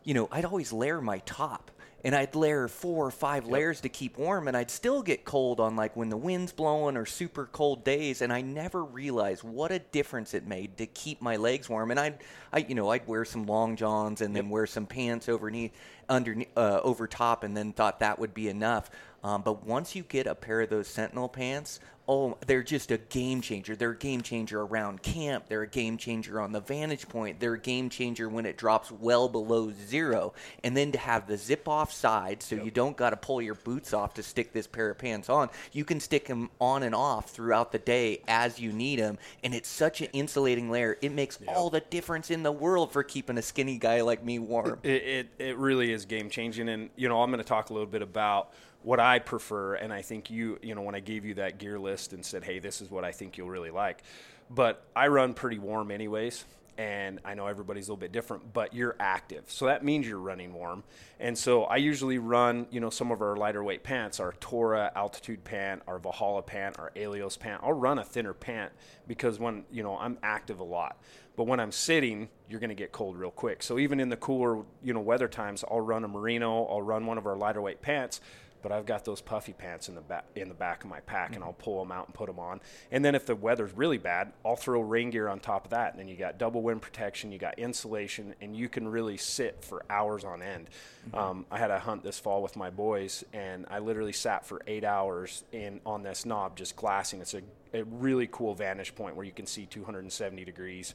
you 0.07 0.13
know, 0.13 0.29
I'd 0.31 0.45
always 0.45 0.71
layer 0.71 1.01
my 1.01 1.17
top 1.25 1.69
and 2.01 2.15
I'd 2.15 2.33
layer 2.33 2.69
four 2.69 3.07
or 3.07 3.11
five 3.11 3.43
yep. 3.43 3.51
layers 3.51 3.81
to 3.81 3.89
keep 3.89 4.17
warm, 4.17 4.47
and 4.47 4.55
I'd 4.55 4.71
still 4.71 5.01
get 5.01 5.25
cold 5.25 5.59
on 5.59 5.75
like 5.75 5.97
when 5.97 6.07
the 6.07 6.15
wind's 6.15 6.53
blowing 6.53 6.95
or 6.95 7.05
super 7.05 7.47
cold 7.47 7.83
days, 7.83 8.21
and 8.21 8.31
I 8.31 8.39
never 8.39 8.85
realized 8.85 9.43
what 9.43 9.71
a 9.71 9.79
difference 9.79 10.33
it 10.33 10.47
made 10.47 10.77
to 10.77 10.85
keep 10.85 11.21
my 11.21 11.35
legs 11.35 11.67
warm. 11.67 11.91
And 11.91 11.99
I'd, 11.99 12.19
I, 12.53 12.59
you 12.59 12.75
know, 12.75 12.89
I'd 12.89 13.05
wear 13.05 13.25
some 13.25 13.47
long 13.47 13.75
johns 13.75 14.21
and 14.21 14.33
yep. 14.33 14.43
then 14.43 14.49
wear 14.49 14.65
some 14.65 14.85
pants 14.85 15.27
underneath, 15.27 15.73
underneath, 16.07 16.55
uh, 16.55 16.79
over 16.83 17.07
top, 17.07 17.43
and 17.43 17.57
then 17.57 17.73
thought 17.73 17.99
that 17.99 18.19
would 18.19 18.33
be 18.33 18.47
enough. 18.47 18.89
Um, 19.23 19.41
but 19.41 19.65
once 19.65 19.95
you 19.95 20.03
get 20.03 20.27
a 20.27 20.35
pair 20.35 20.61
of 20.61 20.69
those 20.69 20.87
Sentinel 20.87 21.27
pants, 21.29 21.79
oh, 22.09 22.37
they're 22.47 22.63
just 22.63 22.91
a 22.91 22.97
game 22.97 23.41
changer. 23.41 23.75
They're 23.75 23.91
a 23.91 23.97
game 23.97 24.21
changer 24.21 24.61
around 24.61 25.03
camp. 25.03 25.45
They're 25.49 25.63
a 25.63 25.67
game 25.67 25.97
changer 25.97 26.39
on 26.39 26.53
the 26.53 26.61
vantage 26.61 27.09
point. 27.09 27.39
They're 27.39 27.55
a 27.55 27.59
game 27.59 27.89
changer 27.89 28.29
when 28.29 28.45
it 28.45 28.57
drops 28.57 28.91
well 28.91 29.27
below 29.27 29.73
zero. 29.87 30.33
And 30.63 30.77
then 30.77 30.93
to 30.93 30.97
have 30.97 31.27
the 31.27 31.35
zip 31.35 31.67
off 31.67 31.91
side, 31.91 32.41
so 32.41 32.55
yep. 32.55 32.65
you 32.65 32.71
don't 32.71 32.95
got 32.95 33.09
to 33.09 33.17
pull 33.17 33.41
your 33.41 33.55
boots 33.55 33.93
off 33.93 34.13
to 34.13 34.23
stick 34.23 34.53
this 34.53 34.67
pair 34.67 34.89
of 34.89 34.97
pants 34.97 35.29
on. 35.29 35.49
You 35.73 35.83
can 35.83 35.99
stick 35.99 36.27
them 36.27 36.49
on 36.61 36.83
and 36.83 36.95
off 36.95 37.31
throughout 37.31 37.73
the 37.73 37.79
day 37.79 38.21
as 38.27 38.57
you 38.59 38.71
need 38.71 38.99
them. 38.99 39.17
And 39.43 39.53
it's 39.53 39.69
such 39.69 39.99
an 39.99 40.07
insulating 40.13 40.71
layer. 40.71 40.97
It 41.01 41.11
makes 41.11 41.39
yep. 41.41 41.57
all 41.57 41.69
the 41.69 41.81
difference 41.81 42.31
in 42.31 42.41
the 42.41 42.53
world 42.53 42.93
for 42.93 43.03
keeping 43.03 43.37
a 43.37 43.41
skinny 43.41 43.77
guy 43.77 44.01
like 44.01 44.23
me 44.23 44.39
warm. 44.39 44.79
It, 44.83 44.89
it, 44.89 45.27
it 45.39 45.57
really 45.57 45.91
is 45.91 46.05
game 46.05 46.29
changing. 46.29 46.69
And, 46.69 46.89
you 46.95 47.09
know, 47.09 47.21
I'm 47.21 47.31
going 47.31 47.43
to 47.43 47.47
talk 47.47 47.69
a 47.69 47.73
little 47.73 47.87
bit 47.87 48.01
about 48.01 48.53
what 48.87 49.01
I 49.01 49.19
prefer, 49.19 49.73
and 49.75 49.91
I 49.91 50.01
think 50.01 50.31
you, 50.31 50.59
you 50.61 50.73
know, 50.73 50.81
when 50.81 50.95
I 50.95 51.01
gave 51.01 51.25
you 51.25 51.33
that 51.33 51.57
gear 51.57 51.77
list 51.77 52.13
and 52.13 52.25
said, 52.25 52.45
hey, 52.45 52.59
this 52.59 52.79
is 52.79 52.89
what 52.89 53.03
I 53.03 53.11
think 53.11 53.37
you'll 53.37 53.49
really 53.49 53.69
like. 53.69 54.01
But 54.49 54.81
I 54.95 55.09
run 55.09 55.33
pretty 55.33 55.59
warm 55.59 55.91
anyways, 55.91 56.45
and 56.77 57.19
I 57.25 57.33
know 57.33 57.47
everybody's 57.47 57.89
a 57.89 57.91
little 57.91 57.99
bit 57.99 58.13
different, 58.13 58.53
but 58.53 58.73
you're 58.73 58.95
active. 58.97 59.43
So 59.47 59.65
that 59.65 59.83
means 59.83 60.07
you're 60.07 60.19
running 60.19 60.53
warm. 60.53 60.85
And 61.19 61.37
so 61.37 61.65
I 61.65 61.75
usually 61.75 62.17
run, 62.17 62.65
you 62.71 62.79
know, 62.79 62.89
some 62.89 63.11
of 63.11 63.21
our 63.21 63.35
lighter 63.35 63.61
weight 63.61 63.83
pants, 63.83 64.21
our 64.21 64.31
Tora 64.39 64.89
altitude 64.95 65.43
pant, 65.43 65.81
our 65.85 65.99
Valhalla 65.99 66.41
pant, 66.41 66.79
our 66.79 66.93
Alios 66.95 67.37
pant. 67.37 67.59
I'll 67.65 67.73
run 67.73 67.99
a 67.99 68.05
thinner 68.05 68.33
pant 68.33 68.71
because 69.05 69.37
when, 69.37 69.65
you 69.69 69.83
know, 69.83 69.97
I'm 69.97 70.17
active 70.23 70.61
a 70.61 70.63
lot. 70.63 71.01
But 71.35 71.43
when 71.43 71.59
I'm 71.59 71.73
sitting, 71.73 72.29
you're 72.49 72.61
going 72.61 72.69
to 72.69 72.75
get 72.75 72.93
cold 72.93 73.17
real 73.17 73.31
quick. 73.31 73.63
So 73.63 73.79
even 73.79 73.99
in 73.99 74.07
the 74.07 74.15
cooler, 74.15 74.63
you 74.81 74.93
know, 74.93 75.01
weather 75.01 75.27
times, 75.27 75.65
I'll 75.69 75.81
run 75.81 76.05
a 76.05 76.07
merino, 76.07 76.65
I'll 76.65 76.81
run 76.81 77.05
one 77.05 77.17
of 77.17 77.27
our 77.27 77.35
lighter 77.35 77.61
weight 77.61 77.81
pants 77.81 78.21
but 78.67 78.75
I've 78.75 78.85
got 78.85 79.05
those 79.05 79.21
puffy 79.21 79.53
pants 79.53 79.87
in 79.87 79.95
the 79.95 80.01
back 80.01 80.25
in 80.35 80.49
the 80.49 80.53
back 80.53 80.83
of 80.83 80.89
my 80.89 80.99
pack, 80.99 81.29
and 81.29 81.37
mm-hmm. 81.37 81.45
I'll 81.45 81.53
pull 81.53 81.79
them 81.79 81.89
out 81.89 82.07
and 82.07 82.13
put 82.13 82.27
them 82.27 82.37
on. 82.37 82.59
And 82.91 83.05
then 83.05 83.15
if 83.15 83.25
the 83.25 83.33
weather's 83.33 83.71
really 83.71 83.97
bad, 83.97 84.33
I'll 84.43 84.57
throw 84.57 84.81
rain 84.81 85.09
gear 85.09 85.29
on 85.29 85.39
top 85.39 85.63
of 85.63 85.71
that, 85.71 85.91
and 85.91 85.99
then 86.01 86.09
you 86.09 86.17
got 86.17 86.37
double 86.37 86.61
wind 86.61 86.81
protection, 86.81 87.31
you 87.31 87.39
got 87.39 87.57
insulation, 87.57 88.35
and 88.41 88.53
you 88.53 88.67
can 88.67 88.85
really 88.85 89.15
sit 89.15 89.63
for 89.63 89.85
hours 89.89 90.25
on 90.25 90.41
end. 90.41 90.69
Mm-hmm. 91.07 91.17
Um, 91.17 91.45
I 91.49 91.59
had 91.59 91.71
a 91.71 91.79
hunt 91.79 92.03
this 92.03 92.19
fall 92.19 92.41
with 92.41 92.57
my 92.57 92.69
boys, 92.69 93.23
and 93.31 93.65
I 93.69 93.79
literally 93.79 94.11
sat 94.11 94.45
for 94.45 94.61
eight 94.67 94.83
hours 94.83 95.45
in 95.53 95.79
on 95.85 96.03
this 96.03 96.25
knob 96.25 96.57
just 96.57 96.75
glassing. 96.75 97.21
It's 97.21 97.35
a, 97.35 97.43
a 97.73 97.85
really 97.85 98.27
cool 98.29 98.53
vantage 98.53 98.95
point 98.95 99.15
where 99.15 99.25
you 99.25 99.31
can 99.31 99.45
see 99.45 99.65
270 99.65 100.43
degrees 100.43 100.93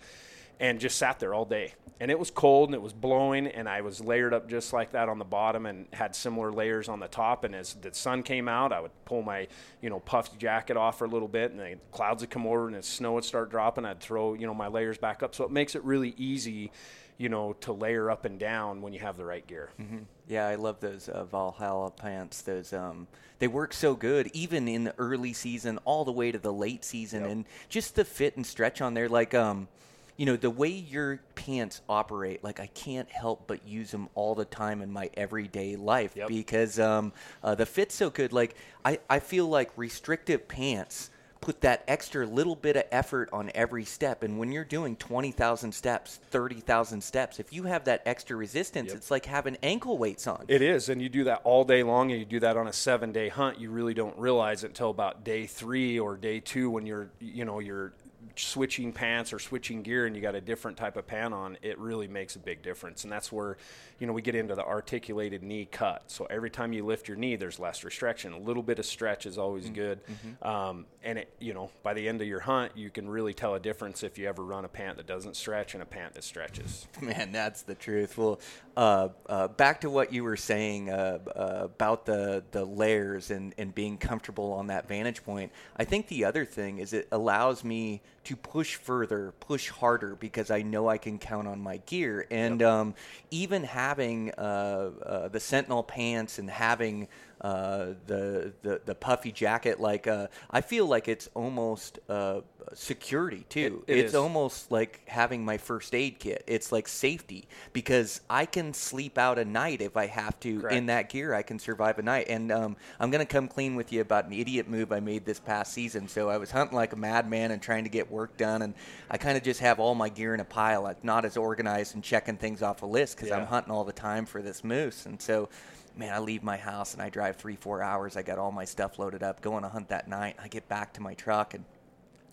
and 0.60 0.80
just 0.80 0.96
sat 0.96 1.18
there 1.18 1.34
all 1.34 1.44
day. 1.44 1.74
And 2.00 2.10
it 2.10 2.18
was 2.18 2.32
cold 2.32 2.68
and 2.68 2.74
it 2.74 2.82
was 2.82 2.92
blowing, 2.92 3.46
and 3.46 3.68
I 3.68 3.82
was 3.82 4.00
layered 4.00 4.34
up 4.34 4.48
just 4.48 4.72
like 4.72 4.90
that 4.92 5.08
on 5.08 5.20
the 5.20 5.24
bottom 5.24 5.66
and 5.66 5.86
had 5.92 6.16
similar 6.16 6.50
layers 6.50 6.88
on 6.88 6.98
the 6.98 7.06
top. 7.06 7.44
And 7.44 7.54
as 7.54 7.74
the 7.74 7.94
sun 7.94 8.24
came 8.24 8.48
out, 8.48 8.72
I 8.72 8.80
would 8.80 8.90
pull 9.04 9.22
my, 9.22 9.46
you 9.80 9.88
know, 9.88 10.00
puffed 10.00 10.36
jacket 10.36 10.76
off 10.76 10.98
for 10.98 11.04
a 11.04 11.08
little 11.08 11.28
bit, 11.28 11.52
and 11.52 11.60
the 11.60 11.78
clouds 11.92 12.22
would 12.22 12.30
come 12.30 12.44
over 12.44 12.66
and 12.66 12.74
the 12.74 12.82
snow 12.82 13.12
would 13.12 13.24
start 13.24 13.50
dropping. 13.50 13.84
I'd 13.84 14.00
throw, 14.00 14.34
you 14.34 14.46
know, 14.48 14.54
my 14.54 14.66
layers 14.66 14.98
back 14.98 15.22
up. 15.22 15.34
So 15.34 15.44
it 15.44 15.52
makes 15.52 15.76
it 15.76 15.84
really 15.84 16.14
easy, 16.16 16.72
you 17.18 17.28
know, 17.28 17.52
to 17.60 17.72
layer 17.72 18.10
up 18.10 18.24
and 18.24 18.36
down 18.36 18.82
when 18.82 18.92
you 18.92 18.98
have 18.98 19.16
the 19.16 19.24
right 19.24 19.46
gear. 19.46 19.70
Mm-hmm. 19.80 19.98
Yeah, 20.26 20.48
I 20.48 20.56
love 20.56 20.80
those 20.80 21.08
uh, 21.08 21.24
Valhalla 21.24 21.92
pants. 21.92 22.42
Those 22.42 22.72
um, 22.72 23.06
they 23.38 23.46
work 23.46 23.72
so 23.72 23.94
good, 23.94 24.28
even 24.32 24.66
in 24.66 24.84
the 24.84 24.94
early 24.98 25.34
season, 25.34 25.78
all 25.84 26.04
the 26.04 26.12
way 26.12 26.32
to 26.32 26.38
the 26.38 26.52
late 26.52 26.84
season, 26.84 27.22
yep. 27.22 27.30
and 27.30 27.44
just 27.68 27.94
the 27.94 28.04
fit 28.04 28.36
and 28.36 28.44
stretch 28.44 28.80
on 28.80 28.94
there, 28.94 29.08
like 29.08 29.34
um 29.34 29.68
you 30.16 30.26
know, 30.26 30.36
the 30.36 30.50
way 30.50 30.68
your 30.68 31.20
pants 31.34 31.80
operate, 31.88 32.44
like 32.44 32.60
I 32.60 32.66
can't 32.66 33.10
help 33.10 33.46
but 33.46 33.66
use 33.66 33.90
them 33.90 34.08
all 34.14 34.34
the 34.34 34.44
time 34.44 34.82
in 34.82 34.92
my 34.92 35.10
everyday 35.14 35.76
life 35.76 36.16
yep. 36.16 36.28
because 36.28 36.78
um, 36.78 37.12
uh, 37.42 37.54
the 37.54 37.66
fit's 37.66 37.94
so 37.94 38.10
good. 38.10 38.32
Like 38.32 38.54
I, 38.84 38.98
I 39.08 39.18
feel 39.18 39.48
like 39.48 39.70
restrictive 39.76 40.48
pants 40.48 41.10
put 41.42 41.60
that 41.60 41.84
extra 41.88 42.24
little 42.24 42.54
bit 42.54 42.76
of 42.76 42.84
effort 42.90 43.28
on 43.32 43.50
every 43.54 43.84
step. 43.84 44.22
And 44.22 44.38
when 44.38 44.52
you're 44.52 44.64
doing 44.64 44.96
20,000 44.96 45.72
steps, 45.72 46.20
30,000 46.30 47.02
steps, 47.02 47.40
if 47.40 47.52
you 47.52 47.64
have 47.64 47.84
that 47.84 48.00
extra 48.06 48.36
resistance, 48.36 48.88
yep. 48.88 48.96
it's 48.96 49.10
like 49.10 49.26
having 49.26 49.58
ankle 49.62 49.98
weights 49.98 50.26
on. 50.26 50.44
It 50.48 50.62
is. 50.62 50.88
And 50.88 51.02
you 51.02 51.08
do 51.08 51.24
that 51.24 51.40
all 51.44 51.64
day 51.64 51.82
long 51.82 52.12
and 52.12 52.20
you 52.20 52.24
do 52.24 52.40
that 52.40 52.56
on 52.56 52.68
a 52.68 52.72
seven 52.72 53.12
day 53.12 53.28
hunt. 53.28 53.60
You 53.60 53.70
really 53.70 53.92
don't 53.92 54.16
realize 54.16 54.64
it 54.64 54.68
until 54.68 54.90
about 54.90 55.24
day 55.24 55.46
three 55.46 55.98
or 55.98 56.16
day 56.16 56.40
two 56.40 56.70
when 56.70 56.86
you're, 56.86 57.10
you 57.20 57.44
know, 57.44 57.58
you're 57.58 57.92
switching 58.36 58.92
pants 58.92 59.32
or 59.32 59.38
switching 59.38 59.82
gear 59.82 60.06
and 60.06 60.16
you 60.16 60.22
got 60.22 60.34
a 60.34 60.40
different 60.40 60.76
type 60.76 60.96
of 60.96 61.06
pant 61.06 61.34
on, 61.34 61.58
it 61.62 61.78
really 61.78 62.08
makes 62.08 62.36
a 62.36 62.38
big 62.38 62.62
difference. 62.62 63.04
And 63.04 63.12
that's 63.12 63.30
where, 63.30 63.56
you 63.98 64.06
know, 64.06 64.12
we 64.12 64.22
get 64.22 64.34
into 64.34 64.54
the 64.54 64.64
articulated 64.64 65.42
knee 65.42 65.66
cut. 65.70 66.04
So 66.06 66.26
every 66.30 66.50
time 66.50 66.72
you 66.72 66.84
lift 66.84 67.08
your 67.08 67.16
knee, 67.16 67.36
there's 67.36 67.58
less 67.58 67.84
restriction. 67.84 68.32
A 68.32 68.38
little 68.38 68.62
bit 68.62 68.78
of 68.78 68.86
stretch 68.86 69.26
is 69.26 69.38
always 69.38 69.64
mm-hmm. 69.64 69.74
good. 69.74 70.00
Mm-hmm. 70.06 70.48
Um, 70.48 70.86
and 71.04 71.18
it, 71.18 71.32
you 71.40 71.52
know, 71.52 71.70
by 71.82 71.94
the 71.94 72.08
end 72.08 72.20
of 72.20 72.28
your 72.28 72.40
hunt, 72.40 72.72
you 72.76 72.90
can 72.90 73.08
really 73.08 73.34
tell 73.34 73.54
a 73.54 73.60
difference 73.60 74.02
if 74.02 74.18
you 74.18 74.28
ever 74.28 74.44
run 74.44 74.64
a 74.64 74.68
pant 74.68 74.96
that 74.96 75.06
doesn't 75.06 75.36
stretch 75.36 75.74
and 75.74 75.82
a 75.82 75.86
pant 75.86 76.14
that 76.14 76.24
stretches. 76.24 76.86
Man, 77.00 77.32
that's 77.32 77.62
the 77.62 77.74
truth. 77.74 78.16
Well, 78.16 78.40
uh, 78.76 79.08
uh, 79.28 79.48
back 79.48 79.82
to 79.82 79.90
what 79.90 80.12
you 80.12 80.24
were 80.24 80.36
saying 80.36 80.90
uh, 80.90 81.18
uh, 81.34 81.60
about 81.64 82.06
the 82.06 82.42
the 82.52 82.64
layers 82.64 83.30
and 83.30 83.54
and 83.58 83.74
being 83.74 83.98
comfortable 83.98 84.52
on 84.52 84.68
that 84.68 84.88
vantage 84.88 85.24
point. 85.24 85.52
I 85.76 85.84
think 85.84 86.08
the 86.08 86.24
other 86.24 86.44
thing 86.44 86.78
is 86.78 86.92
it 86.92 87.08
allows 87.12 87.64
me 87.64 88.02
to 88.24 88.36
push 88.36 88.76
further, 88.76 89.32
push 89.40 89.68
harder 89.68 90.14
because 90.14 90.50
I 90.50 90.62
know 90.62 90.88
I 90.88 90.98
can 90.98 91.18
count 91.18 91.48
on 91.48 91.60
my 91.60 91.78
gear. 91.78 92.26
And 92.30 92.60
yep. 92.60 92.68
um, 92.68 92.94
even 93.30 93.64
having 93.64 94.30
uh, 94.38 94.90
uh, 95.04 95.28
the 95.28 95.40
Sentinel 95.40 95.82
pants 95.82 96.38
and 96.38 96.48
having 96.48 97.08
uh, 97.42 97.94
the, 98.06 98.52
the 98.62 98.80
the 98.84 98.94
puffy 98.94 99.32
jacket. 99.32 99.80
Like 99.80 100.06
uh, 100.06 100.28
I 100.50 100.60
feel 100.60 100.86
like 100.86 101.08
it's 101.08 101.28
almost 101.34 101.98
uh, 102.08 102.42
security 102.72 103.44
too. 103.48 103.82
It, 103.88 103.96
it 103.96 104.00
it's 104.00 104.10
is. 104.10 104.14
almost 104.14 104.70
like 104.70 105.00
having 105.08 105.44
my 105.44 105.58
first 105.58 105.92
aid 105.92 106.20
kit. 106.20 106.44
It's 106.46 106.70
like 106.70 106.86
safety 106.86 107.48
because 107.72 108.20
I 108.30 108.46
can 108.46 108.72
sleep 108.72 109.18
out 109.18 109.40
a 109.40 109.44
night 109.44 109.80
if 109.80 109.96
I 109.96 110.06
have 110.06 110.38
to 110.40 110.60
Correct. 110.60 110.76
in 110.76 110.86
that 110.86 111.08
gear. 111.08 111.34
I 111.34 111.42
can 111.42 111.58
survive 111.58 111.98
a 111.98 112.02
night. 112.02 112.26
And 112.28 112.52
um, 112.52 112.76
I'm 113.00 113.10
gonna 113.10 113.26
come 113.26 113.48
clean 113.48 113.74
with 113.74 113.92
you 113.92 114.00
about 114.00 114.26
an 114.26 114.32
idiot 114.32 114.68
move 114.68 114.92
I 114.92 115.00
made 115.00 115.24
this 115.24 115.40
past 115.40 115.72
season. 115.72 116.06
So 116.06 116.28
I 116.28 116.36
was 116.36 116.52
hunting 116.52 116.76
like 116.76 116.92
a 116.92 116.96
madman 116.96 117.50
and 117.50 117.60
trying 117.60 117.82
to 117.82 117.90
get 117.90 118.08
work 118.08 118.36
done, 118.36 118.62
and 118.62 118.74
I 119.10 119.18
kind 119.18 119.36
of 119.36 119.42
just 119.42 119.58
have 119.58 119.80
all 119.80 119.96
my 119.96 120.08
gear 120.08 120.32
in 120.32 120.38
a 120.38 120.44
pile. 120.44 120.86
I'm 120.86 120.94
not 121.02 121.24
as 121.24 121.36
organized 121.36 121.96
and 121.96 122.04
checking 122.04 122.36
things 122.36 122.62
off 122.62 122.82
a 122.82 122.86
list 122.86 123.16
because 123.16 123.30
yeah. 123.30 123.38
I'm 123.38 123.46
hunting 123.46 123.72
all 123.72 123.82
the 123.82 123.92
time 123.92 124.26
for 124.26 124.42
this 124.42 124.62
moose, 124.62 125.06
and 125.06 125.20
so 125.20 125.48
man, 125.96 126.12
I 126.12 126.18
leave 126.18 126.42
my 126.42 126.56
house 126.56 126.94
and 126.94 127.02
I 127.02 127.08
drive 127.08 127.36
three, 127.36 127.56
four 127.56 127.82
hours. 127.82 128.16
I 128.16 128.22
got 128.22 128.38
all 128.38 128.52
my 128.52 128.64
stuff 128.64 128.98
loaded 128.98 129.22
up, 129.22 129.40
going 129.40 129.64
a 129.64 129.68
hunt 129.68 129.88
that 129.88 130.08
night. 130.08 130.36
I 130.42 130.48
get 130.48 130.68
back 130.68 130.94
to 130.94 131.02
my 131.02 131.14
truck 131.14 131.54
and 131.54 131.64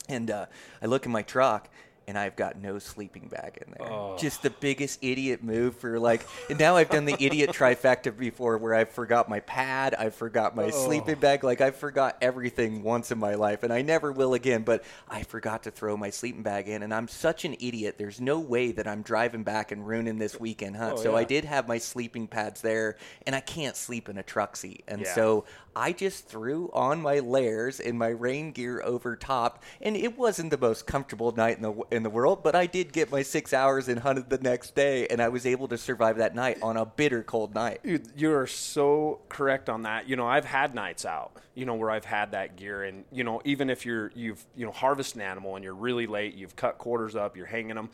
and 0.07 0.31
uh, 0.31 0.47
I 0.81 0.87
look 0.87 1.05
in 1.05 1.11
my 1.11 1.21
truck 1.21 1.69
and 2.09 2.17
I've 2.17 2.35
got 2.35 2.59
no 2.59 2.79
sleeping 2.79 3.27
bag 3.27 3.59
in 3.63 3.71
there. 3.77 3.87
Oh. 3.87 4.17
Just 4.17 4.41
the 4.41 4.49
biggest 4.49 4.97
idiot 5.03 5.43
move 5.43 5.75
for 5.75 5.99
like. 5.99 6.25
And 6.49 6.57
now 6.57 6.75
I've 6.75 6.89
done 6.89 7.05
the 7.05 7.15
idiot 7.19 7.51
trifecta 7.51 8.17
before, 8.17 8.57
where 8.57 8.73
I 8.73 8.85
forgot 8.85 9.29
my 9.29 9.41
pad, 9.41 9.93
I 9.93 10.09
forgot 10.09 10.55
my 10.55 10.65
oh. 10.65 10.71
sleeping 10.71 11.19
bag. 11.19 11.43
Like 11.43 11.61
I 11.61 11.69
forgot 11.69 12.17
everything 12.19 12.81
once 12.81 13.11
in 13.11 13.19
my 13.19 13.35
life, 13.35 13.61
and 13.61 13.71
I 13.71 13.83
never 13.83 14.11
will 14.11 14.33
again. 14.33 14.63
But 14.63 14.83
I 15.07 15.21
forgot 15.21 15.63
to 15.63 15.71
throw 15.71 15.95
my 15.95 16.09
sleeping 16.09 16.41
bag 16.41 16.67
in, 16.67 16.81
and 16.81 16.91
I'm 16.91 17.07
such 17.07 17.45
an 17.45 17.55
idiot. 17.59 17.99
There's 17.99 18.19
no 18.19 18.39
way 18.39 18.71
that 18.71 18.87
I'm 18.87 19.03
driving 19.03 19.43
back 19.43 19.71
and 19.71 19.87
ruining 19.87 20.17
this 20.17 20.39
weekend 20.39 20.77
hunt. 20.77 20.95
Oh, 20.97 21.03
so 21.03 21.15
I 21.15 21.25
did 21.25 21.45
have 21.45 21.67
my 21.67 21.77
sleeping 21.77 22.27
pads 22.27 22.61
there, 22.61 22.97
and 23.27 23.35
I 23.35 23.39
can't 23.39 23.75
sleep 23.75 24.09
in 24.09 24.17
a 24.17 24.23
truck 24.23 24.55
seat, 24.55 24.83
and 24.87 25.01
Yeah. 25.01 25.13
so 25.13 25.45
I 25.75 25.91
just 25.91 26.27
threw 26.27 26.69
on 26.73 27.01
my 27.01 27.19
layers 27.19 27.79
and 27.79 27.97
my 27.97 28.09
rain 28.09 28.51
gear 28.51 28.81
over 28.83 29.15
top, 29.15 29.63
and 29.81 29.95
it 29.95 30.17
wasn't 30.17 30.51
the 30.51 30.57
most 30.57 30.85
comfortable 30.85 31.31
night 31.31 31.57
in 31.57 31.63
the 31.63 31.73
in 31.91 32.03
the 32.03 32.09
world, 32.09 32.43
but 32.43 32.55
I 32.55 32.65
did 32.65 32.91
get 32.91 33.11
my 33.11 33.21
six 33.21 33.53
hours 33.53 33.87
and 33.87 33.99
hunted 33.99 34.29
the 34.29 34.37
next 34.37 34.75
day, 34.75 35.07
and 35.07 35.21
I 35.21 35.29
was 35.29 35.45
able 35.45 35.67
to 35.69 35.77
survive 35.77 36.17
that 36.17 36.35
night 36.35 36.57
on 36.61 36.77
a 36.77 36.85
bitter 36.85 37.23
cold 37.23 37.53
night. 37.53 37.81
You're 38.15 38.47
so 38.47 39.21
correct 39.29 39.69
on 39.69 39.83
that. 39.83 40.09
You 40.09 40.15
know, 40.15 40.27
I've 40.27 40.45
had 40.45 40.75
nights 40.75 41.05
out, 41.05 41.31
you 41.55 41.65
know, 41.65 41.75
where 41.75 41.91
I've 41.91 42.05
had 42.05 42.31
that 42.31 42.55
gear, 42.55 42.83
and 42.83 43.05
you 43.11 43.23
know, 43.23 43.41
even 43.45 43.69
if 43.69 43.85
you're 43.85 44.11
you've 44.15 44.43
you 44.55 44.65
know 44.65 44.71
harvest 44.71 45.15
an 45.15 45.21
animal 45.21 45.55
and 45.55 45.63
you're 45.63 45.75
really 45.75 46.07
late, 46.07 46.35
you've 46.35 46.55
cut 46.55 46.77
quarters 46.77 47.15
up, 47.15 47.37
you're 47.37 47.45
hanging 47.45 47.75
them, 47.75 47.89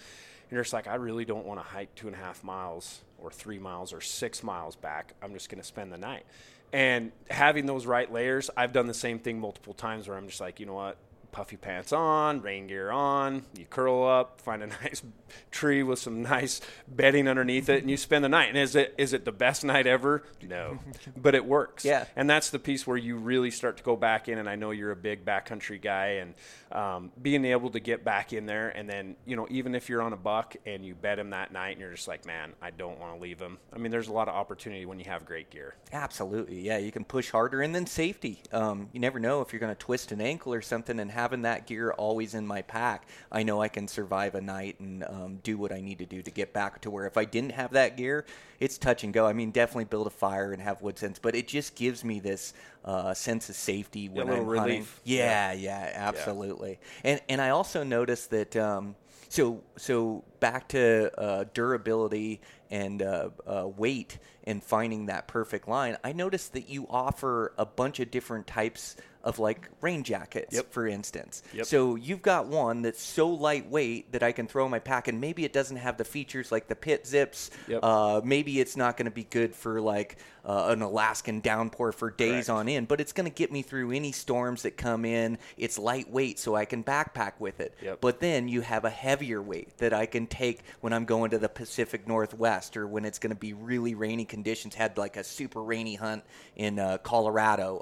and 0.50 0.52
you're 0.52 0.64
just 0.64 0.74
like, 0.74 0.88
I 0.88 0.96
really 0.96 1.26
don't 1.26 1.46
want 1.46 1.60
to 1.60 1.66
hike 1.66 1.94
two 1.96 2.08
and 2.08 2.16
a 2.16 2.20
half 2.20 2.44
miles 2.44 3.02
or 3.18 3.32
three 3.32 3.60
miles 3.60 3.94
or 3.94 4.02
six 4.02 4.44
miles 4.44 4.76
back. 4.76 5.14
I'm 5.22 5.34
just 5.34 5.50
going 5.50 5.62
to 5.62 5.68
spend 5.68 5.92
the 5.92 5.98
night. 5.98 6.26
And 6.74 7.12
having 7.30 7.66
those 7.66 7.86
right 7.86 8.12
layers, 8.12 8.50
I've 8.58 8.74
done 8.74 8.88
the 8.88 8.94
same 8.94 9.20
thing 9.20 9.40
multiple 9.40 9.74
times 9.74 10.08
where 10.08 10.18
I'm 10.18 10.28
just 10.28 10.42
like, 10.42 10.60
you 10.60 10.66
know 10.66 10.74
what, 10.74 10.98
puffy 11.36 11.58
pants 11.58 11.92
on, 11.92 12.42
rain 12.42 12.66
gear 12.66 12.90
on, 12.90 13.44
you 13.58 13.66
curl 13.66 14.08
up, 14.08 14.40
find 14.40 14.64
a 14.64 14.68
nice 14.84 15.04
tree 15.52 15.84
with 15.84 16.00
some 16.00 16.22
nice 16.22 16.62
bedding 16.88 17.28
underneath 17.28 17.68
it, 17.68 17.82
and 17.82 17.92
you 17.92 17.98
spend 17.98 18.24
the 18.24 18.30
night. 18.30 18.48
And 18.48 18.58
is 18.58 18.74
it 18.74 18.96
is 18.98 19.12
it 19.12 19.26
the 19.26 19.34
best 19.34 19.66
night 19.66 19.86
ever? 19.86 20.24
No, 20.42 20.80
but 21.18 21.36
it 21.36 21.46
works. 21.46 21.84
Yeah. 21.84 22.06
and 22.16 22.30
that's 22.30 22.52
the 22.52 22.58
piece 22.60 22.88
where 22.88 22.96
you 22.96 23.18
really 23.18 23.52
start 23.52 23.76
to 23.78 23.84
go 23.84 23.98
back 23.98 24.30
in. 24.30 24.38
And 24.38 24.48
I 24.50 24.56
know 24.56 24.72
you're 24.72 24.92
a 24.92 24.96
big 24.96 25.26
backcountry 25.26 25.82
guy, 25.82 26.22
and 26.24 26.36
um, 26.72 27.12
being 27.22 27.44
able 27.44 27.70
to 27.72 27.82
get 27.82 28.06
back 28.06 28.32
in 28.32 28.46
there, 28.46 28.70
and 28.70 28.90
then 28.90 29.18
you 29.26 29.36
know 29.36 29.46
even 29.50 29.76
if 29.76 29.90
you're 29.90 30.02
on 30.02 30.14
a 30.14 30.18
buck 30.18 30.56
and 30.66 30.86
you 30.86 30.96
bet 30.96 31.20
him 31.20 31.32
that 31.32 31.52
night, 31.52 31.72
and 31.72 31.82
you're 31.82 31.92
just 31.92 32.08
like, 32.08 32.26
man, 32.26 32.54
I 32.62 32.72
don't 32.72 32.98
want 32.98 33.14
to 33.14 33.22
leave 33.22 33.42
him. 33.42 33.58
I 33.74 33.78
mean, 33.78 33.92
there's 33.92 34.08
a 34.08 34.14
lot 34.14 34.30
of 34.30 34.36
opportunity 34.36 34.86
when 34.86 35.00
you 35.00 35.06
have 35.06 35.26
great 35.26 35.50
gear. 35.50 35.76
Absolutely, 35.92 36.62
yeah. 36.62 36.78
You 36.78 36.94
can 36.94 37.04
push 37.04 37.30
harder, 37.30 37.62
and 37.62 37.76
then 37.76 37.88
safety. 37.88 38.40
Um, 38.54 38.88
you 38.94 39.02
never 39.02 39.20
know 39.20 39.42
if 39.42 39.52
you're 39.52 39.60
going 39.60 39.76
to 39.76 39.80
twist 39.80 40.14
an 40.14 40.22
ankle 40.22 40.54
or 40.54 40.62
something. 40.62 40.98
And 40.98 41.12
having 41.26 41.42
that 41.42 41.66
gear 41.66 41.92
always 41.92 42.36
in 42.36 42.46
my 42.46 42.62
pack, 42.62 43.08
I 43.32 43.42
know 43.42 43.60
I 43.60 43.68
can 43.68 43.88
survive 43.88 44.36
a 44.36 44.42
night 44.42 44.80
and 44.80 45.04
um, 45.04 45.40
do 45.42 45.58
what 45.58 45.72
I 45.72 45.82
need 45.82 45.98
to 45.98 46.06
do 46.06 46.22
to 46.22 46.30
get 46.30 46.54
back 46.54 46.82
to 46.82 46.92
where 46.92 47.08
if 47.08 47.18
I 47.18 47.26
didn't 47.26 47.54
have 47.54 47.72
that 47.72 47.98
gear, 47.98 48.26
it's 48.60 48.78
touch 48.78 49.04
and 49.04 49.12
go. 49.12 49.26
I 49.26 49.34
mean, 49.34 49.50
definitely 49.50 49.86
build 49.86 50.06
a 50.06 50.12
fire 50.12 50.54
and 50.54 50.62
have 50.62 50.84
wood 50.84 51.00
sense, 51.00 51.18
but 51.18 51.36
it 51.36 51.48
just 51.48 51.76
gives 51.76 52.04
me 52.04 52.20
this 52.20 52.54
uh, 52.84 53.16
sense 53.16 53.50
of 53.50 53.56
safety 53.56 54.08
when 54.08 54.30
I'm 54.30 54.46
hunting. 54.46 54.66
relief. 54.66 55.02
Yeah, 55.04 55.52
yeah, 55.54 55.94
absolutely. 55.96 56.78
And 57.04 57.20
and 57.28 57.42
I 57.42 57.50
also 57.50 57.84
noticed 57.84 58.30
that. 58.30 58.56
Um, 58.56 58.96
so 59.28 59.64
so 59.76 60.24
back 60.40 60.70
to 60.70 61.12
uh, 61.20 61.46
durability 61.54 62.42
and 62.70 63.02
uh, 63.02 63.30
uh, 63.48 63.68
weight 63.68 64.20
and 64.46 64.64
finding 64.64 65.08
that 65.08 65.28
perfect 65.28 65.68
line. 65.68 65.98
I 66.04 66.14
noticed 66.14 66.54
that 66.54 66.70
you 66.70 66.88
offer 66.90 67.52
a 67.58 67.66
bunch 67.66 68.00
of 68.00 68.12
different 68.12 68.48
types 68.48 68.96
of 69.26 69.40
like 69.40 69.68
rain 69.82 70.04
jackets, 70.04 70.56
Yep. 70.56 70.72
for 70.72 70.88
instance. 70.88 71.44
Yep. 71.54 71.66
So 71.66 71.96
you've 71.96 72.22
got 72.22 72.48
one 72.48 72.84
that's 72.84 73.02
so 73.02 73.28
lightweight 73.30 74.12
that 74.14 74.24
I 74.24 74.32
can 74.32 74.48
throw 74.48 74.64
in 74.66 74.72
my 74.72 74.80
pack, 74.80 75.08
and 75.10 75.20
maybe 75.20 75.44
it 75.44 75.52
doesn't 75.52 75.78
have 75.78 75.98
the 75.98 76.06
features 76.06 76.52
like 76.52 76.68
the 76.68 76.76
pit 76.76 77.06
zips. 77.08 77.50
Yep. 77.68 77.80
Uh, 77.84 78.22
maybe 78.24 78.60
it's 78.60 78.78
not 78.78 78.96
going 78.96 79.06
to 79.06 79.12
be 79.12 79.24
good 79.24 79.56
for 79.56 79.82
like 79.82 80.18
uh, 80.46 80.68
an 80.70 80.84
Alaskan 80.84 81.40
downpour 81.42 81.92
for 81.92 82.12
days 82.12 82.46
Correct. 82.46 82.50
on 82.52 82.70
end, 82.70 82.88
but 82.88 83.02
it's 83.02 83.12
going 83.14 83.28
to 83.30 83.34
get 83.36 83.52
me 83.52 83.64
through 83.64 83.92
any 83.92 84.12
storms 84.12 84.62
that 84.62 84.78
come 84.78 85.04
in. 85.04 85.40
It's 85.58 85.80
lightweight, 85.80 86.38
so 86.38 86.56
I 86.56 86.66
can 86.66 86.84
backpack 86.84 87.34
with 87.40 87.60
it. 87.60 87.74
But 88.00 88.20
then 88.20 88.48
you 88.48 88.62
have 88.62 88.86
a 88.86 88.92
heavier 88.92 89.42
weight 89.42 89.76
that 89.80 89.92
I 89.92 90.06
can 90.06 90.28
take 90.28 90.62
when 90.82 90.94
I'm 90.94 91.06
going 91.06 91.32
to 91.32 91.40
the 91.40 91.50
Pacific 91.50 92.08
Northwest 92.08 92.78
or 92.78 92.86
when 92.86 93.06
it's 93.06 93.18
going 93.18 93.32
to 93.34 93.40
be 93.40 93.54
really 93.54 93.96
rainy 93.96 94.26
conditions. 94.26 94.76
Had 94.76 95.00
like 95.00 95.18
a 95.18 95.24
super 95.24 95.64
rainy 95.64 95.96
hunt 95.96 96.24
in 96.56 96.78
uh, 96.78 97.00
Colorado 97.00 97.80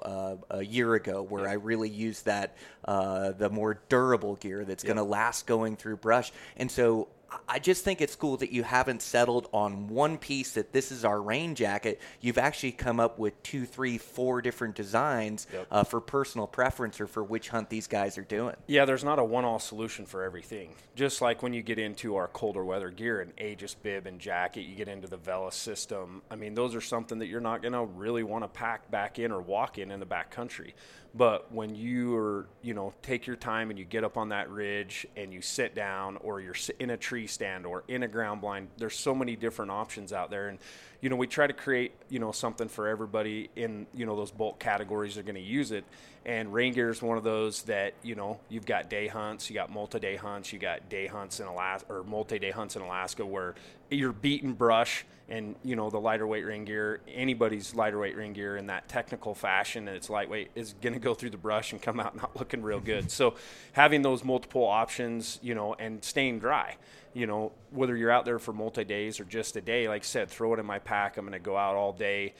uh, 0.50 0.58
a 0.60 0.64
year 0.64 0.94
ago 0.94 1.22
where 1.34 1.50
I 1.50 1.54
really 1.54 1.89
use 1.89 2.22
that 2.22 2.56
uh, 2.86 3.32
the 3.32 3.50
more 3.50 3.82
durable 3.89 4.36
gear 4.36 4.63
that's 4.63 4.84
going 4.84 4.98
to 4.98 5.04
last 5.04 5.48
going 5.48 5.76
through 5.76 5.98
brush. 5.98 6.32
And 6.58 6.69
so 6.69 7.08
I 7.48 7.60
just 7.60 7.84
think 7.84 8.02
it's 8.02 8.15
cool 8.15 8.38
that 8.38 8.52
you 8.52 8.63
haven't 8.63 9.02
settled 9.02 9.48
on 9.54 9.88
one 9.88 10.17
piece 10.17 10.54
that 10.54 10.72
this 10.72 10.91
is 10.91 11.04
our 11.06 11.22
rain 11.22 11.56
jacket. 11.56 12.02
You've 12.22 12.38
actually 12.38 12.72
come 12.74 13.00
up 13.00 13.19
with 13.19 13.41
two, 13.43 13.65
three, 13.65 13.98
four 13.98 14.41
different 14.41 14.76
designs 14.76 15.48
Yep. 15.54 15.67
uh, 15.72 15.84
for 15.84 16.00
personal 16.02 16.48
preference 16.48 17.00
or 17.02 17.08
for 17.08 17.24
which 17.24 17.50
hunt 17.50 17.69
these 17.69 17.88
guys 17.88 18.17
are 18.17 18.24
doing. 18.24 18.56
Yeah, 18.67 18.86
there's 18.86 19.04
not 19.04 19.19
a 19.19 19.24
one-all 19.24 19.60
solution 19.60 20.06
for 20.06 20.24
everything. 20.24 20.69
Just 20.96 21.22
like 21.22 21.41
when 21.43 21.54
you 21.54 21.62
get 21.62 21.80
into 21.80 22.15
our 22.15 22.28
colder 22.28 22.63
weather 22.63 22.89
gear, 22.89 23.22
and 23.22 23.32
Aegis 23.39 23.74
bib 23.76 24.06
and 24.08 24.19
jacket, 24.19 24.62
you 24.62 24.76
get 24.76 24.88
into 24.88 25.08
the 25.08 25.17
Vela 25.17 25.52
system. 25.52 26.22
I 26.30 26.36
mean, 26.36 26.54
those 26.56 26.76
are 26.76 26.82
something 26.82 27.19
that 27.19 27.28
you're 27.28 27.41
not 27.41 27.62
going 27.62 27.74
to 27.74 27.84
really 27.84 28.24
want 28.24 28.43
to 28.43 28.48
pack 28.48 28.89
back 28.91 29.19
in 29.19 29.32
or 29.32 29.41
walk 29.41 29.78
in 29.78 29.91
in 29.91 30.00
the 30.00 30.06
back 30.06 30.32
country. 30.32 30.76
But 31.15 31.52
when 31.52 31.76
you 31.76 32.15
are, 32.15 32.48
you 32.63 32.74
know, 32.74 32.91
take 33.04 33.28
your 33.28 33.36
time 33.36 33.69
and 33.69 33.78
you 33.78 33.86
get 33.86 34.04
up 34.04 34.17
on 34.17 34.30
that 34.30 34.50
ridge 34.50 35.06
and 35.15 35.32
you 35.32 35.41
sit 35.41 35.76
down, 35.76 36.17
or 36.17 36.41
you're 36.41 36.56
in 36.80 36.89
a 36.89 36.98
tree 36.98 37.23
stand 37.28 37.66
or 37.66 37.84
in 37.88 38.04
a 38.04 38.08
ground 38.08 38.42
blind, 38.42 38.68
there's 38.78 38.98
so 38.98 39.14
many 39.14 39.36
different 39.36 39.72
options 39.72 40.14
out 40.14 40.30
there. 40.30 40.50
And 40.50 40.60
you 41.04 41.10
know, 41.10 41.18
we 41.18 41.28
try 41.28 41.46
to 41.46 41.52
create, 41.52 41.92
you 42.08 42.20
know, 42.20 42.32
something 42.32 42.70
for 42.70 42.88
everybody 42.88 43.50
in, 43.58 43.88
you 43.94 44.06
know, 44.06 44.16
those 44.16 44.32
bulk 44.32 44.58
categories 44.58 45.18
are 45.18 45.24
going 45.24 45.36
to 45.36 45.42
use 45.42 45.72
it. 45.72 45.84
And 46.26 46.54
rain 46.54 46.74
gear 46.74 46.90
is 46.90 47.02
one 47.02 47.18
of 47.18 47.26
those 47.26 47.64
that, 47.64 47.94
you 48.04 48.16
know, 48.16 48.40
you've 48.48 48.66
got 48.66 48.90
day 48.90 49.08
hunts, 49.08 49.50
you 49.50 49.54
got 49.54 49.70
multi-day 49.70 50.16
hunts, 50.16 50.54
you 50.54 50.60
got 50.60 50.88
day 50.88 51.08
hunts 51.08 51.42
in 51.42 51.48
Alaska 51.48 51.92
or 51.92 52.04
multi-day 52.06 52.52
hunts 52.52 52.78
in 52.78 52.82
Alaska 52.82 53.26
where 53.26 53.54
you're 53.96 54.14
beating 54.14 54.54
brush 54.54 55.06
and, 55.30 55.56
you 55.64 55.76
know, 55.76 55.90
the 55.90 56.00
lighter 56.00 56.28
weight 56.28 56.46
rain 56.46 56.66
gear, 56.66 57.02
anybody's 57.08 57.74
lighter 57.74 58.00
weight 58.00 58.16
rain 58.16 58.34
gear 58.34 58.58
in 58.58 58.68
that 58.68 58.88
technical 58.90 59.34
fashion 59.34 59.88
and 59.88 59.96
it's 59.96 60.10
lightweight 60.10 60.52
is 60.56 60.76
going 60.82 60.94
to 60.94 61.00
go 61.00 61.14
through 61.14 61.30
the 61.30 61.38
brush 61.38 61.72
and 61.72 61.82
come 61.82 62.00
out 62.00 62.16
not 62.22 62.36
looking 62.36 62.62
real 62.62 62.78
mm-hmm. 62.78 62.88
good. 62.88 63.12
so 63.12 63.36
having 63.72 64.02
those 64.02 64.24
multiple 64.24 64.66
options, 64.66 65.40
you 65.42 65.56
know, 65.56 65.76
and 65.76 66.04
staying 66.04 66.40
dry 66.40 66.78
you 67.14 67.28
know, 67.28 67.52
whether 67.70 67.96
you're 67.96 68.12
out 68.12 68.26
there 68.26 68.40
for 68.40 68.54
multi 68.54 68.84
days 68.84 69.20
or 69.20 69.26
just 69.26 69.56
a 69.56 69.62
day, 69.62 69.88
like 69.88 70.02
I 70.02 70.06
said, 70.06 70.30
throw 70.30 70.54
it 70.54 70.60
in 70.60 70.66
my 70.66 70.80
pack. 70.80 71.18
I'm 71.18 71.26
going 71.26 71.34
to 71.34 71.40
go 71.40 71.56
out 71.56 71.76
all 71.76 71.94
day. 71.94 72.34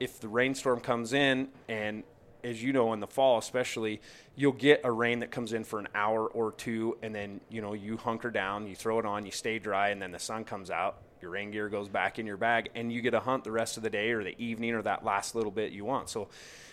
If 0.00 0.20
the 0.20 0.28
rainstorm 0.28 0.80
comes 0.80 1.12
in, 1.12 1.48
and 1.68 2.02
as 2.46 2.62
you 2.62 2.72
know, 2.72 2.92
in 2.92 3.00
the 3.00 3.06
fall 3.06 3.38
especially, 3.38 4.00
you'll 4.36 4.52
get 4.52 4.80
a 4.84 4.92
rain 4.92 5.20
that 5.20 5.30
comes 5.30 5.52
in 5.52 5.64
for 5.64 5.78
an 5.78 5.88
hour 5.94 6.26
or 6.26 6.52
two, 6.52 6.96
and 7.02 7.14
then 7.14 7.40
you 7.50 7.60
know 7.60 7.72
you 7.72 7.96
hunker 7.96 8.30
down, 8.30 8.66
you 8.66 8.76
throw 8.76 8.98
it 8.98 9.04
on, 9.04 9.26
you 9.26 9.32
stay 9.32 9.58
dry, 9.58 9.88
and 9.88 10.00
then 10.00 10.12
the 10.12 10.18
sun 10.18 10.44
comes 10.44 10.70
out. 10.70 10.98
Your 11.20 11.30
rain 11.30 11.50
gear 11.50 11.68
goes 11.68 11.88
back 11.88 12.18
in 12.18 12.26
your 12.26 12.36
bag, 12.36 12.70
and 12.74 12.92
you 12.92 13.00
get 13.00 13.10
to 13.10 13.20
hunt 13.20 13.42
the 13.42 13.50
rest 13.50 13.76
of 13.76 13.82
the 13.82 13.90
day 13.90 14.10
or 14.12 14.22
the 14.22 14.40
evening 14.40 14.74
or 14.74 14.82
that 14.82 15.04
last 15.04 15.34
little 15.34 15.50
bit 15.50 15.72
you 15.72 15.84
want. 15.84 16.08
So, 16.08 16.28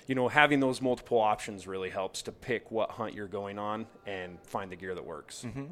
you 0.05 0.15
know, 0.15 0.27
having 0.27 0.59
those 0.59 0.81
multiple 0.81 1.19
options 1.19 1.65
really 1.65 1.89
helps 1.89 2.21
to 2.23 2.31
pick 2.31 2.69
what 2.69 2.91
hunt 2.91 3.13
you're 3.13 3.27
going 3.27 3.57
on 3.57 3.87
and 4.05 4.37
find 4.43 4.71
the 4.71 4.75
gear 4.75 4.93
that 4.93 5.05
works. 5.05 5.43
Mm-hmm. 5.47 5.65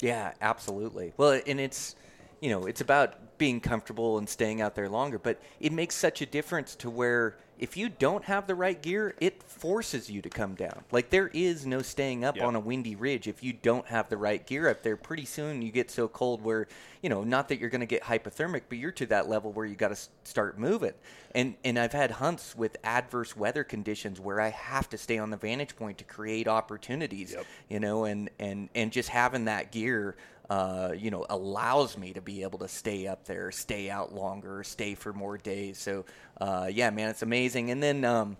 Yeah, 0.00 0.34
absolutely. 0.40 1.14
Well, 1.16 1.40
and 1.46 1.58
it's 1.58 1.96
you 2.42 2.50
know, 2.50 2.66
it's 2.66 2.80
about 2.80 3.38
being 3.38 3.60
comfortable 3.60 4.18
and 4.18 4.28
staying 4.28 4.60
out 4.60 4.74
there 4.74 4.88
longer, 4.88 5.18
but 5.18 5.40
it 5.60 5.72
makes 5.72 5.94
such 5.94 6.20
a 6.22 6.26
difference 6.26 6.74
to 6.74 6.90
where 6.90 7.36
if 7.62 7.76
you 7.76 7.88
don't 7.88 8.24
have 8.24 8.48
the 8.48 8.56
right 8.56 8.82
gear, 8.82 9.14
it 9.20 9.40
forces 9.44 10.10
you 10.10 10.20
to 10.20 10.28
come 10.28 10.56
down. 10.56 10.82
Like 10.90 11.10
there 11.10 11.28
is 11.28 11.64
no 11.64 11.80
staying 11.80 12.24
up 12.24 12.34
Yep. 12.36 12.44
on 12.44 12.56
a 12.56 12.60
windy 12.60 12.96
ridge 12.96 13.28
if 13.28 13.40
you 13.40 13.52
don't 13.52 13.86
have 13.86 14.08
the 14.08 14.16
right 14.16 14.44
gear 14.44 14.68
up 14.68 14.82
there. 14.82 14.96
Pretty 14.96 15.24
soon 15.24 15.62
you 15.62 15.70
get 15.70 15.88
so 15.88 16.08
cold 16.08 16.42
where, 16.42 16.66
you 17.02 17.08
know, 17.08 17.22
not 17.22 17.48
that 17.48 17.60
you're 17.60 17.70
going 17.70 17.80
to 17.80 17.86
get 17.86 18.02
hypothermic, 18.02 18.62
but 18.68 18.78
you're 18.78 18.90
to 18.90 19.06
that 19.06 19.28
level 19.28 19.52
where 19.52 19.64
you 19.64 19.76
got 19.76 19.94
to 19.94 19.98
start 20.24 20.58
moving. 20.58 20.92
And 21.36 21.54
and 21.64 21.78
I've 21.78 21.92
had 21.92 22.10
hunts 22.10 22.56
with 22.56 22.76
adverse 22.82 23.36
weather 23.36 23.62
conditions 23.62 24.18
where 24.20 24.40
I 24.40 24.48
have 24.48 24.88
to 24.90 24.98
stay 24.98 25.18
on 25.18 25.30
the 25.30 25.36
vantage 25.36 25.76
point 25.76 25.98
to 25.98 26.04
create 26.04 26.48
opportunities, 26.48 27.32
Yep. 27.32 27.46
you 27.68 27.78
know, 27.80 28.04
and 28.06 28.28
and 28.40 28.70
and 28.74 28.90
just 28.90 29.08
having 29.08 29.44
that 29.44 29.70
gear 29.70 30.16
uh, 30.50 30.92
you 30.96 31.10
know, 31.10 31.24
allows 31.30 31.96
me 31.96 32.12
to 32.12 32.20
be 32.20 32.42
able 32.42 32.58
to 32.58 32.68
stay 32.68 33.06
up 33.06 33.24
there, 33.24 33.50
stay 33.50 33.88
out 33.90 34.14
longer, 34.14 34.62
stay 34.64 34.94
for 34.94 35.12
more 35.12 35.38
days. 35.38 35.78
So, 35.78 36.04
uh, 36.40 36.68
yeah, 36.70 36.90
man, 36.90 37.08
it's 37.08 37.22
amazing. 37.22 37.70
And 37.70 37.82
then 37.82 38.04
um, 38.04 38.36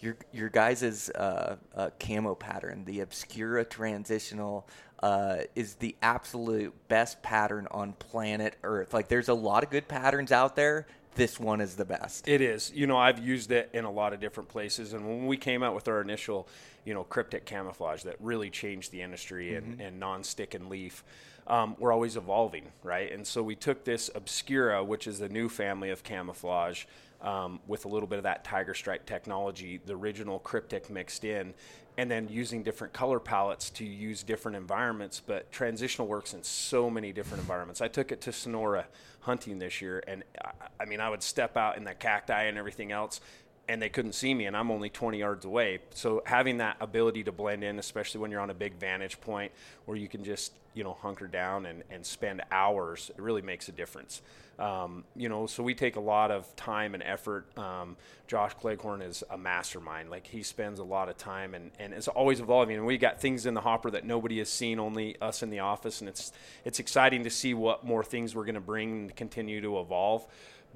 your 0.00 0.16
your 0.32 0.48
guys' 0.48 1.10
uh, 1.10 1.56
uh, 1.74 1.90
camo 2.00 2.34
pattern, 2.34 2.84
the 2.84 3.00
Obscura 3.00 3.64
Transitional, 3.64 4.66
uh, 5.02 5.38
is 5.54 5.74
the 5.74 5.94
absolute 6.02 6.74
best 6.88 7.22
pattern 7.22 7.68
on 7.70 7.92
planet 7.92 8.56
Earth. 8.62 8.94
Like, 8.94 9.08
there's 9.08 9.28
a 9.28 9.34
lot 9.34 9.62
of 9.62 9.70
good 9.70 9.88
patterns 9.88 10.32
out 10.32 10.56
there. 10.56 10.86
This 11.16 11.40
one 11.40 11.60
is 11.60 11.74
the 11.74 11.84
best. 11.84 12.28
It 12.28 12.40
is. 12.40 12.70
You 12.74 12.86
know, 12.86 12.96
I've 12.96 13.18
used 13.18 13.50
it 13.50 13.70
in 13.72 13.84
a 13.84 13.90
lot 13.90 14.12
of 14.12 14.20
different 14.20 14.48
places. 14.48 14.92
And 14.92 15.06
when 15.06 15.26
we 15.26 15.36
came 15.36 15.62
out 15.62 15.74
with 15.74 15.88
our 15.88 16.00
initial, 16.00 16.46
you 16.84 16.94
know, 16.94 17.02
cryptic 17.04 17.44
camouflage 17.44 18.04
that 18.04 18.16
really 18.20 18.50
changed 18.50 18.92
the 18.92 19.02
industry 19.02 19.48
mm-hmm. 19.48 19.72
and, 19.72 19.80
and 19.80 20.00
non-stick 20.00 20.54
and 20.54 20.68
leaf, 20.68 21.02
um, 21.46 21.76
we're 21.78 21.92
always 21.92 22.16
evolving, 22.16 22.64
right? 22.82 23.12
And 23.12 23.26
so 23.26 23.42
we 23.42 23.54
took 23.54 23.84
this 23.84 24.10
Obscura, 24.14 24.82
which 24.84 25.06
is 25.06 25.18
the 25.18 25.28
new 25.28 25.48
family 25.48 25.90
of 25.90 26.02
camouflage, 26.02 26.84
um, 27.26 27.60
with 27.66 27.84
a 27.84 27.88
little 27.88 28.06
bit 28.06 28.18
of 28.18 28.22
that 28.22 28.44
tiger 28.44 28.72
stripe 28.72 29.04
technology, 29.04 29.80
the 29.84 29.94
original 29.94 30.38
cryptic 30.38 30.88
mixed 30.88 31.24
in, 31.24 31.52
and 31.98 32.10
then 32.10 32.28
using 32.30 32.62
different 32.62 32.92
color 32.92 33.18
palettes 33.18 33.68
to 33.70 33.84
use 33.84 34.22
different 34.22 34.56
environments. 34.56 35.20
But 35.20 35.50
transitional 35.50 36.06
works 36.06 36.32
in 36.32 36.42
so 36.42 36.88
many 36.88 37.12
different 37.12 37.40
environments. 37.40 37.80
I 37.80 37.88
took 37.88 38.12
it 38.12 38.20
to 38.22 38.32
Sonora 38.32 38.86
hunting 39.20 39.58
this 39.58 39.80
year, 39.82 40.02
and 40.06 40.22
I, 40.42 40.50
I 40.80 40.84
mean, 40.84 41.00
I 41.00 41.10
would 41.10 41.22
step 41.22 41.56
out 41.56 41.76
in 41.76 41.84
the 41.84 41.94
cacti 41.94 42.44
and 42.44 42.56
everything 42.56 42.92
else, 42.92 43.20
and 43.68 43.82
they 43.82 43.88
couldn't 43.88 44.12
see 44.12 44.32
me 44.32 44.46
and 44.46 44.56
I'm 44.56 44.70
only 44.70 44.88
20 44.88 45.18
yards 45.18 45.44
away. 45.44 45.80
So 45.92 46.22
having 46.24 46.58
that 46.58 46.76
ability 46.80 47.24
to 47.24 47.32
blend 47.32 47.64
in, 47.64 47.78
especially 47.78 48.20
when 48.20 48.30
you're 48.30 48.40
on 48.40 48.50
a 48.50 48.54
big 48.54 48.74
vantage 48.74 49.20
point 49.20 49.50
where 49.86 49.96
you 49.96 50.08
can 50.08 50.22
just, 50.22 50.52
you 50.74 50.84
know, 50.84 50.92
hunker 50.92 51.26
down 51.26 51.66
and, 51.66 51.82
and 51.90 52.06
spend 52.06 52.42
hours, 52.52 53.10
it 53.10 53.20
really 53.20 53.42
makes 53.42 53.68
a 53.68 53.72
difference. 53.72 54.22
Um, 54.58 55.04
you 55.14 55.28
know, 55.28 55.46
so 55.46 55.62
we 55.62 55.74
take 55.74 55.96
a 55.96 56.00
lot 56.00 56.30
of 56.30 56.54
time 56.56 56.94
and 56.94 57.02
effort. 57.02 57.46
Um, 57.58 57.96
Josh 58.26 58.54
Cleghorn 58.54 59.02
is 59.02 59.22
a 59.30 59.36
mastermind. 59.36 60.10
Like 60.10 60.26
he 60.26 60.42
spends 60.42 60.80
a 60.80 60.84
lot 60.84 61.08
of 61.08 61.18
time 61.18 61.54
and, 61.54 61.70
and 61.78 61.92
it's 61.92 62.08
always 62.08 62.40
evolving. 62.40 62.76
And 62.76 62.86
we 62.86 62.96
got 62.96 63.20
things 63.20 63.46
in 63.46 63.54
the 63.54 63.60
hopper 63.60 63.90
that 63.90 64.04
nobody 64.04 64.38
has 64.38 64.48
seen, 64.48 64.78
only 64.78 65.20
us 65.20 65.42
in 65.42 65.50
the 65.50 65.60
office. 65.60 66.00
And 66.00 66.08
it's, 66.08 66.32
it's 66.64 66.78
exciting 66.78 67.24
to 67.24 67.30
see 67.30 67.54
what 67.54 67.84
more 67.84 68.02
things 68.02 68.34
we're 68.34 68.44
going 68.44 68.54
to 68.54 68.60
bring 68.60 68.90
and 68.92 69.16
continue 69.16 69.60
to 69.60 69.78
evolve 69.78 70.26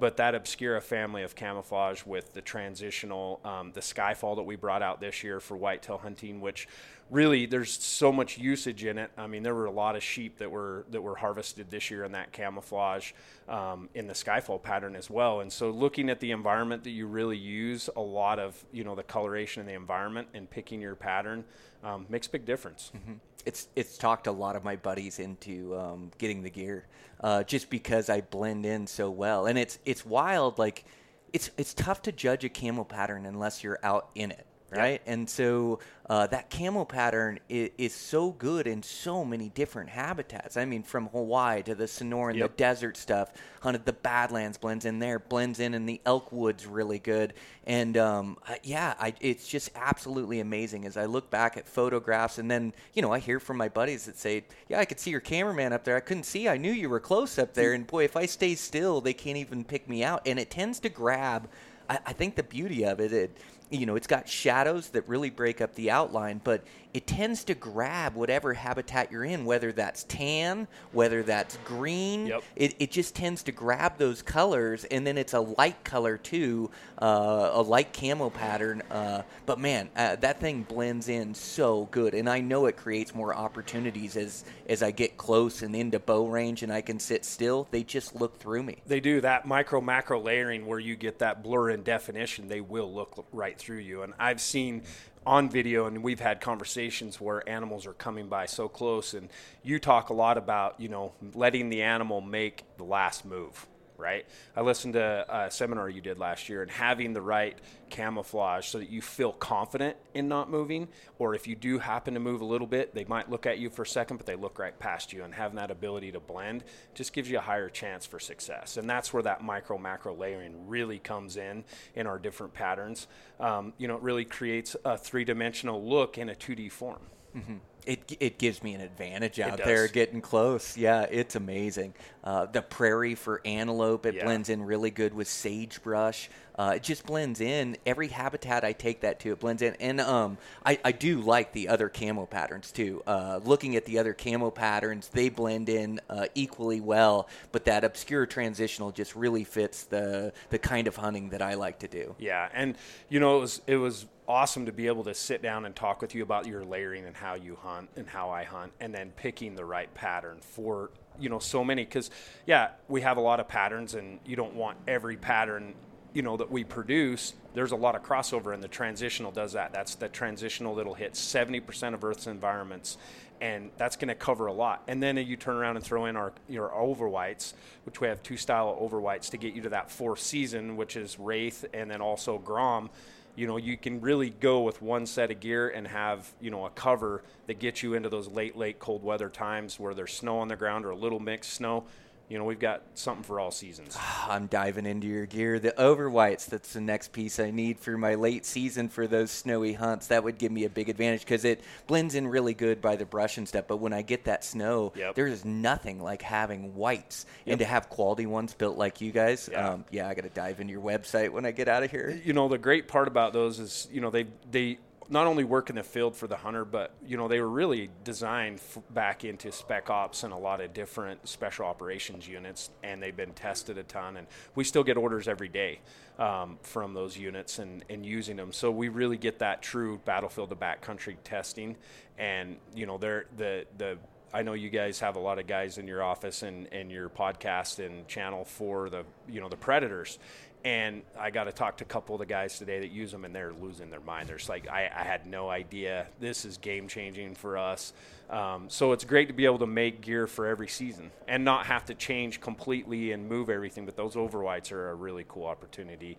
but 0.01 0.17
that 0.17 0.33
Obscura 0.33 0.81
family 0.81 1.21
of 1.21 1.35
camouflage 1.35 2.03
with 2.07 2.33
the 2.33 2.41
transitional, 2.41 3.39
um, 3.45 3.71
the 3.71 3.81
Skyfall 3.81 4.35
that 4.35 4.41
we 4.41 4.55
brought 4.55 4.81
out 4.81 4.99
this 4.99 5.23
year 5.23 5.39
for 5.39 5.55
whitetail 5.55 5.99
hunting, 5.99 6.41
which 6.41 6.67
really 7.11 7.45
there's 7.45 7.71
so 7.71 8.11
much 8.11 8.37
usage 8.37 8.85
in 8.85 8.97
it. 8.97 9.11
I 9.17 9.27
mean, 9.27 9.43
there 9.43 9.53
were 9.53 9.65
a 9.65 9.71
lot 9.71 9.95
of 9.95 10.01
sheep 10.01 10.39
that 10.39 10.49
were 10.49 10.85
that 10.89 11.01
were 11.01 11.15
harvested 11.15 11.69
this 11.69 11.91
year 11.91 12.03
in 12.05 12.13
that 12.13 12.31
camouflage 12.31 13.11
um, 13.47 13.89
in 13.93 14.07
the 14.07 14.13
Skyfall 14.13 14.63
pattern 14.63 14.95
as 14.95 15.09
well. 15.09 15.41
And 15.41 15.51
so, 15.51 15.69
looking 15.69 16.09
at 16.09 16.19
the 16.19 16.31
environment 16.31 16.83
that 16.85 16.91
you 16.91 17.05
really 17.05 17.37
use, 17.37 17.89
a 17.95 18.01
lot 18.01 18.39
of 18.39 18.63
you 18.71 18.83
know 18.83 18.95
the 18.95 19.03
coloration 19.03 19.59
in 19.59 19.67
the 19.67 19.73
environment 19.73 20.29
and 20.33 20.49
picking 20.49 20.81
your 20.81 20.95
pattern 20.95 21.43
um, 21.83 22.07
makes 22.09 22.27
big 22.27 22.45
difference. 22.45 22.91
Mm-hmm 22.95 23.13
it's 23.45 23.69
it's 23.75 23.97
talked 23.97 24.27
a 24.27 24.31
lot 24.31 24.55
of 24.55 24.63
my 24.63 24.75
buddies 24.75 25.17
into 25.19 25.75
um, 25.75 26.11
getting 26.17 26.43
the 26.43 26.49
gear, 26.49 26.85
uh, 27.21 27.43
just 27.43 27.71
because 27.71 28.07
I 28.07 28.21
blend 28.21 28.65
in 28.65 28.87
so 28.87 29.09
well, 29.09 29.47
and 29.47 29.57
it's 29.57 29.79
it's 29.85 30.05
wild. 30.05 30.59
Like, 30.59 30.85
it's 31.33 31.49
it's 31.57 31.73
tough 31.73 32.01
to 32.03 32.11
judge 32.11 32.43
a 32.43 32.49
camel 32.49 32.85
pattern 32.85 33.25
unless 33.25 33.63
you're 33.63 33.79
out 33.83 34.09
in 34.13 34.29
it 34.31 34.45
right? 34.79 35.01
And 35.05 35.29
so 35.29 35.79
uh, 36.09 36.27
that 36.27 36.49
camo 36.49 36.85
pattern 36.85 37.39
is, 37.49 37.69
is, 37.77 37.93
so 37.93 38.31
good 38.31 38.67
in 38.67 38.83
so 38.83 39.23
many 39.23 39.49
different 39.49 39.89
habitats. 39.89 40.57
I 40.57 40.65
mean, 40.65 40.83
from 40.83 41.07
Hawaii 41.07 41.61
to 41.63 41.75
the 41.75 41.85
Sonoran, 41.85 42.35
yep. 42.35 42.51
the 42.51 42.57
desert 42.57 42.97
stuff, 42.97 43.31
hunted 43.61 43.85
the 43.85 43.93
Badlands 43.93 44.57
blends 44.57 44.85
in 44.85 44.99
there, 44.99 45.19
blends 45.19 45.59
in 45.59 45.73
in 45.73 45.85
the 45.85 46.01
elk 46.05 46.31
woods 46.31 46.65
really 46.65 46.99
good. 46.99 47.33
And 47.65 47.97
um, 47.97 48.37
yeah, 48.63 48.95
I, 48.99 49.13
it's 49.21 49.47
just 49.47 49.69
absolutely 49.75 50.39
amazing 50.39 50.85
as 50.85 50.97
I 50.97 51.05
look 51.05 51.29
back 51.29 51.57
at 51.57 51.67
photographs 51.67 52.37
and 52.37 52.49
then, 52.49 52.73
you 52.93 53.01
know, 53.01 53.11
I 53.11 53.19
hear 53.19 53.39
from 53.39 53.57
my 53.57 53.69
buddies 53.69 54.05
that 54.05 54.17
say, 54.17 54.43
yeah, 54.67 54.79
I 54.79 54.85
could 54.85 54.99
see 54.99 55.11
your 55.11 55.21
cameraman 55.21 55.73
up 55.73 55.83
there. 55.83 55.95
I 55.95 56.01
couldn't 56.01 56.23
see. 56.23 56.49
I 56.49 56.57
knew 56.57 56.71
you 56.71 56.89
were 56.89 56.99
close 56.99 57.37
up 57.37 57.53
there. 57.53 57.73
And 57.73 57.85
boy, 57.85 58.03
if 58.03 58.17
I 58.17 58.25
stay 58.25 58.55
still, 58.55 59.01
they 59.01 59.13
can't 59.13 59.37
even 59.37 59.63
pick 59.63 59.87
me 59.87 60.03
out. 60.03 60.21
And 60.25 60.39
it 60.39 60.49
tends 60.49 60.79
to 60.81 60.89
grab– 60.89 61.49
I, 62.05 62.13
think 62.13 62.35
the 62.35 62.43
beauty 62.43 62.85
of 62.85 62.99
it, 62.99 63.11
it, 63.11 63.37
you 63.71 63.85
know, 63.85 63.95
it's 63.95 64.07
got 64.07 64.27
shadows 64.27 64.89
that 64.89 65.07
really 65.07 65.29
break 65.29 65.61
up 65.61 65.73
the 65.75 65.91
outline, 65.91 66.41
but 66.43 66.63
it 66.93 67.07
tends 67.07 67.43
to 67.45 67.55
grab 67.55 68.15
whatever 68.15 68.53
habitat 68.53 69.11
you're 69.11 69.23
in, 69.23 69.45
whether 69.45 69.71
that's 69.71 70.03
tan, 70.05 70.67
whether 70.91 71.23
that's 71.23 71.57
green. 71.63 72.27
Yep. 72.27 72.43
It, 72.55 72.75
it 72.79 72.91
just 72.91 73.15
tends 73.15 73.43
to 73.43 73.51
grab 73.51 73.97
those 73.97 74.21
colors, 74.21 74.83
and 74.85 75.05
then 75.07 75.17
it's 75.17 75.33
a 75.33 75.39
light 75.39 75.83
color 75.83 76.17
too, 76.17 76.69
uh, 77.01 77.51
a 77.53 77.61
light 77.61 77.93
camo 77.93 78.29
pattern. 78.29 78.81
Uh, 78.91 79.21
but 79.45 79.59
man, 79.59 79.89
uh, 79.95 80.17
that 80.17 80.39
thing 80.39 80.63
blends 80.63 81.07
in 81.07 81.33
so 81.33 81.87
good, 81.91 82.13
and 82.13 82.29
I 82.29 82.41
know 82.41 82.65
it 82.65 82.77
creates 82.77 83.15
more 83.15 83.33
opportunities 83.33 84.17
as 84.17 84.43
as 84.67 84.83
I 84.83 84.91
get 84.91 85.17
close 85.17 85.61
and 85.61 85.75
into 85.75 85.99
bow 85.99 86.27
range, 86.27 86.63
and 86.63 86.71
I 86.71 86.81
can 86.81 86.99
sit 86.99 87.25
still. 87.25 87.67
They 87.71 87.83
just 87.83 88.15
look 88.15 88.37
through 88.37 88.63
me. 88.63 88.81
They 88.85 88.99
do 88.99 89.21
that 89.21 89.45
micro 89.45 89.81
macro 89.81 90.19
layering 90.19 90.65
where 90.65 90.79
you 90.79 90.95
get 90.95 91.19
that 91.19 91.43
blur 91.43 91.69
and 91.69 91.83
definition. 91.83 92.47
They 92.47 92.61
will 92.61 92.93
look 92.93 93.25
right 93.31 93.57
through 93.57 93.79
you, 93.79 94.03
and 94.03 94.13
I've 94.19 94.41
seen 94.41 94.83
on 95.25 95.49
video 95.49 95.85
and 95.85 96.03
we've 96.03 96.19
had 96.19 96.41
conversations 96.41 97.21
where 97.21 97.47
animals 97.47 97.85
are 97.85 97.93
coming 97.93 98.27
by 98.27 98.45
so 98.45 98.67
close 98.67 99.13
and 99.13 99.29
you 99.61 99.77
talk 99.77 100.09
a 100.09 100.13
lot 100.13 100.37
about 100.37 100.79
you 100.79 100.89
know 100.89 101.13
letting 101.35 101.69
the 101.69 101.83
animal 101.83 102.21
make 102.21 102.63
the 102.77 102.83
last 102.83 103.23
move 103.23 103.67
right? 104.01 104.25
I 104.55 104.61
listened 104.61 104.93
to 104.93 105.25
a 105.29 105.51
seminar 105.51 105.89
you 105.89 106.01
did 106.01 106.17
last 106.17 106.49
year 106.49 106.61
and 106.61 106.71
having 106.71 107.13
the 107.13 107.21
right 107.21 107.57
camouflage 107.89 108.65
so 108.67 108.79
that 108.79 108.89
you 108.89 109.01
feel 109.01 109.31
confident 109.31 109.95
in 110.13 110.27
not 110.27 110.49
moving. 110.49 110.87
Or 111.19 111.35
if 111.35 111.47
you 111.47 111.55
do 111.55 111.79
happen 111.79 112.15
to 112.15 112.19
move 112.19 112.41
a 112.41 112.45
little 112.45 112.67
bit, 112.67 112.95
they 112.95 113.05
might 113.05 113.29
look 113.29 113.45
at 113.45 113.59
you 113.59 113.69
for 113.69 113.83
a 113.83 113.87
second, 113.87 114.17
but 114.17 114.25
they 114.25 114.35
look 114.35 114.57
right 114.59 114.77
past 114.77 115.13
you. 115.13 115.23
And 115.23 115.33
having 115.33 115.57
that 115.57 115.71
ability 115.71 116.11
to 116.13 116.19
blend 116.19 116.63
just 116.93 117.13
gives 117.13 117.29
you 117.29 117.37
a 117.37 117.41
higher 117.41 117.69
chance 117.69 118.05
for 118.05 118.19
success. 118.19 118.77
And 118.77 118.89
that's 118.89 119.13
where 119.13 119.23
that 119.23 119.43
micro 119.43 119.77
macro 119.77 120.15
layering 120.15 120.67
really 120.67 120.99
comes 120.99 121.37
in 121.37 121.63
in 121.95 122.07
our 122.07 122.17
different 122.17 122.53
patterns. 122.53 123.07
Um, 123.39 123.73
you 123.77 123.87
know, 123.87 123.95
it 123.95 124.01
really 124.01 124.25
creates 124.25 124.75
a 124.83 124.97
three 124.97 125.23
dimensional 125.23 125.87
look 125.87 126.17
in 126.17 126.29
a 126.29 126.35
2D 126.35 126.71
form. 126.71 127.01
Mm-hmm 127.35 127.57
it 127.85 128.17
it 128.19 128.37
gives 128.37 128.63
me 128.63 128.73
an 128.73 128.81
advantage 128.81 129.39
out 129.39 129.57
there 129.57 129.87
getting 129.87 130.21
close. 130.21 130.77
Yeah, 130.77 131.03
it's 131.03 131.35
amazing. 131.35 131.93
Uh, 132.23 132.45
the 132.45 132.61
prairie 132.61 133.15
for 133.15 133.41
antelope, 133.45 134.05
it 134.05 134.15
yeah. 134.15 134.23
blends 134.23 134.49
in 134.49 134.63
really 134.63 134.91
good 134.91 135.13
with 135.13 135.27
sagebrush. 135.27 136.29
Uh, 136.55 136.73
it 136.75 136.83
just 136.83 137.05
blends 137.05 137.41
in. 137.41 137.77
Every 137.85 138.07
habitat 138.07 138.63
I 138.63 138.73
take 138.73 139.01
that 139.01 139.19
to, 139.21 139.31
it 139.31 139.39
blends 139.39 139.61
in. 139.61 139.75
And 139.79 140.01
um, 140.01 140.37
I, 140.65 140.79
I 140.83 140.91
do 140.91 141.21
like 141.21 141.53
the 141.53 141.69
other 141.69 141.89
camo 141.89 142.25
patterns 142.25 142.71
too. 142.71 143.01
Uh, 143.07 143.39
looking 143.43 143.75
at 143.75 143.85
the 143.85 143.99
other 143.99 144.13
camo 144.13 144.51
patterns, 144.51 145.09
they 145.09 145.29
blend 145.29 145.69
in 145.69 145.99
uh, 146.09 146.27
equally 146.35 146.81
well. 146.81 147.27
But 147.51 147.65
that 147.65 147.83
Obscura 147.83 148.27
transitional 148.27 148.91
just 148.91 149.15
really 149.15 149.43
fits 149.43 149.83
the 149.85 150.33
the 150.49 150.59
kind 150.59 150.87
of 150.87 150.95
hunting 150.95 151.29
that 151.29 151.41
I 151.41 151.55
like 151.55 151.79
to 151.79 151.87
do. 151.87 152.15
Yeah, 152.19 152.49
and 152.53 152.75
you 153.09 153.19
know 153.19 153.37
it 153.37 153.41
was 153.41 153.61
it 153.67 153.77
was 153.77 154.05
awesome 154.27 154.65
to 154.65 154.71
be 154.71 154.87
able 154.87 155.03
to 155.03 155.13
sit 155.13 155.41
down 155.41 155.65
and 155.65 155.75
talk 155.75 156.01
with 156.01 156.15
you 156.15 156.23
about 156.23 156.47
your 156.47 156.63
layering 156.63 157.05
and 157.05 157.15
how 157.15 157.33
you 157.33 157.57
hunt 157.61 157.89
and 157.95 158.07
how 158.07 158.29
I 158.29 158.43
hunt, 158.43 158.71
and 158.79 158.93
then 158.93 159.11
picking 159.15 159.55
the 159.55 159.65
right 159.65 159.93
pattern 159.93 160.39
for 160.41 160.91
you 161.19 161.29
know 161.29 161.39
so 161.39 161.63
many. 161.63 161.83
Because 161.83 162.09
yeah, 162.45 162.69
we 162.87 163.01
have 163.01 163.17
a 163.17 163.21
lot 163.21 163.39
of 163.39 163.47
patterns, 163.47 163.93
and 163.93 164.19
you 164.25 164.35
don't 164.35 164.55
want 164.55 164.77
every 164.87 165.17
pattern 165.17 165.73
you 166.13 166.21
know 166.21 166.37
that 166.37 166.51
we 166.51 166.63
produce 166.63 167.33
there's 167.53 167.71
a 167.71 167.75
lot 167.75 167.95
of 167.95 168.03
crossover 168.03 168.53
and 168.53 168.63
the 168.63 168.67
transitional 168.67 169.31
does 169.31 169.53
that. 169.53 169.73
That's 169.73 169.95
the 169.95 170.07
transitional 170.07 170.75
that'll 170.75 170.93
hit 170.93 171.13
70% 171.13 171.93
of 171.93 172.03
earth's 172.03 172.27
environments 172.27 172.97
and 173.41 173.71
that's 173.77 173.95
going 173.95 174.07
to 174.07 174.15
cover 174.15 174.45
a 174.45 174.53
lot. 174.53 174.83
And 174.87 175.01
then 175.01 175.17
you 175.17 175.35
turn 175.35 175.55
around 175.55 175.75
and 175.75 175.83
throw 175.83 176.05
in 176.05 176.15
our 176.15 176.31
your 176.47 176.73
over 176.73 177.09
whites 177.09 177.53
which 177.83 177.99
we 177.99 178.07
have 178.07 178.21
two 178.23 178.37
style 178.37 178.69
of 178.69 178.77
over 178.79 179.01
whites 179.01 179.29
to 179.31 179.37
get 179.37 179.53
you 179.53 179.61
to 179.63 179.69
that 179.69 179.91
fourth 179.91 180.19
season 180.19 180.77
which 180.77 180.95
is 180.95 181.19
wraith 181.19 181.65
and 181.73 181.89
then 181.89 182.01
also 182.01 182.37
grom. 182.37 182.89
You 183.35 183.47
know 183.47 183.57
you 183.57 183.77
can 183.77 184.01
really 184.01 184.29
go 184.29 184.61
with 184.61 184.81
one 184.81 185.05
set 185.05 185.31
of 185.31 185.39
gear 185.39 185.69
and 185.69 185.87
have 185.87 186.31
you 186.39 186.51
know 186.51 186.65
a 186.65 186.69
cover 186.69 187.23
that 187.47 187.59
gets 187.59 187.83
you 187.83 187.95
into 187.95 188.09
those 188.09 188.27
late 188.27 188.55
late 188.55 188.79
cold 188.79 189.03
weather 189.03 189.29
times 189.29 189.79
where 189.79 189.93
there's 189.93 190.13
snow 190.13 190.39
on 190.39 190.47
the 190.47 190.55
ground 190.55 190.85
or 190.85 190.91
a 190.91 190.95
little 190.95 191.19
mixed 191.19 191.53
snow 191.53 191.85
you 192.31 192.37
know, 192.37 192.45
we've 192.45 192.59
got 192.59 192.83
something 192.93 193.23
for 193.23 193.41
all 193.41 193.51
seasons. 193.51 193.97
I'm 194.27 194.47
diving 194.47 194.85
into 194.85 195.05
your 195.05 195.25
gear. 195.25 195.59
The 195.59 195.77
over 195.79 196.09
whites, 196.09 196.45
that's 196.45 196.71
the 196.71 196.79
next 196.79 197.11
piece 197.11 197.41
I 197.41 197.51
need 197.51 197.77
for 197.77 197.97
my 197.97 198.15
late 198.15 198.45
season 198.45 198.87
for 198.87 199.05
those 199.05 199.31
snowy 199.31 199.73
hunts. 199.73 200.07
That 200.07 200.23
would 200.23 200.37
give 200.37 200.49
me 200.49 200.63
a 200.63 200.69
big 200.69 200.87
advantage 200.87 201.21
because 201.21 201.43
it 201.43 201.61
blends 201.87 202.15
in 202.15 202.25
really 202.25 202.53
good 202.53 202.81
by 202.81 202.95
the 202.95 203.05
brush 203.05 203.37
and 203.37 203.45
stuff. 203.45 203.65
But 203.67 203.77
when 203.77 203.91
I 203.91 204.01
get 204.01 204.23
that 204.25 204.45
snow, 204.45 204.93
yep. 204.95 205.15
there 205.15 205.27
is 205.27 205.43
nothing 205.43 206.01
like 206.01 206.21
having 206.21 206.73
whites. 206.73 207.25
Yep. 207.43 207.51
And 207.51 207.59
to 207.59 207.65
have 207.65 207.89
quality 207.89 208.25
ones 208.25 208.53
built 208.53 208.77
like 208.77 209.01
you 209.01 209.11
guys, 209.11 209.49
yeah, 209.51 209.71
um, 209.71 209.85
yeah 209.91 210.07
I 210.07 210.13
got 210.13 210.23
to 210.23 210.29
dive 210.29 210.61
into 210.61 210.71
your 210.71 210.81
website 210.81 211.31
when 211.31 211.45
I 211.45 211.51
get 211.51 211.67
out 211.67 211.83
of 211.83 211.91
here. 211.91 212.17
You 212.23 212.31
know, 212.31 212.47
the 212.47 212.57
great 212.57 212.87
part 212.87 213.09
about 213.09 213.33
those 213.33 213.59
is, 213.59 213.89
you 213.91 213.99
know, 213.99 214.09
they, 214.09 214.27
they, 214.49 214.77
not 215.11 215.27
only 215.27 215.43
work 215.43 215.69
in 215.69 215.75
the 215.75 215.83
field 215.83 216.15
for 216.15 216.25
the 216.25 216.37
hunter, 216.37 216.63
but 216.63 216.91
you 217.05 217.17
know 217.17 217.27
they 217.27 217.41
were 217.41 217.49
really 217.49 217.89
designed 218.03 218.59
f- 218.59 218.81
back 218.91 219.25
into 219.25 219.51
spec 219.51 219.89
ops 219.89 220.23
and 220.23 220.31
a 220.33 220.37
lot 220.37 220.61
of 220.61 220.73
different 220.73 221.27
special 221.27 221.65
operations 221.65 222.27
units, 222.27 222.69
and 222.81 223.03
they've 223.03 223.15
been 223.15 223.33
tested 223.33 223.77
a 223.77 223.83
ton. 223.83 224.17
And 224.17 224.27
we 224.55 224.63
still 224.63 224.83
get 224.83 224.95
orders 224.95 225.27
every 225.27 225.49
day 225.49 225.81
um, 226.17 226.57
from 226.63 226.93
those 226.93 227.17
units 227.17 227.59
and, 227.59 227.83
and 227.89 228.05
using 228.05 228.37
them. 228.37 228.53
So 228.53 228.71
we 228.71 228.87
really 228.87 229.17
get 229.17 229.39
that 229.39 229.61
true 229.61 229.99
battlefield 230.05 230.49
to 230.49 230.55
backcountry 230.55 231.17
testing, 231.25 231.75
and 232.17 232.55
you 232.73 232.85
know 232.85 232.97
they're 232.97 233.25
the 233.35 233.65
the 233.77 233.97
I 234.33 234.43
know 234.43 234.53
you 234.53 234.69
guys 234.69 234.99
have 235.01 235.17
a 235.17 235.19
lot 235.19 235.39
of 235.39 235.47
guys 235.47 235.77
in 235.77 235.87
your 235.87 236.01
office 236.01 236.41
and, 236.41 236.67
and 236.71 236.89
your 236.89 237.09
podcast 237.09 237.85
and 237.85 238.07
channel 238.07 238.45
for 238.45 238.89
the 238.89 239.03
you 239.27 239.41
know 239.41 239.49
the 239.49 239.57
predators. 239.57 240.19
And 240.63 241.01
I 241.19 241.31
got 241.31 241.45
to 241.45 241.51
talk 241.51 241.77
to 241.77 241.83
a 241.83 241.87
couple 241.87 242.13
of 242.13 242.19
the 242.19 242.25
guys 242.25 242.59
today 242.59 242.81
that 242.81 242.91
use 242.91 243.11
them, 243.11 243.25
and 243.25 243.33
they're 243.33 243.51
losing 243.51 243.89
their 243.89 243.99
mind. 243.99 244.29
They're 244.29 244.37
just 244.37 244.49
like, 244.49 244.69
I, 244.69 244.91
I 244.95 245.03
had 245.03 245.25
no 245.25 245.49
idea. 245.49 246.05
This 246.19 246.45
is 246.45 246.57
game 246.57 246.87
changing 246.87 247.33
for 247.33 247.57
us. 247.57 247.93
Um, 248.29 248.69
so 248.69 248.91
it's 248.91 249.03
great 249.03 249.27
to 249.27 249.33
be 249.33 249.45
able 249.45 249.59
to 249.59 249.67
make 249.67 250.01
gear 250.01 250.27
for 250.27 250.45
every 250.45 250.67
season 250.67 251.11
and 251.27 251.43
not 251.43 251.65
have 251.65 251.85
to 251.85 251.95
change 251.95 252.41
completely 252.41 253.11
and 253.11 253.27
move 253.27 253.49
everything. 253.49 253.85
But 253.85 253.95
those 253.95 254.13
overwhites 254.13 254.71
are 254.71 254.91
a 254.91 254.95
really 254.95 255.25
cool 255.27 255.47
opportunity. 255.47 256.17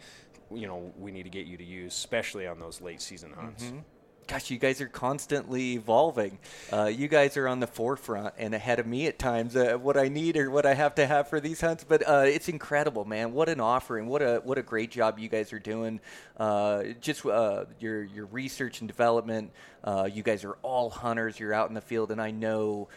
You 0.50 0.66
know, 0.66 0.92
we 0.98 1.12
need 1.12 1.22
to 1.22 1.30
get 1.30 1.46
you 1.46 1.56
to 1.56 1.64
use, 1.64 1.94
especially 1.94 2.48
on 2.48 2.58
those 2.58 2.80
late 2.80 3.00
season 3.00 3.32
hunts. 3.32 3.64
Mm-hmm 3.64 3.78
gosh, 4.32 4.50
you 4.50 4.56
guys 4.56 4.80
are 4.80 4.88
constantly 4.88 5.74
evolving. 5.74 6.38
Uh, 6.72 6.86
you 6.86 7.06
guys 7.06 7.36
are 7.36 7.46
on 7.46 7.60
the 7.60 7.66
forefront 7.66 8.32
and 8.38 8.54
ahead 8.54 8.78
of 8.78 8.86
me 8.86 9.06
at 9.06 9.18
times. 9.18 9.54
Uh, 9.54 9.74
what 9.74 9.98
I 9.98 10.08
need 10.08 10.38
or 10.38 10.50
what 10.50 10.64
I 10.64 10.72
have 10.72 10.94
to 10.94 11.06
have 11.06 11.28
for 11.28 11.38
these 11.38 11.60
hunts, 11.60 11.84
but 11.84 12.08
uh, 12.08 12.24
it's 12.24 12.48
incredible, 12.48 13.04
man. 13.04 13.34
What 13.34 13.50
an 13.50 13.60
offering! 13.60 14.06
What 14.06 14.22
a 14.22 14.40
what 14.42 14.56
a 14.56 14.62
great 14.62 14.90
job 14.90 15.18
you 15.18 15.28
guys 15.28 15.52
are 15.52 15.58
doing. 15.58 16.00
Uh, 16.38 16.84
just 17.02 17.26
uh, 17.26 17.66
your 17.78 18.04
your 18.04 18.24
research 18.24 18.80
and 18.80 18.88
development. 18.88 19.50
Uh, 19.84 20.08
you 20.10 20.22
guys 20.22 20.44
are 20.44 20.56
all 20.62 20.88
hunters. 20.88 21.38
You're 21.38 21.52
out 21.52 21.68
in 21.68 21.74
the 21.74 21.82
field, 21.82 22.10
and 22.10 22.20
I 22.20 22.30
know. 22.30 22.88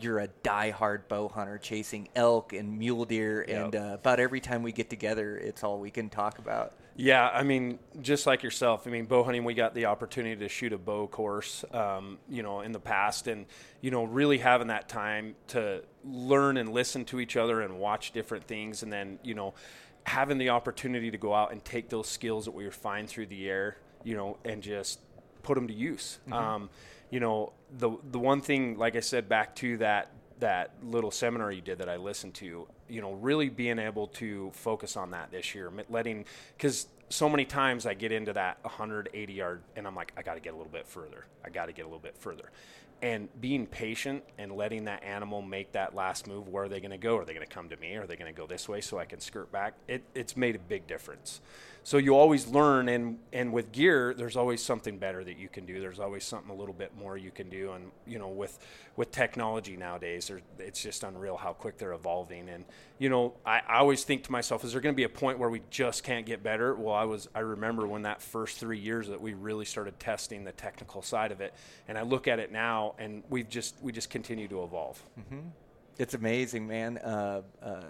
You're 0.00 0.18
a 0.20 0.28
die-hard 0.42 1.06
bow 1.08 1.28
hunter, 1.28 1.58
chasing 1.58 2.08
elk 2.14 2.52
and 2.52 2.78
mule 2.78 3.04
deer, 3.04 3.44
yep. 3.46 3.64
and 3.64 3.74
about 3.74 4.20
every 4.20 4.40
time 4.40 4.62
we 4.62 4.72
get 4.72 4.88
together, 4.88 5.36
it's 5.36 5.62
all 5.62 5.78
we 5.78 5.90
can 5.90 6.08
talk 6.08 6.38
about. 6.38 6.74
Yeah, 6.98 7.28
I 7.28 7.42
mean, 7.42 7.78
just 8.00 8.26
like 8.26 8.42
yourself, 8.42 8.86
I 8.86 8.90
mean, 8.90 9.04
bow 9.04 9.22
hunting, 9.22 9.44
we 9.44 9.52
got 9.52 9.74
the 9.74 9.84
opportunity 9.84 10.36
to 10.36 10.48
shoot 10.48 10.72
a 10.72 10.78
bow 10.78 11.06
course, 11.06 11.62
um, 11.72 12.18
you 12.26 12.42
know, 12.42 12.62
in 12.62 12.72
the 12.72 12.80
past, 12.80 13.26
and 13.26 13.44
you 13.82 13.90
know, 13.90 14.04
really 14.04 14.38
having 14.38 14.68
that 14.68 14.88
time 14.88 15.34
to 15.48 15.82
learn 16.04 16.56
and 16.56 16.72
listen 16.72 17.04
to 17.06 17.20
each 17.20 17.36
other 17.36 17.60
and 17.60 17.78
watch 17.78 18.12
different 18.12 18.44
things, 18.44 18.82
and 18.82 18.90
then 18.90 19.18
you 19.22 19.34
know, 19.34 19.52
having 20.04 20.38
the 20.38 20.48
opportunity 20.48 21.10
to 21.10 21.18
go 21.18 21.34
out 21.34 21.52
and 21.52 21.62
take 21.66 21.90
those 21.90 22.08
skills 22.08 22.46
that 22.46 22.52
we 22.52 22.70
find 22.70 23.08
through 23.08 23.26
the 23.26 23.46
air, 23.46 23.76
you 24.02 24.16
know, 24.16 24.38
and 24.46 24.62
just 24.62 25.00
put 25.42 25.54
them 25.54 25.68
to 25.68 25.74
use. 25.74 26.18
Mm-hmm. 26.24 26.32
Um, 26.32 26.70
you 27.10 27.20
know, 27.20 27.52
the 27.78 27.90
the 28.10 28.18
one 28.18 28.40
thing, 28.40 28.78
like 28.78 28.96
I 28.96 29.00
said, 29.00 29.28
back 29.28 29.54
to 29.56 29.76
that 29.78 30.10
that 30.40 30.72
little 30.82 31.10
seminar 31.10 31.50
you 31.50 31.62
did 31.62 31.78
that 31.78 31.88
I 31.88 31.96
listened 31.96 32.34
to, 32.34 32.68
you 32.88 33.00
know, 33.00 33.12
really 33.14 33.48
being 33.48 33.78
able 33.78 34.08
to 34.08 34.50
focus 34.52 34.96
on 34.96 35.10
that 35.12 35.30
this 35.30 35.54
year, 35.54 35.72
letting, 35.88 36.24
because 36.56 36.88
so 37.08 37.28
many 37.28 37.44
times 37.44 37.86
I 37.86 37.94
get 37.94 38.12
into 38.12 38.32
that 38.34 38.58
180 38.62 39.32
yard 39.32 39.62
and 39.76 39.86
I'm 39.86 39.94
like, 39.94 40.12
I 40.16 40.22
got 40.22 40.34
to 40.34 40.40
get 40.40 40.52
a 40.52 40.56
little 40.56 40.72
bit 40.72 40.86
further. 40.86 41.24
I 41.44 41.50
got 41.50 41.66
to 41.66 41.72
get 41.72 41.82
a 41.82 41.88
little 41.88 42.00
bit 42.00 42.16
further. 42.18 42.50
And 43.02 43.28
being 43.40 43.66
patient 43.66 44.24
and 44.38 44.52
letting 44.52 44.84
that 44.84 45.04
animal 45.04 45.42
make 45.42 45.72
that 45.72 45.94
last 45.94 46.26
move, 46.26 46.48
where 46.48 46.64
are 46.64 46.68
they 46.68 46.80
going 46.80 46.92
to 46.92 46.98
go? 46.98 47.18
Are 47.18 47.24
they 47.24 47.34
going 47.34 47.46
to 47.46 47.54
come 47.54 47.68
to 47.68 47.76
me? 47.76 47.94
Are 47.94 48.06
they 48.06 48.16
going 48.16 48.32
to 48.32 48.38
go 48.38 48.46
this 48.46 48.68
way 48.68 48.80
so 48.80 48.98
I 48.98 49.04
can 49.04 49.20
skirt 49.20 49.52
back? 49.52 49.74
It, 49.86 50.02
it's 50.14 50.36
made 50.36 50.56
a 50.56 50.58
big 50.58 50.86
difference 50.86 51.40
so 51.86 51.98
you 51.98 52.16
always 52.16 52.48
learn 52.48 52.88
and 52.88 53.16
and 53.32 53.52
with 53.52 53.70
gear 53.70 54.12
there's 54.12 54.36
always 54.36 54.60
something 54.60 54.98
better 54.98 55.22
that 55.22 55.38
you 55.38 55.48
can 55.48 55.64
do. 55.66 55.78
There's 55.78 56.00
always 56.00 56.24
something 56.24 56.50
a 56.50 56.54
little 56.54 56.74
bit 56.74 56.90
more 56.98 57.16
you 57.16 57.30
can 57.30 57.48
do 57.48 57.70
and 57.74 57.92
you 58.08 58.18
know 58.18 58.26
with 58.26 58.58
with 58.96 59.12
technology 59.12 59.76
nowadays 59.76 60.28
it's 60.58 60.82
just 60.82 61.04
unreal 61.04 61.36
how 61.36 61.52
quick 61.52 61.78
they're 61.78 61.92
evolving. 61.92 62.48
And 62.48 62.64
you 62.98 63.08
know 63.08 63.34
I, 63.46 63.60
I 63.68 63.78
always 63.78 64.02
think 64.02 64.24
to 64.24 64.32
myself 64.32 64.64
is 64.64 64.72
there 64.72 64.80
going 64.80 64.96
to 64.96 64.96
be 64.96 65.04
a 65.04 65.08
point 65.08 65.38
where 65.38 65.48
we 65.48 65.62
just 65.70 66.02
can't 66.02 66.26
get 66.26 66.42
better? 66.42 66.74
Well 66.74 66.92
i 66.92 67.04
was 67.04 67.28
i 67.36 67.38
remember 67.38 67.86
when 67.86 68.02
that 68.02 68.20
first 68.20 68.58
three 68.58 68.80
years 68.80 69.06
that 69.06 69.20
we 69.20 69.34
really 69.34 69.64
started 69.64 70.00
testing 70.00 70.42
the 70.42 70.50
technical 70.50 71.02
side 71.02 71.30
of 71.30 71.40
it 71.40 71.54
and 71.86 71.96
i 71.96 72.02
look 72.02 72.26
at 72.26 72.40
it 72.40 72.50
now 72.50 72.96
and 72.98 73.22
we've 73.30 73.48
just 73.48 73.76
we 73.80 73.92
just 73.92 74.10
continue 74.10 74.48
to 74.48 74.64
evolve. 74.64 75.00
Mm-hmm. 75.20 75.50
it's 75.98 76.14
amazing 76.14 76.66
man. 76.66 76.98
Uh, 76.98 77.42
uh, 77.62 77.82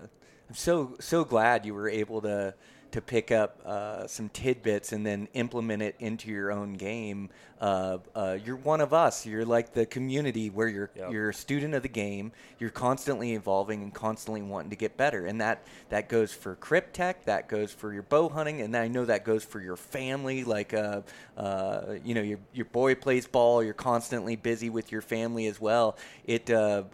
i'm 0.51 0.55
so 0.55 0.97
so 1.01 1.25
glad 1.25 1.65
you 1.65 1.73
were 1.73 1.89
able 1.89 2.21
to 2.21 2.53
to 2.97 3.03
pick 3.03 3.31
up 3.31 3.61
uh, 3.67 4.07
some 4.07 4.31
tidbits 4.31 4.93
and 4.93 5.05
then 5.05 5.29
implement 5.35 5.83
it 5.83 5.95
into 5.99 6.31
your 6.31 6.51
own 6.51 6.73
game 6.73 7.29
uh, 7.61 7.99
uh, 8.15 8.39
you're 8.45 8.57
one 8.57 8.81
of 8.83 8.93
us. 8.93 9.25
You're 9.25 9.47
like 9.47 9.73
the 9.73 9.87
community 9.87 10.51
where 10.51 10.69
you're 10.69 10.91
yep. 10.95 11.11
you're 11.11 11.31
a 11.31 11.35
student 11.35 11.75
of 11.75 11.83
the 11.83 11.89
game. 11.89 12.33
You're 12.59 12.71
constantly 12.71 13.33
evolving 13.33 13.83
and 13.83 13.95
constantly 13.95 14.43
wanting 14.43 14.71
to 14.71 14.77
get 14.77 14.97
better, 14.99 15.25
and 15.25 15.41
that 15.41 15.63
that 15.89 16.11
goes 16.11 16.33
for 16.33 16.57
Kryptek. 16.57 17.15
That 17.25 17.49
goes 17.49 17.73
for 17.73 17.95
your 17.95 18.03
bow 18.03 18.29
hunting, 18.29 18.61
and 18.61 18.77
I 18.77 18.89
know 18.89 19.07
that 19.07 19.25
goes 19.25 19.43
for 19.43 19.61
your 19.61 19.77
family. 19.77 20.45
Like, 20.45 20.75
uh, 20.75 21.01
uh, 21.39 21.95
you 22.05 22.15
know, 22.15 22.21
your 22.21 22.39
your 22.53 22.67
boy 22.67 22.95
plays 22.95 23.27
ball. 23.27 23.63
You're 23.63 23.73
constantly 23.73 24.37
busy 24.37 24.69
with 24.69 24.93
your 24.93 25.03
family 25.03 25.47
as 25.47 25.59
well. 25.59 25.97
It 26.27 26.51
uh, 26.51 26.85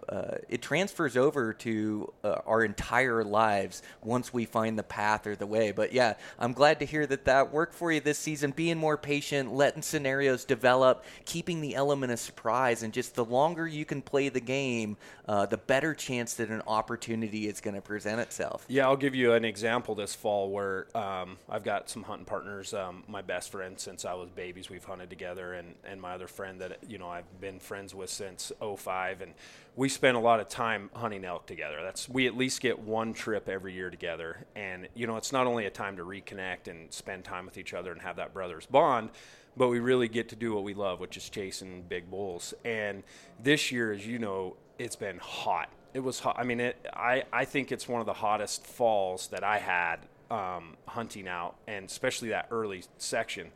it 0.47 0.61
transfers 0.61 1.17
over 1.17 1.51
to 1.53 2.13
our 2.23 2.63
entire 2.63 3.25
lives 3.25 3.81
once 4.01 4.33
we 4.33 4.45
find 4.45 4.79
the 4.79 4.83
path 4.83 5.27
or 5.27 5.35
the 5.35 5.47
way. 5.47 5.73
But 5.73 5.91
yeah, 5.93 6.15
I'm 6.39 6.53
glad 6.53 6.79
to 6.79 6.85
hear 6.85 7.05
that 7.05 7.25
that 7.25 7.53
worked 7.53 7.75
for 7.75 7.91
you 7.91 8.01
this 8.01 8.17
season. 8.17 8.51
Being 8.51 8.77
more 8.77 8.97
patient, 8.97 9.53
letting 9.53 9.83
scenarios 9.83 10.43
develop, 10.43 11.05
keeping 11.25 11.61
the 11.61 11.75
element 11.75 12.11
of 12.11 12.19
surprise, 12.19 12.81
and 12.81 12.91
just 12.91 13.15
the 13.15 13.23
longer 13.23 13.67
you 13.67 13.85
can 13.85 14.01
play 14.01 14.29
the 14.29 14.41
game, 14.41 14.97
uh, 15.27 15.45
the 15.45 15.57
better 15.57 15.93
chance 15.93 16.33
that 16.35 16.49
an 16.49 16.63
opportunity 16.67 17.47
is 17.47 17.61
going 17.61 17.75
to 17.75 17.81
present 17.81 18.19
itself. 18.19 18.65
Yeah, 18.67 18.87
I'll 18.87 18.97
give 18.97 19.13
you 19.13 19.33
an 19.33 19.45
example 19.45 19.93
this 19.93 20.15
fall 20.15 20.49
where 20.49 20.87
um, 20.97 21.37
I've 21.47 21.63
got 21.63 21.89
some 21.89 22.03
hunting 22.03 22.25
partners. 22.25 22.73
Um, 22.73 23.03
my 23.07 23.21
best 23.21 23.51
friend 23.51 23.79
since 23.79 24.03
I 24.03 24.13
was 24.15 24.29
babies, 24.29 24.69
we've 24.69 24.83
hunted 24.83 25.09
together, 25.09 25.53
and, 25.53 25.75
and 25.85 26.01
my 26.01 26.13
other 26.13 26.27
friend 26.27 26.59
that 26.61 26.79
you 26.87 26.97
know 26.97 27.07
I've 27.07 27.39
been 27.39 27.59
friends 27.59 27.93
with 27.93 28.09
since 28.09 28.51
05, 28.59 29.21
and 29.21 29.33
we 29.75 29.89
spend 29.89 30.17
a 30.17 30.19
lot 30.19 30.39
of 30.39 30.49
time 30.49 30.89
hunting 30.93 31.25
elk 31.25 31.45
together. 31.45 31.77
That's 31.81 32.07
we 32.09 32.27
at 32.27 32.35
least 32.35 32.61
get 32.61 32.79
one 32.79 33.13
trip 33.13 33.49
every 33.49 33.73
year 33.73 33.89
together, 33.89 34.45
and 34.55 34.87
you 34.93 35.07
know 35.07 35.17
it's 35.17 35.31
not 35.31 35.47
only 35.47 35.65
a 35.65 35.69
time 35.73 35.97
to 35.97 36.03
reconnect 36.03 36.67
and 36.67 36.91
spend 36.93 37.23
time 37.23 37.45
with 37.45 37.57
each 37.57 37.73
other 37.73 37.91
and 37.91 38.01
have 38.01 38.15
that 38.17 38.33
brothers 38.33 38.65
bond 38.65 39.09
but 39.55 39.67
we 39.67 39.79
really 39.79 40.07
get 40.07 40.29
to 40.29 40.35
do 40.35 40.53
what 40.53 40.63
we 40.63 40.73
love, 40.73 40.99
which 40.99 41.17
is 41.17 41.29
chasing 41.29 41.83
big 41.87 42.09
bulls. 42.09 42.53
And 42.65 43.03
this 43.41 43.71
year, 43.71 43.91
as 43.93 44.05
you 44.05 44.19
know, 44.19 44.55
it's 44.79 44.95
been 44.95 45.17
hot. 45.19 45.69
It 45.93 45.99
was 45.99 46.19
hot. 46.19 46.37
I 46.39 46.43
mean, 46.43 46.59
it, 46.59 46.87
I, 46.93 47.23
I 47.31 47.45
think 47.45 47.71
it's 47.71 47.87
one 47.87 47.99
of 47.99 48.07
the 48.07 48.13
hottest 48.13 48.65
falls 48.65 49.27
that 49.27 49.43
I 49.43 49.59
had 49.59 49.97
um, 50.31 50.75
hunting 50.87 51.27
out, 51.27 51.55
and 51.67 51.85
especially 51.85 52.29
that 52.29 52.47
early 52.49 52.83
section. 52.97 53.51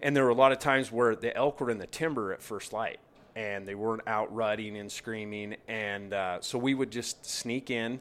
And 0.00 0.16
there 0.16 0.24
were 0.24 0.30
a 0.30 0.34
lot 0.34 0.52
of 0.52 0.58
times 0.58 0.90
where 0.90 1.14
the 1.14 1.36
elk 1.36 1.60
were 1.60 1.70
in 1.70 1.78
the 1.78 1.86
timber 1.86 2.32
at 2.32 2.42
first 2.42 2.72
light, 2.72 3.00
and 3.36 3.66
they 3.66 3.74
weren't 3.74 4.02
out 4.06 4.34
rutting 4.34 4.76
and 4.78 4.90
screaming. 4.90 5.56
And 5.68 6.14
uh, 6.14 6.40
so 6.40 6.58
we 6.58 6.72
would 6.72 6.90
just 6.90 7.26
sneak 7.26 7.70
in. 7.70 8.00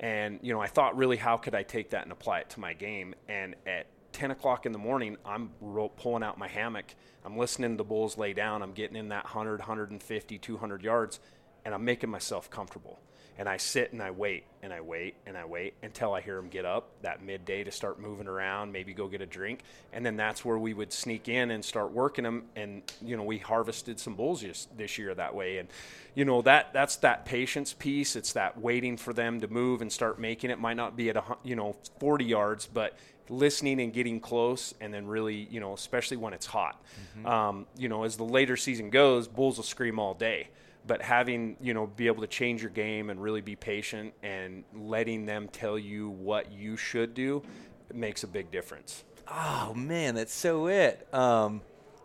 And, 0.00 0.40
you 0.42 0.52
know, 0.52 0.60
I 0.60 0.66
thought 0.66 0.96
really, 0.96 1.18
how 1.18 1.36
could 1.36 1.54
I 1.54 1.62
take 1.62 1.90
that 1.90 2.02
and 2.02 2.10
apply 2.10 2.40
it 2.40 2.50
to 2.50 2.60
my 2.60 2.72
game? 2.72 3.14
And 3.28 3.54
at 3.66 3.86
10 4.12 4.30
o'clock 4.30 4.64
in 4.66 4.72
the 4.72 4.78
morning, 4.78 5.18
I'm 5.24 5.50
pulling 5.96 6.22
out 6.22 6.38
my 6.38 6.48
hammock. 6.48 6.94
I'm 7.24 7.36
listening 7.36 7.72
to 7.72 7.76
the 7.76 7.84
bulls 7.84 8.16
lay 8.16 8.32
down. 8.32 8.62
I'm 8.62 8.72
getting 8.72 8.96
in 8.96 9.08
that 9.10 9.24
100, 9.24 9.60
150, 9.60 10.38
200 10.38 10.82
yards, 10.82 11.20
and 11.64 11.74
I'm 11.74 11.84
making 11.84 12.10
myself 12.10 12.50
comfortable. 12.50 12.98
And 13.40 13.48
I 13.48 13.56
sit 13.56 13.94
and 13.94 14.02
I 14.02 14.10
wait 14.10 14.44
and 14.62 14.70
I 14.70 14.82
wait 14.82 15.14
and 15.24 15.34
I 15.34 15.46
wait 15.46 15.72
until 15.82 16.12
I 16.12 16.20
hear 16.20 16.36
them 16.36 16.50
get 16.50 16.66
up 16.66 16.90
that 17.00 17.24
midday 17.24 17.64
to 17.64 17.70
start 17.70 17.98
moving 17.98 18.26
around, 18.26 18.70
maybe 18.70 18.92
go 18.92 19.08
get 19.08 19.22
a 19.22 19.26
drink. 19.26 19.62
And 19.94 20.04
then 20.04 20.14
that's 20.18 20.44
where 20.44 20.58
we 20.58 20.74
would 20.74 20.92
sneak 20.92 21.26
in 21.26 21.50
and 21.50 21.64
start 21.64 21.90
working 21.90 22.24
them. 22.24 22.42
And, 22.54 22.82
you 23.00 23.16
know, 23.16 23.22
we 23.22 23.38
harvested 23.38 23.98
some 23.98 24.14
bulls 24.14 24.42
just 24.42 24.76
this 24.76 24.98
year 24.98 25.14
that 25.14 25.34
way. 25.34 25.56
And, 25.56 25.70
you 26.14 26.26
know, 26.26 26.42
that 26.42 26.74
that's 26.74 26.96
that 26.96 27.24
patience 27.24 27.72
piece. 27.72 28.14
It's 28.14 28.34
that 28.34 28.60
waiting 28.60 28.98
for 28.98 29.14
them 29.14 29.40
to 29.40 29.48
move 29.48 29.80
and 29.80 29.90
start 29.90 30.20
making 30.20 30.50
it. 30.50 30.58
Might 30.58 30.76
not 30.76 30.94
be 30.94 31.08
at, 31.08 31.16
a, 31.16 31.24
you 31.42 31.56
know, 31.56 31.76
40 31.98 32.26
yards, 32.26 32.66
but 32.66 32.98
listening 33.30 33.80
and 33.80 33.90
getting 33.90 34.20
close, 34.20 34.74
and 34.82 34.92
then 34.92 35.06
really, 35.06 35.48
you 35.50 35.60
know, 35.60 35.72
especially 35.72 36.18
when 36.18 36.34
it's 36.34 36.46
hot. 36.46 36.78
Mm-hmm. 37.16 37.26
Um, 37.26 37.66
you 37.78 37.88
know, 37.88 38.04
as 38.04 38.18
the 38.18 38.24
later 38.24 38.58
season 38.58 38.90
goes, 38.90 39.28
bulls 39.28 39.56
will 39.56 39.64
scream 39.64 39.98
all 39.98 40.12
day. 40.12 40.48
But 40.86 41.02
having, 41.02 41.56
you 41.60 41.74
know, 41.74 41.86
be 41.86 42.06
able 42.06 42.22
to 42.22 42.26
change 42.26 42.62
your 42.62 42.70
game 42.70 43.10
and 43.10 43.22
really 43.22 43.40
be 43.40 43.56
patient 43.56 44.14
and 44.22 44.64
letting 44.74 45.26
them 45.26 45.48
tell 45.48 45.78
you 45.78 46.08
what 46.10 46.50
you 46.52 46.76
should 46.76 47.14
do 47.14 47.42
makes 47.92 48.24
a 48.24 48.26
big 48.26 48.50
difference. 48.50 49.04
Oh 49.28 49.74
man, 49.74 50.14
that's 50.14 50.32
so 50.34 50.66
it. 50.66 51.06
Um, 51.14 51.60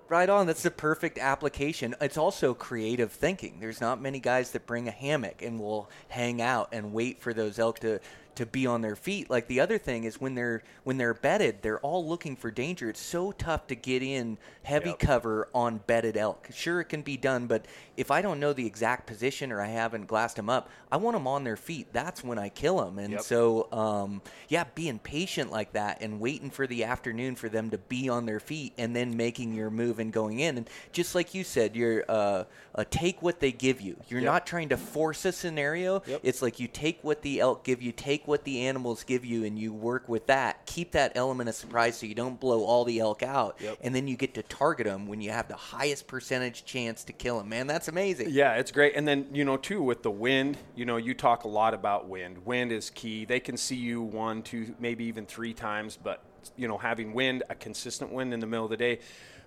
right 0.09 0.29
on. 0.29 0.47
That's 0.47 0.63
the 0.63 0.71
perfect 0.71 1.17
application. 1.17 1.95
It's 2.01 2.17
also 2.17 2.53
creative 2.53 3.11
thinking. 3.11 3.59
There's 3.59 3.81
not 3.81 4.01
many 4.01 4.19
guys 4.19 4.51
that 4.51 4.65
bring 4.65 4.87
a 4.87 4.91
hammock 4.91 5.41
and 5.41 5.59
will 5.59 5.89
hang 6.09 6.41
out 6.41 6.69
and 6.71 6.93
wait 6.93 7.19
for 7.19 7.33
those 7.33 7.59
elk 7.59 7.79
to 7.79 7.99
to 8.35 8.45
be 8.45 8.65
on 8.67 8.81
their 8.81 8.95
feet. 8.95 9.29
Like 9.29 9.47
the 9.47 9.59
other 9.59 9.77
thing 9.77 10.03
is 10.03 10.19
when 10.21 10.35
they're 10.35 10.61
when 10.83 10.97
they're 10.97 11.13
bedded, 11.13 11.61
they're 11.61 11.79
all 11.79 12.07
looking 12.07 12.35
for 12.35 12.51
danger. 12.51 12.89
It's 12.89 12.99
so 12.99 13.31
tough 13.31 13.67
to 13.67 13.75
get 13.75 14.01
in 14.03 14.37
heavy 14.63 14.89
Yep. 14.89 14.99
cover 14.99 15.47
on 15.53 15.81
bedded 15.87 16.17
elk. 16.17 16.47
Sure, 16.53 16.81
it 16.81 16.85
can 16.85 17.01
be 17.01 17.17
done, 17.17 17.47
but 17.47 17.65
if 17.97 18.11
I 18.11 18.21
don't 18.21 18.39
know 18.39 18.53
the 18.53 18.65
exact 18.65 19.05
position 19.07 19.51
or 19.51 19.61
I 19.61 19.67
haven't 19.67 20.07
glassed 20.07 20.35
them 20.35 20.49
up, 20.49 20.69
I 20.91 20.97
want 20.97 21.15
them 21.15 21.27
on 21.27 21.43
their 21.43 21.57
feet. 21.57 21.87
That's 21.93 22.23
when 22.23 22.37
I 22.37 22.49
kill 22.49 22.77
them. 22.83 22.99
And 22.99 23.13
Yep. 23.13 23.21
so, 23.21 23.71
um, 23.71 24.21
yeah, 24.49 24.65
being 24.75 24.99
patient 24.99 25.51
like 25.51 25.73
that 25.73 26.01
and 26.01 26.19
waiting 26.19 26.49
for 26.49 26.67
the 26.67 26.83
afternoon 26.83 27.35
for 27.35 27.49
them 27.49 27.69
to 27.71 27.77
be 27.77 28.09
on 28.09 28.25
their 28.25 28.39
feet 28.39 28.73
and 28.77 28.95
then 28.95 29.15
making 29.17 29.53
your 29.53 29.69
move 29.69 29.99
and 29.99 30.11
going 30.11 30.39
in. 30.39 30.57
And 30.57 30.69
just 30.91 31.15
like 31.15 31.33
you 31.33 31.43
said, 31.43 31.75
you're 31.75 32.03
uh, 32.09 32.43
uh, 32.75 32.83
take 32.89 33.21
what 33.21 33.39
they 33.39 33.51
give 33.51 33.79
you. 33.81 33.95
You're 34.09 34.19
Yep. 34.21 34.25
not 34.31 34.45
trying 34.47 34.69
to 34.69 34.77
force 34.77 35.23
a 35.25 35.31
scenario. 35.31 36.01
It's 36.23 36.41
like 36.41 36.59
you 36.59 36.67
take 36.67 36.99
what 37.03 37.21
the 37.21 37.39
elk 37.39 37.63
give 37.63 37.81
you, 37.81 37.91
take 37.91 38.24
what 38.27 38.43
the 38.43 38.67
animals 38.67 39.03
give 39.03 39.25
you, 39.25 39.43
and 39.45 39.57
you 39.57 39.73
work 39.73 40.07
with 40.09 40.27
that. 40.27 40.65
Keep 40.65 40.91
that 40.93 41.13
element 41.15 41.49
of 41.49 41.55
surprise 41.55 41.97
so 41.97 42.05
you 42.05 42.15
don't 42.15 42.39
blow 42.39 42.63
all 42.63 42.85
the 42.85 42.99
elk 42.99 43.23
out, 43.23 43.57
Yep. 43.61 43.77
and 43.81 43.93
then 43.95 44.07
you 44.07 44.15
get 44.17 44.33
to 44.35 44.43
target 44.43 44.85
them 44.85 45.07
when 45.07 45.21
you 45.21 45.31
have 45.31 45.47
the 45.47 45.55
highest 45.55 46.07
percentage 46.07 46.65
chance 46.65 47.03
to 47.05 47.13
kill 47.13 47.37
them. 47.37 47.49
Man, 47.49 47.67
that's 47.67 47.87
amazing. 47.87 48.27
Yeah, 48.31 48.53
it's 48.55 48.71
great. 48.71 48.95
And 48.95 49.07
then, 49.07 49.27
you 49.33 49.45
know, 49.45 49.57
too, 49.57 49.81
with 49.81 50.03
the 50.03 50.11
wind, 50.11 50.57
you 50.75 50.85
know, 50.85 50.97
you 50.97 51.13
talk 51.13 51.43
a 51.43 51.47
lot 51.47 51.73
about 51.73 52.07
wind. 52.07 52.45
Wind 52.45 52.71
is 52.71 52.89
key. 52.89 53.25
They 53.25 53.39
can 53.39 53.57
see 53.57 53.75
you 53.75 54.01
one, 54.01 54.41
two, 54.41 54.75
maybe 54.79 55.05
even 55.05 55.25
three 55.25 55.53
times, 55.53 55.97
but, 56.01 56.21
you 56.57 56.67
know, 56.67 56.77
having 56.77 57.13
wind, 57.13 57.43
a 57.49 57.55
consistent 57.55 58.11
wind 58.11 58.33
in 58.33 58.39
the 58.39 58.47
middle 58.47 58.65
of 58.65 58.71
the 58.71 58.77
day. 58.77 58.99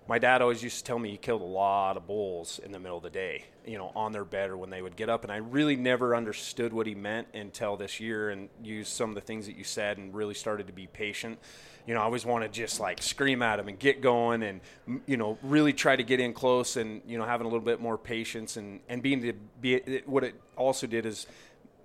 My 0.09 0.18
dad 0.18 0.41
always 0.41 0.62
used 0.62 0.79
to 0.79 0.85
tell 0.85 0.99
me 0.99 1.11
he 1.11 1.18
killed 1.18 1.43
a 1.43 1.45
lot 1.45 1.99
of 1.99 2.07
bulls 2.07 2.59
in 2.64 2.72
the 2.72 2.79
middle 2.79 2.97
of 2.97 3.03
the 3.03 3.11
day, 3.11 3.45
you 3.69 3.77
know, 3.77 3.93
on 3.95 4.12
their 4.12 4.25
bed 4.25 4.51
or 4.51 4.57
when 4.57 4.71
they 4.71 4.81
would 4.81 4.97
get 4.97 5.11
up. 5.11 5.23
And 5.25 5.33
I 5.33 5.37
really 5.37 5.77
never 5.77 6.16
understood 6.16 6.73
what 6.73 6.87
he 6.87 6.95
meant 6.95 7.29
until 7.35 7.77
this 7.77 8.01
year 8.01 8.31
and 8.31 8.49
used 8.62 8.91
some 8.91 9.11
of 9.11 9.14
the 9.14 9.21
things 9.21 9.47
that 9.47 9.57
you 9.57 9.64
said 9.64 9.99
and 9.99 10.14
really 10.14 10.35
started 10.35 10.66
to 10.69 10.73
be 10.73 10.87
patient. 10.87 11.39
You 11.87 11.95
know, 11.95 12.01
I 12.01 12.05
always 12.05 12.25
want 12.25 12.45
to 12.45 12.49
just 12.49 12.81
like 12.81 13.03
scream 13.03 13.43
at 13.43 13.59
him 13.59 13.69
and 13.69 13.79
get 13.79 14.01
going 14.01 14.43
and, 14.43 14.61
you 15.07 15.16
know, 15.16 15.39
really 15.43 15.73
try 15.73 15.97
to 15.97 16.03
get 16.03 16.19
in 16.19 16.33
close 16.33 16.77
and, 16.77 17.03
you 17.07 17.19
know, 17.19 17.25
having 17.25 17.47
a 17.47 17.49
little 17.51 17.64
bit 17.64 17.81
more 17.81 17.99
patience 17.99 18.57
and, 18.57 18.81
and 18.89 19.03
being 19.03 19.23
to 19.23 19.35
be, 19.61 20.01
what 20.07 20.25
it 20.25 20.35
also 20.57 20.87
did 20.87 21.05
is 21.05 21.27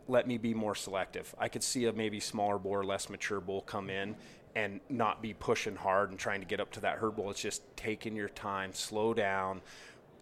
let 0.07 0.27
me 0.27 0.37
be 0.37 0.53
more 0.53 0.75
selective. 0.75 1.35
I 1.37 1.49
could 1.49 1.63
see 1.63 1.85
a 1.85 1.93
maybe 1.93 2.19
smaller 2.19 2.57
boar, 2.57 2.83
less 2.83 3.09
mature 3.09 3.41
bull 3.41 3.61
come 3.61 3.89
in 3.89 4.15
and 4.55 4.79
not 4.89 5.21
be 5.21 5.33
pushing 5.33 5.75
hard 5.75 6.11
and 6.11 6.19
trying 6.19 6.39
to 6.39 6.45
get 6.45 6.59
up 6.59 6.71
to 6.71 6.79
that 6.81 6.97
herd 6.99 7.15
bull. 7.15 7.29
It's 7.31 7.41
just 7.41 7.63
taking 7.75 8.15
your 8.15 8.29
time, 8.29 8.73
slow 8.73 9.13
down. 9.13 9.61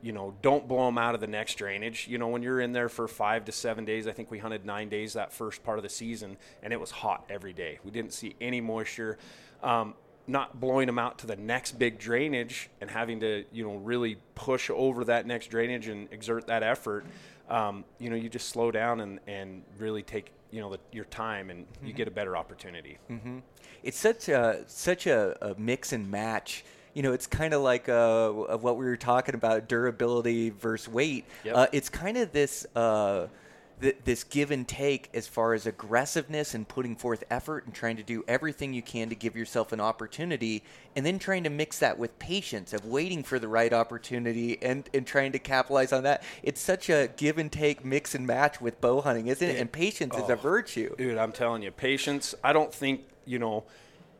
You 0.01 0.11
know, 0.11 0.33
don't 0.41 0.67
blow 0.67 0.85
them 0.85 0.97
out 0.97 1.15
of 1.15 1.21
the 1.21 1.27
next 1.27 1.55
drainage. 1.55 2.07
You 2.07 2.17
know, 2.17 2.27
when 2.27 2.41
you're 2.41 2.61
in 2.61 2.71
there 2.71 2.89
for 2.89 3.07
five 3.07 3.45
to 3.45 3.51
seven 3.51 3.85
days, 3.85 4.07
I 4.07 4.11
think 4.11 4.31
we 4.31 4.39
hunted 4.39 4.65
nine 4.65 4.89
days 4.89 5.13
that 5.13 5.31
first 5.31 5.63
part 5.63 5.77
of 5.79 5.83
the 5.83 5.89
season, 5.89 6.37
and 6.63 6.73
it 6.73 6.79
was 6.79 6.91
hot 6.91 7.25
every 7.29 7.53
day. 7.53 7.79
We 7.83 7.91
didn't 7.91 8.13
see 8.13 8.35
any 8.41 8.61
moisture. 8.61 9.17
Um, 9.61 9.93
not 10.27 10.59
blowing 10.59 10.85
them 10.85 10.99
out 10.99 11.17
to 11.19 11.27
the 11.27 11.35
next 11.35 11.77
big 11.79 11.97
drainage 11.97 12.69
and 12.79 12.89
having 12.89 13.19
to, 13.19 13.43
you 13.51 13.63
know, 13.63 13.75
really 13.75 14.17
push 14.35 14.69
over 14.69 15.03
that 15.05 15.25
next 15.25 15.47
drainage 15.47 15.87
and 15.87 16.07
exert 16.11 16.47
that 16.47 16.63
effort 16.63 17.05
um, 17.51 17.83
you 17.99 18.09
know, 18.09 18.15
you 18.15 18.29
just 18.29 18.49
slow 18.49 18.71
down 18.71 19.01
and, 19.01 19.19
and 19.27 19.63
really 19.77 20.01
take, 20.01 20.31
you 20.51 20.61
know, 20.61 20.71
the, 20.71 20.79
your 20.91 21.05
time 21.05 21.49
and 21.49 21.67
you 21.83 21.93
get 21.93 22.07
a 22.07 22.11
better 22.11 22.37
opportunity. 22.37 22.97
it's 23.83 23.97
such 23.97 24.29
a 24.29 24.63
such 24.67 25.05
a, 25.05 25.37
a 25.45 25.59
mix 25.59 25.91
and 25.91 26.09
match. 26.09 26.63
You 26.93 27.03
know, 27.03 27.13
it's 27.13 27.27
kind 27.27 27.53
of 27.53 27.61
like 27.61 27.87
uh, 27.89 27.93
of 27.93 28.63
what 28.63 28.77
we 28.77 28.85
were 28.85 28.97
talking 28.97 29.35
about 29.35 29.67
durability 29.69 30.49
versus 30.49 30.87
weight. 30.91 31.25
Yep. 31.45 31.55
Uh, 31.55 31.67
it's 31.71 31.89
kind 31.89 32.17
of 32.17 32.33
this 32.33 32.65
uh, 32.75 33.27
th- 33.81 33.95
this 34.03 34.25
give 34.25 34.51
and 34.51 34.67
take 34.67 35.09
as 35.13 35.25
far 35.25 35.53
as 35.53 35.65
aggressiveness 35.65 36.53
and 36.53 36.67
putting 36.67 36.97
forth 36.97 37.23
effort 37.29 37.65
and 37.65 37.73
trying 37.73 37.95
to 37.95 38.03
do 38.03 38.25
everything 38.27 38.73
you 38.73 38.81
can 38.81 39.07
to 39.07 39.15
give 39.15 39.37
yourself 39.37 39.71
an 39.71 39.79
opportunity, 39.79 40.63
and 40.97 41.05
then 41.05 41.17
trying 41.17 41.43
to 41.45 41.49
mix 41.49 41.79
that 41.79 41.97
with 41.97 42.19
patience 42.19 42.73
of 42.73 42.83
waiting 42.85 43.23
for 43.23 43.39
the 43.39 43.47
right 43.47 43.71
opportunity 43.71 44.61
and 44.61 44.89
and 44.93 45.07
trying 45.07 45.31
to 45.31 45.39
capitalize 45.39 45.93
on 45.93 46.03
that. 46.03 46.23
It's 46.43 46.59
such 46.59 46.89
a 46.89 47.09
give 47.15 47.37
and 47.37 47.49
take 47.49 47.85
mix 47.85 48.13
and 48.15 48.27
match 48.27 48.59
with 48.59 48.81
bow 48.81 48.99
hunting, 48.99 49.27
isn't 49.27 49.47
it? 49.49 49.57
And 49.61 49.71
patience 49.71 50.13
is 50.17 50.27
a 50.27 50.33
Oh. 50.33 50.35
virtue. 50.35 50.93
Dude, 50.97 51.17
I'm 51.17 51.31
telling 51.31 51.63
you, 51.63 51.71
patience. 51.71 52.35
I 52.43 52.51
don't 52.51 52.73
think, 52.73 53.01
you 53.25 53.39
know, 53.39 53.63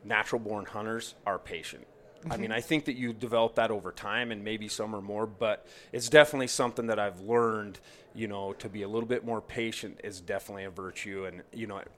natural 0.04 0.40
born 0.40 0.64
hunters 0.64 1.14
are 1.26 1.38
patient. 1.38 1.86
I 2.30 2.36
mean, 2.36 2.52
I 2.52 2.60
think 2.60 2.84
that 2.86 2.96
you 2.96 3.12
develop 3.12 3.56
that 3.56 3.70
over 3.70 3.92
time 3.92 4.30
and 4.30 4.44
maybe 4.44 4.68
some 4.68 4.94
are 4.94 5.02
more, 5.02 5.26
but 5.26 5.66
it's 5.92 6.08
definitely 6.08 6.46
something 6.48 6.86
that 6.86 6.98
I've 6.98 7.20
learned, 7.20 7.78
you 8.14 8.28
know, 8.28 8.52
to 8.54 8.68
be 8.68 8.82
a 8.82 8.88
little 8.88 9.08
bit 9.08 9.24
more 9.24 9.40
patient 9.40 10.00
is 10.04 10.20
definitely 10.20 10.64
a 10.64 10.70
virtue. 10.70 11.26
And, 11.26 11.42
you 11.52 11.66
know, 11.66 11.78
it, 11.78 11.88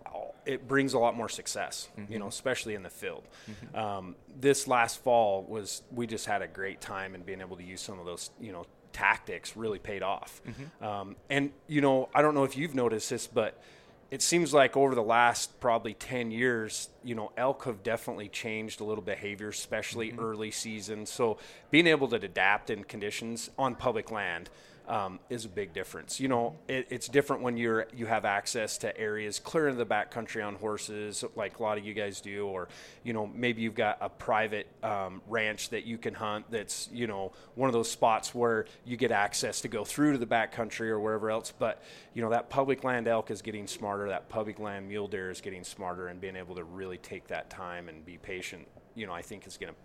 it 0.46 0.68
brings 0.68 0.94
a 0.94 0.98
lot 0.98 1.16
more 1.16 1.28
success, 1.28 1.88
you 2.08 2.18
know, 2.18 2.28
especially 2.28 2.74
in 2.74 2.82
the 2.82 2.90
field. 2.90 3.24
Um, 3.74 4.16
this 4.40 4.66
last 4.66 5.02
fall 5.02 5.42
was, 5.42 5.82
we 5.92 6.06
just 6.06 6.26
had 6.26 6.42
a 6.42 6.48
great 6.48 6.80
time 6.80 7.14
and 7.14 7.24
being 7.24 7.40
able 7.40 7.56
to 7.56 7.64
use 7.64 7.80
some 7.80 7.98
of 7.98 8.06
those, 8.06 8.30
you 8.40 8.52
know, 8.52 8.66
tactics 8.92 9.56
really 9.56 9.78
paid 9.78 10.02
off. 10.02 10.40
Um, 10.80 11.16
and, 11.28 11.50
you 11.66 11.80
know, 11.80 12.08
I 12.14 12.22
don't 12.22 12.34
know 12.34 12.44
if 12.44 12.56
you've 12.56 12.74
noticed 12.74 13.10
this, 13.10 13.26
but 13.26 13.60
it 14.10 14.22
seems 14.22 14.54
like 14.54 14.76
over 14.76 14.94
the 14.94 15.02
last 15.02 15.58
probably 15.60 15.94
10 15.94 16.30
years, 16.30 16.88
you 17.02 17.14
know, 17.14 17.32
elk 17.36 17.64
have 17.64 17.82
definitely 17.82 18.28
changed 18.28 18.80
a 18.80 18.84
little 18.84 19.02
behavior, 19.02 19.48
especially 19.48 20.10
mm-hmm. 20.10 20.20
early 20.20 20.50
season. 20.50 21.06
So 21.06 21.38
being 21.70 21.86
able 21.86 22.08
to 22.08 22.16
adapt 22.16 22.70
in 22.70 22.84
conditions 22.84 23.50
on 23.58 23.74
public 23.74 24.10
land 24.10 24.50
um, 24.88 25.18
is 25.30 25.44
a 25.44 25.48
big 25.48 25.72
difference. 25.72 26.20
You 26.20 26.28
know, 26.28 26.56
it, 26.68 26.86
it's 26.90 27.08
different 27.08 27.42
when 27.42 27.56
you're 27.56 27.86
you 27.94 28.06
have 28.06 28.24
access 28.24 28.78
to 28.78 28.96
areas 28.98 29.38
clear 29.38 29.68
into 29.68 29.78
the 29.82 29.86
backcountry 29.86 30.46
on 30.46 30.56
horses, 30.56 31.24
like 31.36 31.58
a 31.58 31.62
lot 31.62 31.78
of 31.78 31.84
you 31.84 31.94
guys 31.94 32.20
do, 32.20 32.46
or 32.46 32.68
you 33.02 33.12
know, 33.12 33.26
maybe 33.26 33.62
you've 33.62 33.74
got 33.74 33.98
a 34.00 34.08
private 34.08 34.66
um, 34.82 35.22
ranch 35.28 35.70
that 35.70 35.84
you 35.84 35.96
can 35.96 36.14
hunt. 36.14 36.50
That's 36.50 36.88
you 36.92 37.06
know 37.06 37.32
one 37.54 37.68
of 37.68 37.72
those 37.72 37.90
spots 37.90 38.34
where 38.34 38.66
you 38.84 38.96
get 38.96 39.10
access 39.10 39.62
to 39.62 39.68
go 39.68 39.84
through 39.84 40.12
to 40.12 40.18
the 40.18 40.26
backcountry 40.26 40.88
or 40.88 41.00
wherever 41.00 41.30
else. 41.30 41.52
But 41.56 41.82
you 42.12 42.22
know, 42.22 42.30
that 42.30 42.50
public 42.50 42.84
land 42.84 43.08
elk 43.08 43.30
is 43.30 43.42
getting 43.42 43.66
smarter. 43.66 44.08
That 44.08 44.28
public 44.28 44.58
land 44.58 44.88
mule 44.88 45.08
deer 45.08 45.30
is 45.30 45.40
getting 45.40 45.64
smarter, 45.64 46.08
and 46.08 46.20
being 46.20 46.36
able 46.36 46.56
to 46.56 46.64
really 46.64 46.98
take 46.98 47.28
that 47.28 47.48
time 47.48 47.88
and 47.88 48.04
be 48.04 48.18
patient. 48.18 48.68
You 48.94 49.06
know, 49.06 49.12
I 49.12 49.22
think 49.22 49.46
is 49.46 49.56
going 49.56 49.72
to 49.72 49.78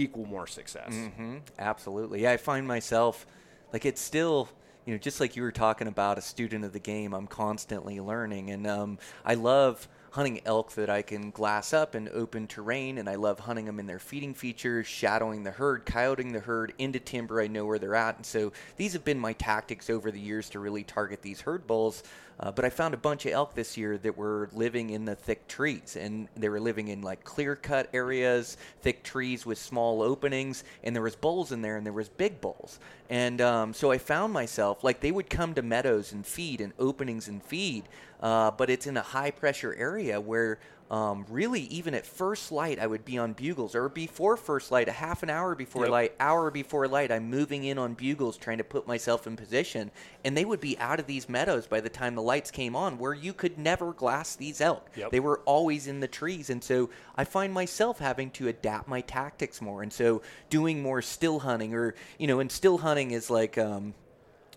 equal 0.00 0.26
more 0.26 0.46
success. 0.46 0.94
hmm 0.94 1.38
Absolutely. 1.58 2.22
Yeah, 2.22 2.32
I 2.32 2.36
find 2.36 2.66
myself 2.66 3.26
like 3.72 3.84
it's 3.84 4.00
still, 4.00 4.48
you 4.86 4.94
know, 4.94 4.98
just 4.98 5.20
like 5.20 5.36
you 5.36 5.42
were 5.42 5.52
talking 5.52 5.88
about 5.88 6.18
a 6.18 6.22
student 6.22 6.64
of 6.64 6.72
the 6.72 6.78
game. 6.78 7.12
I'm 7.12 7.26
constantly 7.26 8.00
learning, 8.00 8.50
and 8.50 8.66
um, 8.66 8.98
I 9.24 9.34
love 9.34 9.88
hunting 10.10 10.40
elk 10.46 10.72
that 10.72 10.88
I 10.88 11.02
can 11.02 11.30
glass 11.30 11.72
up 11.72 11.94
in 11.94 12.08
open 12.12 12.46
terrain, 12.46 12.98
and 12.98 13.08
I 13.08 13.16
love 13.16 13.40
hunting 13.40 13.66
them 13.66 13.78
in 13.78 13.86
their 13.86 13.98
feeding 13.98 14.34
features, 14.34 14.86
shadowing 14.86 15.44
the 15.44 15.50
herd, 15.50 15.84
coyoting 15.84 16.32
the 16.32 16.40
herd 16.40 16.72
into 16.78 16.98
timber. 16.98 17.40
I 17.40 17.46
know 17.46 17.66
where 17.66 17.78
they're 17.78 17.94
at, 17.94 18.16
and 18.16 18.26
so 18.26 18.52
these 18.76 18.94
have 18.94 19.04
been 19.04 19.18
my 19.18 19.34
tactics 19.34 19.90
over 19.90 20.10
the 20.10 20.20
years 20.20 20.48
to 20.50 20.58
really 20.58 20.84
target 20.84 21.22
these 21.22 21.42
herd 21.42 21.66
bulls. 21.66 22.02
Uh, 22.40 22.52
but 22.52 22.64
I 22.64 22.70
found 22.70 22.94
a 22.94 22.98
bunch 22.98 23.26
of 23.26 23.32
elk 23.32 23.54
this 23.54 23.76
year 23.76 23.98
that 23.98 24.16
were 24.16 24.48
living 24.52 24.90
in 24.90 25.04
the 25.04 25.16
thick 25.16 25.48
trees, 25.48 25.96
and 25.96 26.28
they 26.36 26.48
were 26.48 26.60
living 26.60 26.88
in 26.88 27.02
like 27.02 27.24
clear 27.24 27.56
cut 27.56 27.88
areas, 27.92 28.56
thick 28.80 29.02
trees 29.02 29.44
with 29.44 29.58
small 29.58 30.02
openings, 30.02 30.62
and 30.84 30.94
there 30.94 31.02
was 31.02 31.16
bulls 31.16 31.50
in 31.50 31.62
there, 31.62 31.76
and 31.76 31.84
there 31.84 31.92
was 31.92 32.08
big 32.08 32.40
bulls, 32.40 32.78
and 33.10 33.40
um, 33.40 33.74
so 33.74 33.90
I 33.90 33.98
found 33.98 34.32
myself 34.32 34.84
like 34.84 35.00
they 35.00 35.10
would 35.10 35.28
come 35.28 35.54
to 35.54 35.62
meadows 35.62 36.12
and 36.12 36.24
feed 36.24 36.60
and 36.60 36.72
openings 36.78 37.26
and 37.26 37.42
feed, 37.42 37.84
uh, 38.20 38.52
but 38.52 38.70
it's 38.70 38.86
in 38.86 38.96
a 38.96 39.02
high 39.02 39.32
pressure 39.32 39.74
area 39.74 40.20
where 40.20 40.58
um, 40.90 41.26
really 41.28 41.62
even 41.62 41.94
at 41.94 42.06
first 42.06 42.50
light 42.50 42.78
I 42.78 42.86
would 42.86 43.04
be 43.04 43.18
on 43.18 43.34
bugles 43.34 43.74
or 43.74 43.88
before 43.88 44.36
first 44.36 44.70
light, 44.70 44.88
a 44.88 44.92
half 44.92 45.22
an 45.22 45.30
hour 45.30 45.54
before 45.54 45.82
Yep. 45.84 45.90
light, 45.90 46.14
hour 46.18 46.50
before 46.50 46.88
light, 46.88 47.12
I'm 47.12 47.28
moving 47.28 47.64
in 47.64 47.78
on 47.78 47.94
bugles 47.94 48.36
trying 48.36 48.58
to 48.58 48.64
put 48.64 48.86
myself 48.86 49.26
in 49.26 49.36
position, 49.36 49.90
and 50.24 50.36
they 50.36 50.44
would 50.44 50.60
be 50.60 50.78
out 50.78 50.98
of 50.98 51.06
these 51.06 51.28
meadows 51.28 51.66
by 51.66 51.80
the 51.80 51.90
time 51.90 52.14
the 52.14 52.22
lights 52.22 52.50
came 52.50 52.74
on, 52.74 52.98
where 52.98 53.14
you 53.14 53.32
could 53.32 53.58
never 53.58 53.92
glass 53.92 54.34
these 54.36 54.60
elk. 54.60 54.88
Yep. 54.96 55.10
They 55.10 55.20
were 55.20 55.40
always 55.44 55.86
in 55.86 56.00
the 56.00 56.08
trees, 56.08 56.48
and 56.50 56.64
so 56.64 56.88
I 57.16 57.24
find 57.24 57.52
myself 57.52 57.98
having 57.98 58.30
to 58.32 58.48
adapt 58.48 58.88
my 58.88 59.02
tactics 59.02 59.60
more, 59.60 59.82
and 59.82 59.92
so 59.92 60.22
doing 60.48 60.82
more 60.82 61.02
still 61.02 61.40
hunting, 61.40 61.74
or 61.74 61.94
you 62.18 62.26
know, 62.26 62.40
and 62.40 62.50
still 62.50 62.78
hunting 62.78 63.10
is 63.10 63.28
like. 63.30 63.58
Um, 63.58 63.94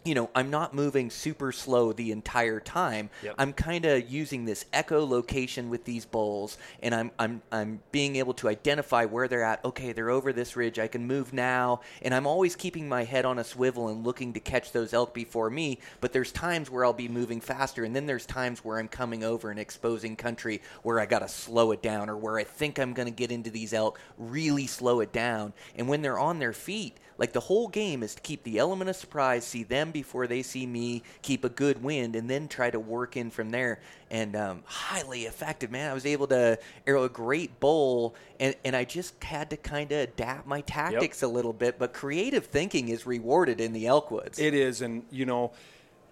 you 0.04 0.16
know, 0.16 0.30
I'm 0.34 0.49
not 0.49 0.74
moving 0.74 1.10
super 1.10 1.52
slow 1.52 1.93
the 1.93 2.12
entire 2.12 2.60
time. 2.60 3.10
Yep. 3.24 3.36
I'm 3.38 3.54
kind 3.54 3.86
of 3.86 4.10
using 4.10 4.45
this 4.45 4.66
echolocation 4.74 5.70
with 5.70 5.86
these 5.86 6.06
bulls, 6.06 6.58
and 6.82 6.95
I'm 6.95 7.12
I'm 7.20 7.41
I'm 7.52 7.82
being 7.91 8.16
able 8.16 8.34
to 8.36 8.49
identify 8.49 9.06
where 9.06 9.28
they're 9.28 9.43
at. 9.43 9.64
Okay, 9.64 9.93
they're 9.93 10.10
over 10.10 10.34
this 10.34 10.56
ridge. 10.56 10.80
I 10.80 10.88
can 10.88 11.06
move 11.06 11.34
now, 11.34 11.82
and 12.02 12.14
I'm 12.14 12.26
always 12.26 12.56
keeping 12.56 12.89
my 12.89 13.04
head 13.04 13.26
on 13.26 13.38
a 13.38 13.43
swivel 13.43 13.89
and 13.89 14.04
looking 14.04 14.34
to 14.34 14.39
catch 14.39 14.72
those 14.72 14.93
elk 14.93 15.14
before 15.14 15.49
me. 15.49 15.80
But 15.99 16.14
there's 16.14 16.32
times 16.32 16.72
where 16.72 16.84
I'll 16.84 16.93
be 16.93 17.08
moving 17.08 17.39
faster, 17.39 17.84
and 17.84 17.95
then 17.95 18.08
there's 18.08 18.26
times 18.26 18.66
where 18.66 18.80
I'm 18.80 18.88
coming 18.88 19.24
over 19.24 19.52
and 19.52 19.60
exposing 19.60 20.16
country 20.16 20.62
where 20.82 20.99
I 20.99 21.06
gotta 21.06 21.28
slow 21.28 21.72
it 21.72 21.84
down, 21.84 22.10
or 22.10 22.18
where 22.18 22.39
I 22.39 22.43
think 22.43 22.80
I'm 22.80 22.93
gonna 22.93 23.12
get 23.12 23.32
into 23.32 23.52
these 23.52 23.74
elk, 23.74 23.99
really 24.18 24.66
slow 24.66 24.99
it 25.02 25.12
down. 25.12 25.54
And 25.76 25.88
when 25.88 26.02
they're 26.02 26.20
on 26.20 26.39
their 26.39 26.54
feet, 26.54 26.97
like 27.22 27.34
the 27.34 27.39
whole 27.39 27.67
game 27.67 28.01
is 28.01 28.15
to 28.15 28.22
keep 28.22 28.43
the 28.43 28.57
element 28.57 28.89
of 28.89 28.95
surprise, 28.95 29.45
see 29.45 29.61
them 29.61 29.91
before 29.91 30.26
they 30.26 30.41
see 30.41 30.65
me 30.65 31.03
keep 31.22 31.45
a 31.45 31.49
good 31.49 31.84
wind, 31.84 32.15
and 32.15 32.28
then 32.28 32.47
try 32.47 32.72
to 32.72 32.80
work 32.80 33.15
in 33.15 33.30
from 33.30 33.51
there. 33.51 33.80
And 34.09 34.36
um, 34.36 34.63
highly 34.65 35.26
effective, 35.26 35.69
man. 35.69 35.91
I 35.91 35.93
was 35.93 36.07
able 36.07 36.26
to 36.30 36.57
arrow 36.88 37.03
a 37.03 37.09
great 37.09 37.59
bull, 37.59 38.15
and, 38.39 38.55
and 38.65 38.76
I 38.76 38.86
just 38.86 39.24
had 39.24 39.51
to 39.51 39.57
kind 39.57 39.91
of 39.91 39.99
adapt 39.99 40.47
my 40.47 40.61
tactics 40.61 41.22
a 41.22 41.28
little 41.28 41.53
bit. 41.53 41.78
But 41.78 41.93
creative 41.93 42.47
thinking 42.47 42.89
is 42.89 43.05
rewarded 43.05 43.61
in 43.61 43.72
the 43.72 43.86
elk 43.86 44.09
woods. 44.09 44.39
It 44.39 44.55
is, 44.55 44.82
and 44.82 45.03
you 45.11 45.28
know, 45.28 45.51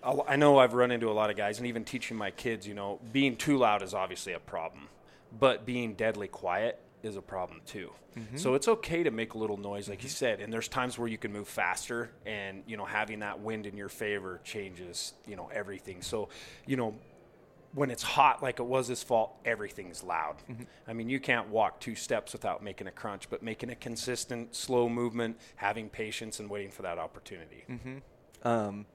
I 0.03 0.35
know 0.35 0.59
I've 0.59 0.75
run 0.75 0.91
into 0.91 1.09
a 1.09 1.13
lot 1.13 1.31
of 1.31 1.35
guys, 1.35 1.57
and 1.57 1.65
even 1.65 1.85
teaching 1.85 2.17
my 2.17 2.29
kids, 2.29 2.67
you 2.67 2.75
know, 2.75 2.99
being 3.11 3.35
too 3.35 3.57
loud 3.57 3.81
is 3.81 3.95
obviously 3.95 4.33
a 4.33 4.39
problem, 4.39 4.89
but 5.39 5.65
being 5.65 5.95
deadly 5.95 6.27
quiet 6.27 6.79
is 7.03 7.15
a 7.15 7.21
problem 7.21 7.61
too. 7.65 7.91
Mm-hmm. 8.17 8.37
So 8.37 8.55
it's 8.55 8.67
okay 8.67 9.03
to 9.03 9.11
make 9.11 9.33
a 9.33 9.37
little 9.37 9.57
noise, 9.57 9.87
like 9.89 10.03
you 10.03 10.09
mm-hmm. 10.09 10.15
said, 10.15 10.41
and 10.41 10.51
there's 10.51 10.67
times 10.67 10.97
where 10.97 11.07
you 11.07 11.17
can 11.17 11.31
move 11.31 11.47
faster, 11.47 12.11
and 12.25 12.63
you 12.67 12.77
know, 12.77 12.85
having 12.85 13.19
that 13.19 13.39
wind 13.39 13.65
in 13.65 13.77
your 13.77 13.89
favor 13.89 14.41
changes, 14.43 15.13
you 15.25 15.35
know, 15.35 15.49
everything. 15.53 16.01
So, 16.01 16.29
you 16.65 16.77
know, 16.77 16.95
when 17.73 17.91
it's 17.91 18.03
hot 18.03 18.41
like 18.41 18.59
it 18.59 18.65
was 18.65 18.87
this 18.87 19.03
fall, 19.03 19.39
everything's 19.45 20.03
loud. 20.03 20.37
Mm-hmm. 20.49 20.63
I 20.87 20.93
mean, 20.93 21.09
you 21.09 21.19
can't 21.19 21.49
walk 21.49 21.79
two 21.79 21.95
steps 21.95 22.33
without 22.33 22.63
making 22.63 22.87
a 22.87 22.91
crunch, 22.91 23.29
but 23.29 23.43
making 23.43 23.69
a 23.69 23.75
consistent, 23.75 24.55
slow 24.55 24.89
movement, 24.89 25.37
having 25.55 25.89
patience, 25.89 26.39
and 26.39 26.49
waiting 26.49 26.71
for 26.71 26.81
that 26.81 26.97
opportunity. 26.97 27.65
um, 28.43 28.85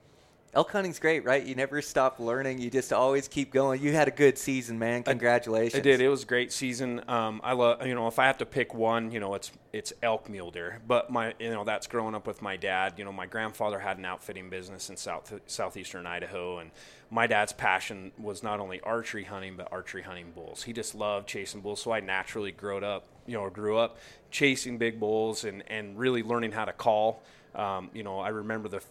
elk 0.54 0.70
hunting's 0.70 0.98
great, 0.98 1.24
right? 1.24 1.44
You 1.44 1.54
never 1.54 1.82
stop 1.82 2.18
learning. 2.20 2.58
You 2.58 2.70
just 2.70 2.92
always 2.92 3.28
keep 3.28 3.52
going. 3.52 3.82
You 3.82 3.92
had 3.92 4.08
a 4.08 4.12
good 4.12 4.38
season, 4.38 4.78
man. 4.78 5.02
Congratulations. 5.02 5.78
I 5.78 5.82
did. 5.82 6.00
It 6.00 6.08
was 6.08 6.22
a 6.22 6.26
great 6.26 6.52
season. 6.52 7.02
Um, 7.08 7.40
I 7.44 7.52
love, 7.52 7.86
you 7.86 7.94
know, 7.94 8.06
if 8.06 8.18
I 8.18 8.26
have 8.26 8.38
to 8.38 8.46
pick 8.46 8.74
one, 8.74 9.10
you 9.10 9.20
know, 9.20 9.34
it's 9.34 9.50
it's 9.72 9.92
elk 10.02 10.28
mule 10.28 10.50
deer. 10.50 10.80
But 10.86 11.10
my, 11.10 11.34
you 11.38 11.50
know, 11.50 11.64
that's 11.64 11.86
growing 11.86 12.14
up 12.14 12.26
with 12.26 12.40
my 12.40 12.56
dad. 12.56 12.94
You 12.96 13.04
know, 13.04 13.12
my 13.12 13.26
grandfather 13.26 13.78
had 13.78 13.98
an 13.98 14.04
outfitting 14.04 14.48
business 14.48 14.88
in 14.88 14.96
south 14.96 15.32
southeastern 15.46 16.06
Idaho, 16.06 16.58
and 16.58 16.70
my 17.10 17.26
dad's 17.26 17.52
passion 17.52 18.12
was 18.18 18.42
not 18.42 18.60
only 18.60 18.80
archery 18.80 19.24
hunting 19.24 19.56
but 19.56 19.68
archery 19.72 20.02
hunting 20.02 20.30
bulls. 20.32 20.62
He 20.62 20.72
just 20.72 20.94
loved 20.94 21.28
chasing 21.28 21.60
bulls, 21.60 21.82
so 21.82 21.92
I 21.92 22.00
naturally 22.00 22.52
grew 22.52 22.78
up, 22.78 23.06
you 23.26 23.34
know, 23.34 23.48
grew 23.50 23.76
up 23.76 23.98
chasing 24.30 24.78
big 24.78 25.00
bulls 25.00 25.44
and 25.44 25.62
and 25.68 25.98
really 25.98 26.22
learning 26.22 26.52
how 26.52 26.64
to 26.64 26.72
call. 26.72 27.22
Um, 27.54 27.90
you 27.94 28.02
know, 28.02 28.18
I 28.18 28.28
remember 28.28 28.68
the 28.68 28.82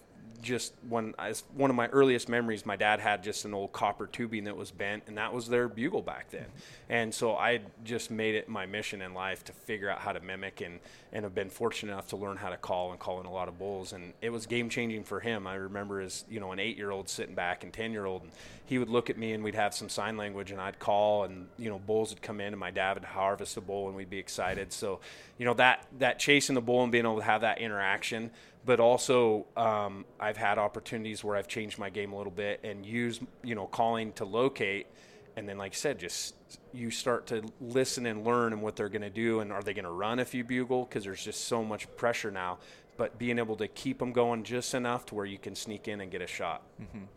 just 0.43 0.73
when 0.87 1.15
as 1.17 1.43
one 1.55 1.69
of 1.69 1.75
my 1.75 1.87
earliest 1.87 2.29
memories, 2.29 2.65
my 2.65 2.75
dad 2.75 2.99
had 2.99 3.23
just 3.23 3.45
an 3.45 3.53
old 3.53 3.71
copper 3.71 4.05
tubing 4.05 4.43
that 4.43 4.55
was 4.55 4.69
bent, 4.69 5.03
and 5.07 5.17
that 5.17 5.33
was 5.33 5.47
their 5.47 5.67
bugle 5.67 6.01
back 6.01 6.29
then. 6.29 6.45
And 6.89 7.13
so 7.13 7.35
I 7.35 7.61
just 7.83 8.11
made 8.11 8.35
it 8.35 8.47
my 8.47 8.65
mission 8.65 9.01
in 9.01 9.13
life 9.13 9.43
to 9.45 9.53
figure 9.53 9.89
out 9.89 9.99
how 9.99 10.11
to 10.11 10.19
mimic, 10.19 10.61
and 10.61 10.79
and 11.11 11.23
have 11.23 11.33
been 11.33 11.49
fortunate 11.49 11.93
enough 11.93 12.07
to 12.07 12.17
learn 12.17 12.37
how 12.37 12.49
to 12.49 12.57
call 12.57 12.91
and 12.91 12.99
call 12.99 13.19
in 13.19 13.25
a 13.25 13.31
lot 13.31 13.47
of 13.47 13.57
bulls, 13.57 13.93
and 13.93 14.13
it 14.21 14.29
was 14.31 14.45
game 14.45 14.69
changing 14.69 15.03
for 15.03 15.19
him. 15.19 15.47
I 15.47 15.55
remember 15.55 16.01
as 16.01 16.25
you 16.29 16.39
know 16.39 16.51
an 16.51 16.59
eight 16.59 16.77
year 16.77 16.91
old 16.91 17.09
sitting 17.09 17.35
back 17.35 17.63
and 17.63 17.71
ten 17.73 17.91
year 17.91 18.05
old, 18.05 18.23
and 18.23 18.31
he 18.65 18.77
would 18.77 18.89
look 18.89 19.09
at 19.09 19.17
me, 19.17 19.33
and 19.33 19.43
we'd 19.43 19.55
have 19.55 19.73
some 19.73 19.89
sign 19.89 20.17
language, 20.17 20.51
and 20.51 20.59
I'd 20.59 20.79
call, 20.79 21.23
and 21.23 21.47
you 21.57 21.69
know 21.69 21.79
bulls 21.79 22.09
would 22.09 22.21
come 22.21 22.41
in, 22.41 22.47
and 22.47 22.59
my 22.59 22.71
dad 22.71 22.95
would 22.95 23.05
harvest 23.05 23.57
a 23.57 23.61
bull, 23.61 23.87
and 23.87 23.95
we'd 23.95 24.09
be 24.09 24.19
excited. 24.19 24.73
So 24.73 24.99
you 25.37 25.45
know 25.45 25.53
that 25.55 25.87
that 25.99 26.19
chasing 26.19 26.55
the 26.55 26.61
bull 26.61 26.83
and 26.83 26.91
being 26.91 27.05
able 27.05 27.17
to 27.17 27.23
have 27.23 27.41
that 27.41 27.59
interaction 27.59 28.31
but 28.65 28.79
also 28.79 29.45
um, 29.57 30.05
I've 30.19 30.37
had 30.37 30.57
opportunities 30.57 31.23
where 31.23 31.35
I've 31.35 31.47
changed 31.47 31.77
my 31.77 31.89
game 31.89 32.13
a 32.13 32.17
little 32.17 32.31
bit 32.31 32.59
and 32.63 32.85
used 32.85 33.21
you 33.43 33.55
know 33.55 33.67
calling 33.67 34.13
to 34.13 34.25
locate, 34.25 34.87
and 35.35 35.47
then 35.47 35.57
like 35.57 35.73
I 35.73 35.75
said, 35.75 35.99
just 35.99 36.35
you 36.73 36.91
start 36.91 37.27
to 37.27 37.43
listen 37.59 38.05
and 38.05 38.25
learn 38.25 38.53
and 38.53 38.61
what 38.61 38.75
they're 38.75 38.89
going 38.89 39.01
to 39.01 39.09
do, 39.09 39.39
and 39.39 39.51
are 39.51 39.61
they 39.61 39.73
going 39.73 39.85
to 39.85 39.91
run 39.91 40.19
if 40.19 40.33
you 40.33 40.43
bugle 40.43 40.85
because 40.85 41.03
there's 41.03 41.23
just 41.23 41.45
so 41.45 41.63
much 41.63 41.93
pressure 41.95 42.31
now. 42.31 42.59
But 42.95 43.17
being 43.17 43.39
able 43.39 43.55
to 43.55 43.67
keep 43.67 43.97
them 43.97 44.11
going 44.11 44.43
just 44.43 44.75
enough 44.75 45.07
to 45.07 45.15
where 45.15 45.25
you 45.25 45.39
can 45.39 45.55
sneak 45.55 45.87
in 45.87 45.99
and 46.01 46.11
get 46.11 46.21
a 46.21 46.27
shot. 46.27 46.61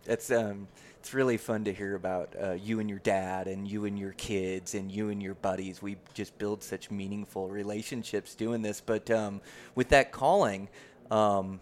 It's 0.06 0.30
um, 0.30 0.68
it's 0.98 1.12
really 1.12 1.36
fun 1.36 1.64
to 1.64 1.72
hear 1.72 1.96
about 1.96 2.34
uh, 2.42 2.52
you 2.52 2.80
and 2.80 2.88
your 2.88 3.00
dad, 3.00 3.46
and 3.46 3.68
you 3.68 3.84
and 3.84 3.98
your 3.98 4.12
kids, 4.12 4.74
and 4.74 4.90
you 4.90 5.10
and 5.10 5.22
your 5.22 5.34
buddies. 5.34 5.82
We 5.82 5.96
just 6.14 6.36
build 6.38 6.62
such 6.62 6.90
meaningful 6.90 7.48
relationships 7.50 8.34
doing 8.34 8.62
this. 8.62 8.80
But 8.80 9.10
um, 9.10 9.42
with 9.74 9.90
that 9.90 10.12
calling, 10.12 10.70
um, 11.10 11.60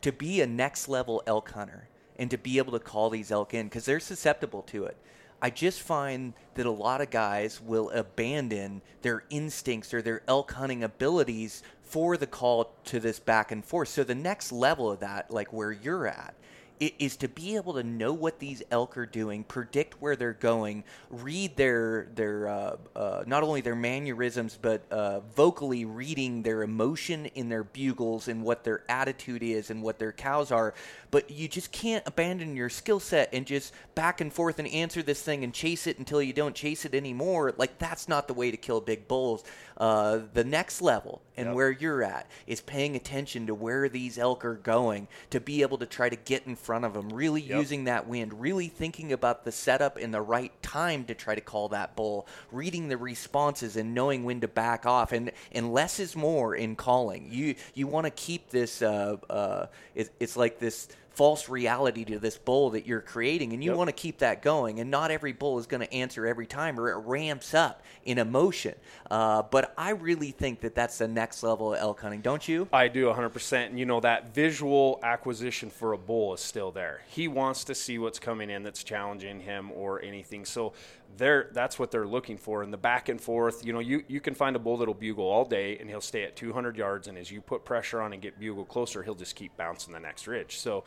to 0.00 0.12
be 0.12 0.40
a 0.40 0.46
next 0.46 0.88
level 0.88 1.22
elk 1.26 1.50
hunter 1.50 1.88
and 2.18 2.30
to 2.30 2.38
be 2.38 2.58
able 2.58 2.72
to 2.72 2.78
call 2.78 3.10
these 3.10 3.30
elk 3.30 3.54
in 3.54 3.66
because 3.66 3.84
they're 3.84 4.00
susceptible 4.00 4.62
to 4.62 4.84
it. 4.84 4.96
I 5.40 5.50
just 5.50 5.82
find 5.82 6.32
that 6.54 6.64
a 6.64 6.70
lot 6.70 7.02
of 7.02 7.10
guys 7.10 7.60
will 7.60 7.90
abandon 7.90 8.80
their 9.02 9.24
instincts 9.28 9.92
or 9.92 10.00
their 10.00 10.22
elk 10.26 10.52
hunting 10.52 10.82
abilities 10.82 11.62
for 11.82 12.16
the 12.16 12.26
call 12.26 12.72
to 12.86 13.00
this 13.00 13.20
back 13.20 13.52
and 13.52 13.64
forth. 13.64 13.88
So 13.88 14.02
the 14.02 14.14
next 14.14 14.50
level 14.50 14.90
of 14.90 15.00
that, 15.00 15.30
like 15.30 15.52
where 15.52 15.72
you're 15.72 16.06
at, 16.06 16.34
is 16.80 17.16
to 17.16 17.28
be 17.28 17.56
able 17.56 17.74
to 17.74 17.82
know 17.82 18.12
what 18.12 18.38
these 18.38 18.62
elk 18.70 18.96
are 18.96 19.06
doing, 19.06 19.44
predict 19.44 20.00
where 20.00 20.16
they're 20.16 20.32
going, 20.32 20.84
read 21.10 21.56
their 21.56 22.08
their 22.14 22.48
uh, 22.48 22.76
uh, 22.94 23.24
not 23.26 23.42
only 23.42 23.60
their 23.60 23.76
mannerisms 23.76 24.58
but 24.60 24.82
uh, 24.90 25.20
vocally 25.34 25.84
reading 25.84 26.42
their 26.42 26.62
emotion 26.62 27.26
in 27.26 27.48
their 27.48 27.64
bugles 27.64 28.28
and 28.28 28.42
what 28.42 28.64
their 28.64 28.84
attitude 28.88 29.42
is 29.42 29.70
and 29.70 29.82
what 29.82 29.98
their 29.98 30.12
cows 30.12 30.50
are. 30.50 30.74
But 31.10 31.30
you 31.30 31.48
just 31.48 31.72
can't 31.72 32.02
abandon 32.06 32.56
your 32.56 32.68
skill 32.68 33.00
set 33.00 33.30
and 33.32 33.46
just 33.46 33.72
back 33.94 34.20
and 34.20 34.32
forth 34.32 34.58
and 34.58 34.68
answer 34.68 35.02
this 35.02 35.22
thing 35.22 35.44
and 35.44 35.52
chase 35.54 35.86
it 35.86 35.98
until 35.98 36.20
you 36.20 36.32
don't 36.32 36.54
chase 36.54 36.84
it 36.84 36.94
anymore. 36.94 37.54
Like 37.56 37.78
that's 37.78 38.08
not 38.08 38.28
the 38.28 38.34
way 38.34 38.50
to 38.50 38.56
kill 38.56 38.80
big 38.80 39.08
bulls. 39.08 39.44
Uh, 39.76 40.20
the 40.32 40.44
next 40.44 40.80
level 40.80 41.22
and 41.36 41.54
where 41.54 41.70
you're 41.70 42.02
at 42.02 42.26
is 42.46 42.60
paying 42.60 42.96
attention 42.96 43.46
to 43.46 43.54
where 43.54 43.88
these 43.88 44.18
elk 44.18 44.44
are 44.44 44.54
going 44.54 45.06
to 45.30 45.40
be 45.40 45.62
able 45.62 45.78
to 45.78 45.86
try 45.86 46.08
to 46.08 46.16
get 46.16 46.46
in 46.46 46.56
front 46.66 46.84
of 46.84 46.92
them, 46.94 47.08
really 47.10 47.40
using 47.40 47.84
that 47.84 48.08
wind, 48.08 48.40
really 48.40 48.66
thinking 48.66 49.12
about 49.12 49.44
the 49.44 49.52
setup 49.52 49.96
and 49.96 50.12
the 50.12 50.20
right 50.20 50.52
time 50.62 51.04
to 51.04 51.14
try 51.14 51.34
to 51.34 51.40
call 51.40 51.68
that 51.68 51.94
bull, 51.94 52.26
reading 52.50 52.88
the 52.88 52.96
responses 52.96 53.76
and 53.76 53.94
knowing 53.94 54.24
when 54.24 54.40
to 54.40 54.48
back 54.48 54.84
off. 54.84 55.12
And, 55.12 55.30
and 55.52 55.72
less 55.72 56.00
is 56.00 56.16
more 56.16 56.56
in 56.56 56.74
calling. 56.74 57.28
You, 57.30 57.54
you 57.74 57.86
want 57.86 58.06
to 58.06 58.10
keep 58.10 58.50
this, 58.50 58.82
uh, 58.82 59.16
uh, 59.30 59.66
it, 59.94 60.10
it's 60.18 60.36
like 60.36 60.58
this 60.58 60.88
false 61.16 61.48
reality 61.48 62.04
to 62.04 62.18
this 62.18 62.38
bull 62.38 62.70
that 62.70 62.86
you're 62.86 63.00
creating 63.00 63.52
and 63.52 63.64
you 63.64 63.72
want 63.74 63.88
to 63.88 63.92
keep 63.92 64.18
that 64.18 64.42
going 64.42 64.78
and 64.80 64.90
not 64.90 65.10
every 65.10 65.32
bull 65.32 65.58
is 65.58 65.66
going 65.66 65.80
to 65.80 65.92
answer 65.92 66.26
every 66.26 66.46
time 66.46 66.78
or 66.78 66.90
it 66.90 66.96
ramps 67.06 67.54
up 67.54 67.82
in 68.04 68.18
emotion 68.18 68.74
uh, 69.10 69.42
but 69.42 69.74
i 69.76 69.90
really 69.90 70.30
think 70.30 70.60
that 70.60 70.74
that's 70.74 70.98
the 70.98 71.08
next 71.08 71.42
level 71.42 71.74
of 71.74 71.80
elk 71.80 72.00
hunting 72.00 72.20
don't 72.20 72.46
you 72.46 72.68
I 72.76 72.88
do 72.88 73.06
100%. 73.06 73.66
And 73.66 73.78
you 73.78 73.86
know, 73.86 74.00
that 74.00 74.34
visual 74.34 75.00
acquisition 75.02 75.70
for 75.70 75.92
a 75.92 75.98
bull 75.98 76.34
is 76.34 76.40
still 76.40 76.70
there. 76.70 77.02
He 77.08 77.26
wants 77.26 77.64
to 77.64 77.74
see 77.74 77.98
what's 77.98 78.18
coming 78.18 78.50
in 78.50 78.62
that's 78.62 78.84
challenging 78.84 79.40
him 79.40 79.70
or 79.72 80.02
anything. 80.02 80.44
So 80.44 80.74
they're, 81.16 81.50
that's 81.52 81.78
what 81.78 81.90
they're 81.90 82.06
looking 82.06 82.36
for. 82.36 82.62
And 82.62 82.72
the 82.72 82.78
back 82.78 83.08
and 83.08 83.20
forth, 83.20 83.64
you 83.64 83.72
know, 83.72 83.78
you, 83.78 84.04
you 84.08 84.20
can 84.20 84.34
find 84.34 84.56
a 84.56 84.58
bull 84.58 84.76
that'll 84.76 84.94
bugle 84.94 85.26
all 85.26 85.44
day 85.44 85.78
and 85.78 85.88
he'll 85.88 86.00
stay 86.00 86.24
at 86.24 86.36
200 86.36 86.76
yards. 86.76 87.08
And 87.08 87.16
as 87.16 87.30
you 87.30 87.40
put 87.40 87.64
pressure 87.64 88.00
on 88.00 88.12
and 88.12 88.20
get 88.20 88.38
bugle 88.38 88.64
closer, 88.64 89.02
he'll 89.02 89.14
just 89.14 89.34
keep 89.34 89.56
bouncing 89.56 89.92
the 89.92 90.00
next 90.00 90.26
ridge. 90.26 90.58
So, 90.58 90.84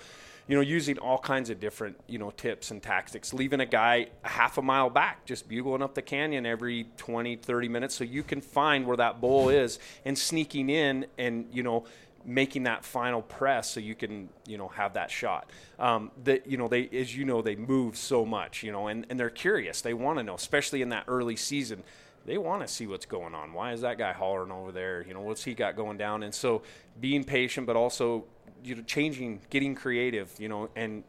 you 0.47 0.55
know, 0.55 0.61
using 0.61 0.97
all 0.97 1.19
kinds 1.19 1.49
of 1.49 1.59
different, 1.59 1.95
you 2.07 2.17
know, 2.17 2.31
tips 2.31 2.71
and 2.71 2.81
tactics, 2.81 3.33
leaving 3.33 3.59
a 3.59 3.65
guy 3.65 4.07
a 4.23 4.29
half 4.29 4.57
a 4.57 4.61
mile 4.61 4.89
back, 4.89 5.25
just 5.25 5.47
bugling 5.47 5.81
up 5.81 5.93
the 5.93 6.01
canyon 6.01 6.45
every 6.45 6.87
20, 6.97 7.35
30 7.35 7.69
minutes 7.69 7.95
so 7.95 8.03
you 8.03 8.23
can 8.23 8.41
find 8.41 8.85
where 8.85 8.97
that 8.97 9.21
bull 9.21 9.49
is 9.49 9.79
and 10.05 10.17
sneaking 10.17 10.69
in 10.69 11.05
and, 11.17 11.47
you 11.51 11.63
know, 11.63 11.85
making 12.29 12.63
that 12.63 12.85
final 12.85 13.21
press 13.21 13.71
so 13.71 13.79
you 13.79 13.95
can, 13.95 14.29
you 14.47 14.57
know, 14.57 14.67
have 14.69 14.93
that 14.93 15.09
shot. 15.11 15.49
Um, 15.77 16.11
that, 16.23 16.47
you 16.47 16.57
know, 16.57 16.67
they, 16.67 16.87
as 16.93 17.15
you 17.15 17.25
know, 17.25 17.41
they 17.41 17.55
move 17.55 17.97
so 17.97 18.25
much, 18.25 18.63
you 18.63 18.71
know, 18.71 18.87
and, 18.87 19.05
and 19.09 19.19
they're 19.19 19.29
curious. 19.29 19.81
They 19.81 19.93
want 19.93 20.19
to 20.19 20.23
know, 20.23 20.35
especially 20.35 20.81
in 20.81 20.89
that 20.89 21.05
early 21.07 21.35
season 21.35 21.83
they 22.25 22.37
want 22.37 22.61
to 22.61 22.67
see 22.67 22.85
what's 22.85 23.07
going 23.07 23.33
on. 23.33 23.53
Why 23.53 23.71
is 23.71 23.81
that 23.81 23.97
guy 23.97 24.13
hollering 24.13 24.51
over 24.51 24.71
there? 24.71 25.03
You 25.07 25.15
know, 25.15 25.21
what's 25.21 25.43
he 25.43 25.55
got 25.55 25.75
going 25.75 25.97
down? 25.97 26.21
And 26.21 26.35
so 26.35 26.61
being 26.99 27.23
patient, 27.23 27.65
but 27.65 27.75
also 27.75 28.25
you 28.63 28.75
know, 28.75 28.83
changing, 28.83 29.41
getting 29.49 29.73
creative, 29.73 30.31
you 30.37 30.49
know, 30.49 30.69
and 30.75 31.03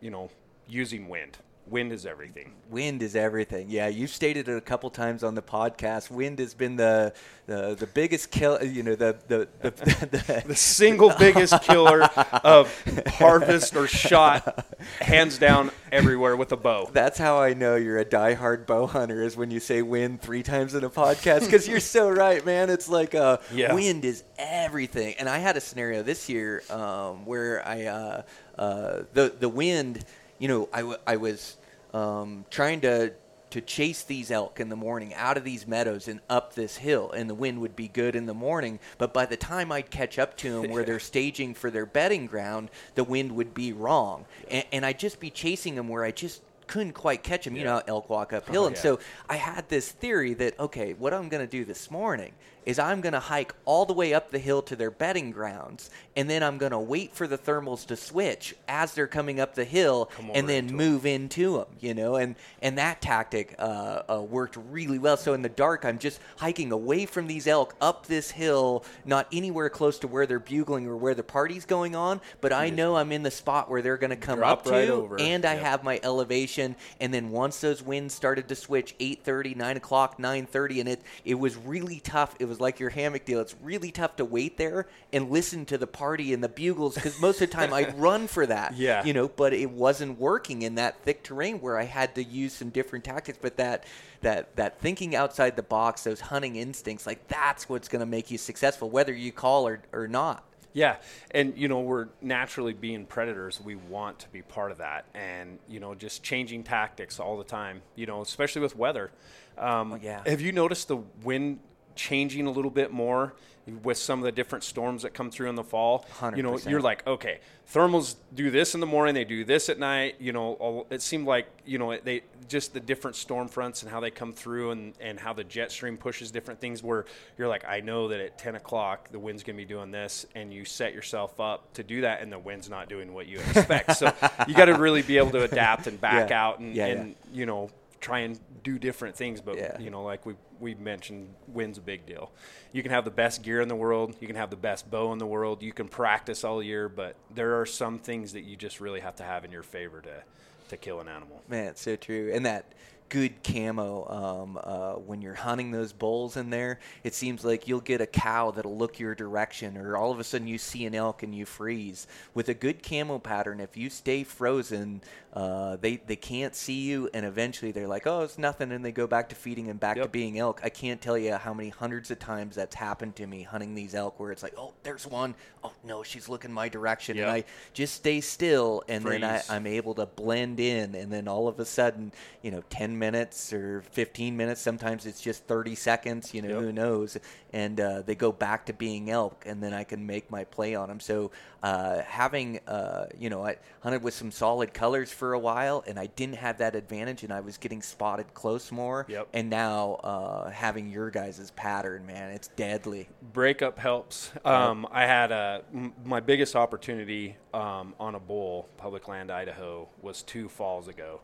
you 0.00 0.10
know, 0.10 0.30
using 0.68 1.08
wind. 1.08 1.38
Wind 1.68 1.92
is 1.92 2.06
everything. 2.06 2.52
Wind 2.70 3.02
is 3.02 3.16
everything. 3.16 3.66
Yeah, 3.68 3.88
you've 3.88 4.10
stated 4.10 4.48
it 4.48 4.56
a 4.56 4.60
couple 4.60 4.88
times 4.88 5.24
on 5.24 5.34
the 5.34 5.42
podcast. 5.42 6.10
Wind 6.12 6.38
has 6.38 6.54
been 6.54 6.76
the 6.76 7.12
the, 7.46 7.74
the 7.74 7.88
biggest 7.88 8.30
kill. 8.30 8.62
You 8.62 8.84
know, 8.84 8.94
the 8.94 9.16
the 9.26 9.48
the, 9.62 9.70
the, 9.72 10.42
The 10.46 10.54
single 10.54 11.12
biggest 11.18 11.60
killer 11.64 12.02
of 12.44 12.72
harvest 13.08 13.74
or 13.74 13.88
shot, 13.88 14.64
hands 15.00 15.38
down, 15.38 15.72
everywhere 15.90 16.36
with 16.36 16.52
a 16.52 16.56
bow. 16.56 16.88
That's 16.92 17.18
how 17.18 17.40
I 17.40 17.52
know 17.54 17.74
you're 17.74 17.98
a 17.98 18.04
diehard 18.04 18.66
bow 18.66 18.86
hunter 18.86 19.22
is 19.22 19.36
when 19.36 19.50
you 19.50 19.58
say 19.58 19.82
wind 19.82 20.20
three 20.22 20.44
times 20.44 20.74
in 20.74 20.84
a 20.84 20.90
podcast 20.90 21.40
because 21.40 21.66
you're 21.66 21.80
so 21.80 22.08
right, 22.08 22.46
man. 22.46 22.70
It's 22.70 22.88
like 22.88 23.14
uh, 23.16 23.38
Yeah. 23.52 23.74
wind 23.74 24.04
is 24.04 24.22
everything. 24.38 25.14
And 25.18 25.28
I 25.28 25.38
had 25.38 25.56
a 25.56 25.60
scenario 25.60 26.04
this 26.04 26.28
year 26.28 26.62
um, 26.70 27.26
where 27.26 27.66
I 27.66 27.86
uh, 27.86 28.22
uh, 28.56 29.02
the 29.14 29.34
the 29.38 29.48
wind, 29.48 30.04
you 30.38 30.48
know, 30.48 30.68
I, 30.72 30.78
w- 30.80 30.98
I 31.06 31.16
was 31.16 31.56
um, 31.94 32.44
trying 32.50 32.80
to 32.82 33.12
to 33.48 33.60
chase 33.60 34.02
these 34.02 34.32
elk 34.32 34.58
in 34.58 34.68
the 34.68 34.76
morning 34.76 35.14
out 35.14 35.36
of 35.36 35.44
these 35.44 35.68
meadows 35.68 36.08
and 36.08 36.18
up 36.28 36.54
this 36.54 36.76
hill, 36.78 37.12
and 37.12 37.30
the 37.30 37.34
wind 37.34 37.60
would 37.60 37.76
be 37.76 37.86
good 37.86 38.16
in 38.16 38.26
the 38.26 38.34
morning. 38.34 38.78
But 38.98 39.14
by 39.14 39.24
the 39.24 39.36
time 39.36 39.70
I'd 39.70 39.88
catch 39.88 40.18
up 40.18 40.36
to 40.38 40.60
them 40.62 40.70
where 40.72 40.82
they're 40.82 40.98
staging 41.14 41.54
for 41.54 41.70
their 41.70 41.86
bedding 41.86 42.26
ground, 42.26 42.70
the 42.96 43.04
wind 43.04 43.32
would 43.36 43.54
be 43.54 43.72
wrong, 43.72 44.26
and, 44.50 44.64
and 44.72 44.84
I'd 44.84 44.98
just 44.98 45.20
be 45.20 45.30
chasing 45.30 45.76
them 45.76 45.88
where 45.88 46.04
I 46.04 46.10
just 46.10 46.42
couldn't 46.66 46.94
quite 46.94 47.22
catch 47.22 47.44
them. 47.44 47.54
You 47.54 47.62
know, 47.64 47.80
elk 47.86 48.10
walk 48.10 48.32
uphill, 48.32 48.64
Oh, 48.64 48.66
and 48.66 48.74
yeah. 48.76 48.82
so 48.82 48.98
I 49.28 49.36
had 49.36 49.68
this 49.68 49.92
theory 49.92 50.34
that 50.34 50.58
okay, 50.58 50.94
what 50.94 51.14
I'm 51.14 51.28
going 51.28 51.42
to 51.46 51.50
do 51.50 51.64
this 51.64 51.88
morning 51.90 52.32
is 52.66 52.78
I'm 52.78 53.00
going 53.00 53.12
to 53.14 53.20
hike 53.20 53.54
all 53.64 53.86
the 53.86 53.92
way 53.94 54.12
up 54.12 54.30
the 54.30 54.38
hill 54.38 54.60
to 54.62 54.76
their 54.76 54.90
bedding 54.90 55.30
grounds, 55.30 55.88
and 56.16 56.28
then 56.28 56.42
I'm 56.42 56.58
going 56.58 56.72
to 56.72 56.78
wait 56.78 57.14
for 57.14 57.26
the 57.26 57.38
thermals 57.38 57.86
to 57.86 57.96
switch 57.96 58.54
as 58.68 58.92
they're 58.94 59.06
coming 59.06 59.40
up 59.40 59.54
the 59.54 59.64
hill, 59.64 60.10
and 60.34 60.48
then 60.48 60.64
into 60.64 60.74
move 60.74 61.06
into 61.06 61.58
them. 61.58 61.66
You 61.80 61.94
know, 61.94 62.16
and 62.16 62.34
and 62.60 62.76
that 62.78 63.00
tactic 63.00 63.54
uh, 63.58 64.02
uh, 64.10 64.20
worked 64.22 64.58
really 64.70 64.98
well. 64.98 65.16
So 65.16 65.32
in 65.32 65.42
the 65.42 65.48
dark, 65.48 65.84
I'm 65.84 65.98
just 65.98 66.20
hiking 66.36 66.72
away 66.72 67.06
from 67.06 67.28
these 67.28 67.46
elk 67.46 67.74
up 67.80 68.06
this 68.06 68.30
hill, 68.32 68.84
not 69.04 69.28
anywhere 69.32 69.70
close 69.70 69.98
to 70.00 70.08
where 70.08 70.26
they're 70.26 70.40
bugling 70.40 70.86
or 70.86 70.96
where 70.96 71.14
the 71.14 71.22
party's 71.22 71.64
going 71.64 71.94
on, 71.94 72.20
but 72.40 72.52
I 72.52 72.70
know 72.70 72.96
I'm 72.96 73.12
in 73.12 73.22
the 73.22 73.30
spot 73.30 73.70
where 73.70 73.80
they're 73.80 73.96
going 73.96 74.10
to 74.10 74.16
come 74.16 74.38
Drop 74.38 74.58
up 74.58 74.64
to, 74.64 74.70
right 74.70 74.88
over. 74.90 75.20
and 75.20 75.44
I 75.44 75.54
have 75.54 75.84
my 75.84 76.00
elevation. 76.02 76.74
And 77.00 77.14
then 77.14 77.30
once 77.30 77.60
those 77.60 77.82
winds 77.82 78.14
started 78.14 78.48
to 78.48 78.56
switch, 78.56 78.96
8:30, 78.98 79.56
9 79.56 79.76
o'clock, 79.76 80.18
9:30, 80.18 80.80
and 80.80 80.88
it 80.88 81.02
it 81.24 81.34
was 81.34 81.56
really 81.56 82.00
tough. 82.00 82.34
It 82.40 82.46
was 82.46 82.55
like 82.60 82.80
your 82.80 82.90
hammock 82.90 83.24
deal. 83.24 83.40
It's 83.40 83.54
really 83.62 83.90
tough 83.90 84.16
to 84.16 84.24
wait 84.24 84.56
there 84.56 84.86
and 85.12 85.30
listen 85.30 85.64
to 85.66 85.78
the 85.78 85.86
party 85.86 86.32
and 86.32 86.42
the 86.42 86.48
bugles 86.48 86.94
because 86.94 87.20
most 87.20 87.40
of 87.40 87.50
the 87.50 87.54
time 87.54 87.72
I'd 87.72 87.98
run 87.98 88.26
for 88.26 88.46
that. 88.46 88.76
Yeah. 88.76 89.04
you 89.04 89.12
know, 89.12 89.28
but 89.28 89.52
it 89.52 89.70
wasn't 89.70 90.18
working 90.18 90.62
in 90.62 90.76
that 90.76 91.02
thick 91.02 91.22
terrain 91.22 91.60
where 91.60 91.78
I 91.78 91.84
had 91.84 92.14
to 92.16 92.24
use 92.24 92.52
some 92.52 92.70
different 92.70 93.04
tactics. 93.04 93.38
But 93.40 93.56
that 93.56 93.84
that 94.22 94.56
that 94.56 94.80
thinking 94.80 95.14
outside 95.14 95.56
the 95.56 95.62
box, 95.62 96.04
those 96.04 96.20
hunting 96.20 96.56
instincts, 96.56 97.06
like 97.06 97.28
that's 97.28 97.68
what's 97.68 97.88
going 97.88 98.00
to 98.00 98.06
make 98.06 98.30
you 98.30 98.38
successful, 98.38 98.90
whether 98.90 99.12
you 99.14 99.32
call 99.32 99.66
or 99.66 99.82
or 99.92 100.08
not. 100.08 100.42
Yeah, 100.72 100.96
and 101.30 101.56
you 101.56 101.68
know 101.68 101.80
we're 101.80 102.08
naturally 102.20 102.74
being 102.74 103.06
predators. 103.06 103.58
We 103.62 103.76
want 103.76 104.18
to 104.18 104.28
be 104.28 104.42
part 104.42 104.70
of 104.70 104.78
that, 104.78 105.06
and 105.14 105.58
you 105.66 105.80
know 105.80 105.94
just 105.94 106.22
changing 106.22 106.64
tactics 106.64 107.18
all 107.18 107.38
the 107.38 107.44
time. 107.44 107.80
You 107.94 108.04
know, 108.04 108.20
especially 108.20 108.60
with 108.60 108.76
weather. 108.76 109.10
Um, 109.56 109.94
Oh, 109.94 109.98
yeah. 110.02 110.20
Have 110.26 110.42
you 110.42 110.52
noticed 110.52 110.88
the 110.88 110.98
wind 111.22 111.60
changing 111.96 112.46
a 112.46 112.50
little 112.50 112.70
bit 112.70 112.92
more 112.92 113.34
with 113.82 113.98
some 113.98 114.20
of 114.20 114.24
the 114.24 114.30
different 114.30 114.62
storms 114.62 115.02
that 115.02 115.12
come 115.12 115.28
through 115.30 115.48
in 115.48 115.56
the 115.56 115.64
fall? 115.64 116.06
You 116.36 116.42
know, 116.42 116.52
100%. 116.52 116.70
you're 116.70 116.80
like, 116.80 117.04
okay, 117.04 117.40
thermals 117.72 118.14
do 118.32 118.48
this 118.48 118.74
in 118.74 118.80
the 118.80 118.86
morning, 118.86 119.14
they 119.14 119.24
do 119.24 119.44
this 119.44 119.68
at 119.68 119.78
night. 119.80 120.14
You 120.20 120.32
know, 120.32 120.52
all, 120.54 120.86
it 120.90 121.02
seemed 121.02 121.26
like 121.26 121.48
you 121.64 121.78
know 121.78 121.96
they 121.98 122.22
just 122.48 122.74
the 122.74 122.78
different 122.78 123.16
storm 123.16 123.48
fronts 123.48 123.82
and 123.82 123.90
how 123.90 123.98
they 123.98 124.12
come 124.12 124.32
through 124.32 124.70
and 124.70 124.94
and 125.00 125.18
how 125.18 125.32
the 125.32 125.42
jet 125.42 125.72
stream 125.72 125.96
pushes 125.96 126.30
different 126.30 126.60
things. 126.60 126.80
Where 126.80 127.06
you're 127.36 127.48
like, 127.48 127.64
I 127.66 127.80
know 127.80 128.06
that 128.06 128.20
at 128.20 128.38
10 128.38 128.54
o'clock 128.54 129.10
the 129.10 129.18
wind's 129.18 129.42
going 129.42 129.56
to 129.56 129.60
be 129.62 129.66
doing 129.68 129.90
this, 129.90 130.26
and 130.36 130.54
you 130.54 130.64
set 130.64 130.94
yourself 130.94 131.40
up 131.40 131.72
to 131.74 131.82
do 131.82 132.02
that, 132.02 132.22
and 132.22 132.30
the 132.30 132.38
wind's 132.38 132.70
not 132.70 132.88
doing 132.88 133.12
what 133.14 133.26
you 133.26 133.40
expect. 133.40 133.96
so 133.96 134.12
you 134.46 134.54
got 134.54 134.66
to 134.66 134.74
really 134.74 135.02
be 135.02 135.18
able 135.18 135.32
to 135.32 135.42
adapt 135.42 135.88
and 135.88 136.00
back 136.00 136.30
Yeah. 136.30 136.44
out 136.44 136.60
and, 136.60 136.72
Yeah, 136.76 136.86
and 136.86 137.16
you 137.32 137.46
know 137.46 137.68
try 138.06 138.20
and 138.20 138.38
do 138.62 138.78
different 138.78 139.16
things. 139.16 139.40
But 139.40 139.56
Yeah. 139.56 139.76
you 139.80 139.90
know, 139.90 140.04
like 140.04 140.24
we 140.24 140.34
we 140.60 140.74
mentioned, 140.76 141.34
wind's 141.48 141.76
a 141.76 141.80
big 141.82 142.06
deal. 142.06 142.30
You 142.72 142.82
can 142.82 142.92
have 142.92 143.04
the 143.04 143.10
best 143.10 143.42
gear 143.42 143.60
in 143.60 143.68
the 143.68 143.74
world, 143.76 144.16
you 144.20 144.26
can 144.26 144.36
have 144.36 144.48
the 144.48 144.56
best 144.56 144.88
bow 144.90 145.12
in 145.12 145.18
the 145.18 145.26
world, 145.26 145.62
you 145.62 145.72
can 145.72 145.88
practice 145.88 146.44
all 146.44 146.62
year, 146.62 146.88
but 146.88 147.16
there 147.34 147.60
are 147.60 147.66
some 147.66 147.98
things 147.98 148.32
that 148.32 148.42
you 148.44 148.56
just 148.56 148.80
really 148.80 149.00
have 149.00 149.16
to 149.16 149.24
have 149.24 149.44
in 149.44 149.50
your 149.50 149.64
favor 149.64 150.00
to 150.02 150.22
to 150.68 150.76
kill 150.76 151.00
an 151.00 151.08
animal. 151.08 151.42
Man, 151.48 151.66
it's 151.68 151.82
so 151.82 151.96
true. 151.96 152.30
And 152.32 152.46
that 152.46 152.72
good 153.08 153.44
camo, 153.44 154.04
um, 154.08 154.58
uh, 154.62 154.94
when 154.94 155.22
you're 155.22 155.34
hunting 155.34 155.70
those 155.70 155.92
bulls 155.92 156.36
in 156.36 156.50
there, 156.50 156.80
it 157.04 157.14
seems 157.14 157.44
like 157.44 157.68
you'll 157.68 157.80
get 157.80 158.00
a 158.00 158.06
cow 158.06 158.50
that'll 158.50 158.76
look 158.76 158.98
your 158.98 159.14
direction, 159.14 159.76
or 159.76 159.96
all 159.96 160.10
of 160.10 160.18
a 160.18 160.24
sudden 160.24 160.48
you 160.48 160.58
see 160.58 160.86
an 160.86 160.94
elk 160.94 161.22
and 161.22 161.32
you 161.34 161.44
freeze. 161.46 162.08
With 162.34 162.48
a 162.48 162.54
good 162.54 162.82
camo 162.82 163.18
pattern, 163.20 163.60
if 163.60 163.76
you 163.76 163.90
stay 163.90 164.24
frozen, 164.24 165.02
uh, 165.36 165.76
they 165.76 165.96
they 165.98 166.16
can't 166.16 166.54
see 166.54 166.80
you, 166.80 167.10
and 167.12 167.26
eventually 167.26 167.70
they're 167.70 167.86
like, 167.86 168.06
"Oh, 168.06 168.22
it's 168.22 168.38
nothing," 168.38 168.72
and 168.72 168.82
they 168.82 168.90
go 168.90 169.06
back 169.06 169.28
to 169.28 169.34
feeding 169.34 169.68
and 169.68 169.78
back 169.78 169.98
to 169.98 170.08
being 170.08 170.38
elk. 170.38 170.62
I 170.64 170.70
can't 170.70 170.98
tell 170.98 171.18
you 171.18 171.34
how 171.34 171.52
many 171.52 171.68
hundreds 171.68 172.10
of 172.10 172.18
times 172.18 172.56
that's 172.56 172.74
happened 172.74 173.16
to 173.16 173.26
me 173.26 173.42
hunting 173.42 173.74
these 173.74 173.94
elk, 173.94 174.18
where 174.18 174.32
it's 174.32 174.42
like, 174.42 174.54
"Oh, 174.56 174.72
there's 174.82 175.06
one. 175.06 175.34
Oh 175.62 175.74
no, 175.84 176.02
she's 176.02 176.30
looking 176.30 176.50
my 176.50 176.70
direction," 176.70 177.18
and 177.18 177.30
I 177.30 177.44
just 177.74 177.94
stay 177.96 178.22
still, 178.22 178.82
and 178.88 179.04
then 179.04 179.22
I, 179.24 179.42
I'm 179.50 179.66
able 179.66 179.92
to 179.96 180.06
blend 180.06 180.58
in, 180.58 180.94
and 180.94 181.12
then 181.12 181.28
all 181.28 181.48
of 181.48 181.60
a 181.60 181.66
sudden, 181.66 182.12
you 182.40 182.50
know, 182.50 182.62
10 182.70 182.98
minutes 182.98 183.52
or 183.52 183.82
15 183.90 184.34
minutes, 184.38 184.62
sometimes 184.62 185.04
it's 185.04 185.20
just 185.20 185.44
30 185.44 185.74
seconds, 185.74 186.32
you 186.32 186.40
know, 186.40 186.48
Yep. 186.48 186.60
who 186.60 186.72
knows, 186.72 187.18
and 187.52 187.78
uh, 187.78 188.00
they 188.00 188.14
go 188.14 188.32
back 188.32 188.64
to 188.66 188.72
being 188.72 189.10
elk, 189.10 189.42
and 189.44 189.62
then 189.62 189.74
I 189.74 189.84
can 189.84 190.06
make 190.06 190.30
my 190.30 190.44
play 190.44 190.74
on 190.74 190.88
them. 190.88 191.00
So 191.00 191.30
uh, 191.62 192.00
having, 192.02 192.60
uh, 192.66 193.06
you 193.18 193.28
know, 193.28 193.44
I 193.44 193.56
hunted 193.80 194.02
with 194.02 194.14
some 194.14 194.30
solid 194.30 194.72
colors 194.72 195.10
for 195.10 195.25
a 195.32 195.38
while, 195.38 195.84
and 195.86 195.98
I 195.98 196.06
didn't 196.06 196.36
have 196.36 196.58
that 196.58 196.74
advantage, 196.74 197.22
and 197.24 197.32
I 197.32 197.40
was 197.40 197.56
getting 197.58 197.82
spotted 197.82 198.32
close 198.34 198.70
more, 198.72 199.06
Yep. 199.08 199.28
and 199.32 199.50
now 199.50 199.94
uh, 200.04 200.50
having 200.50 200.88
your 200.90 201.10
guys' 201.10 201.50
pattern, 201.56 202.06
man, 202.06 202.30
it's 202.30 202.48
deadly. 202.48 203.08
breakup 203.32 203.78
helps. 203.78 204.32
Um, 204.44 204.86
I 204.90 205.06
had 205.06 205.32
a 205.32 205.62
m- 205.74 205.92
my 206.04 206.20
biggest 206.20 206.56
opportunity 206.56 207.36
um, 207.54 207.94
on 208.00 208.14
a 208.14 208.20
bull, 208.20 208.68
public 208.76 209.08
land, 209.08 209.30
Idaho, 209.30 209.88
was 210.02 210.22
two 210.22 210.48
falls 210.48 210.88
ago, 210.88 211.20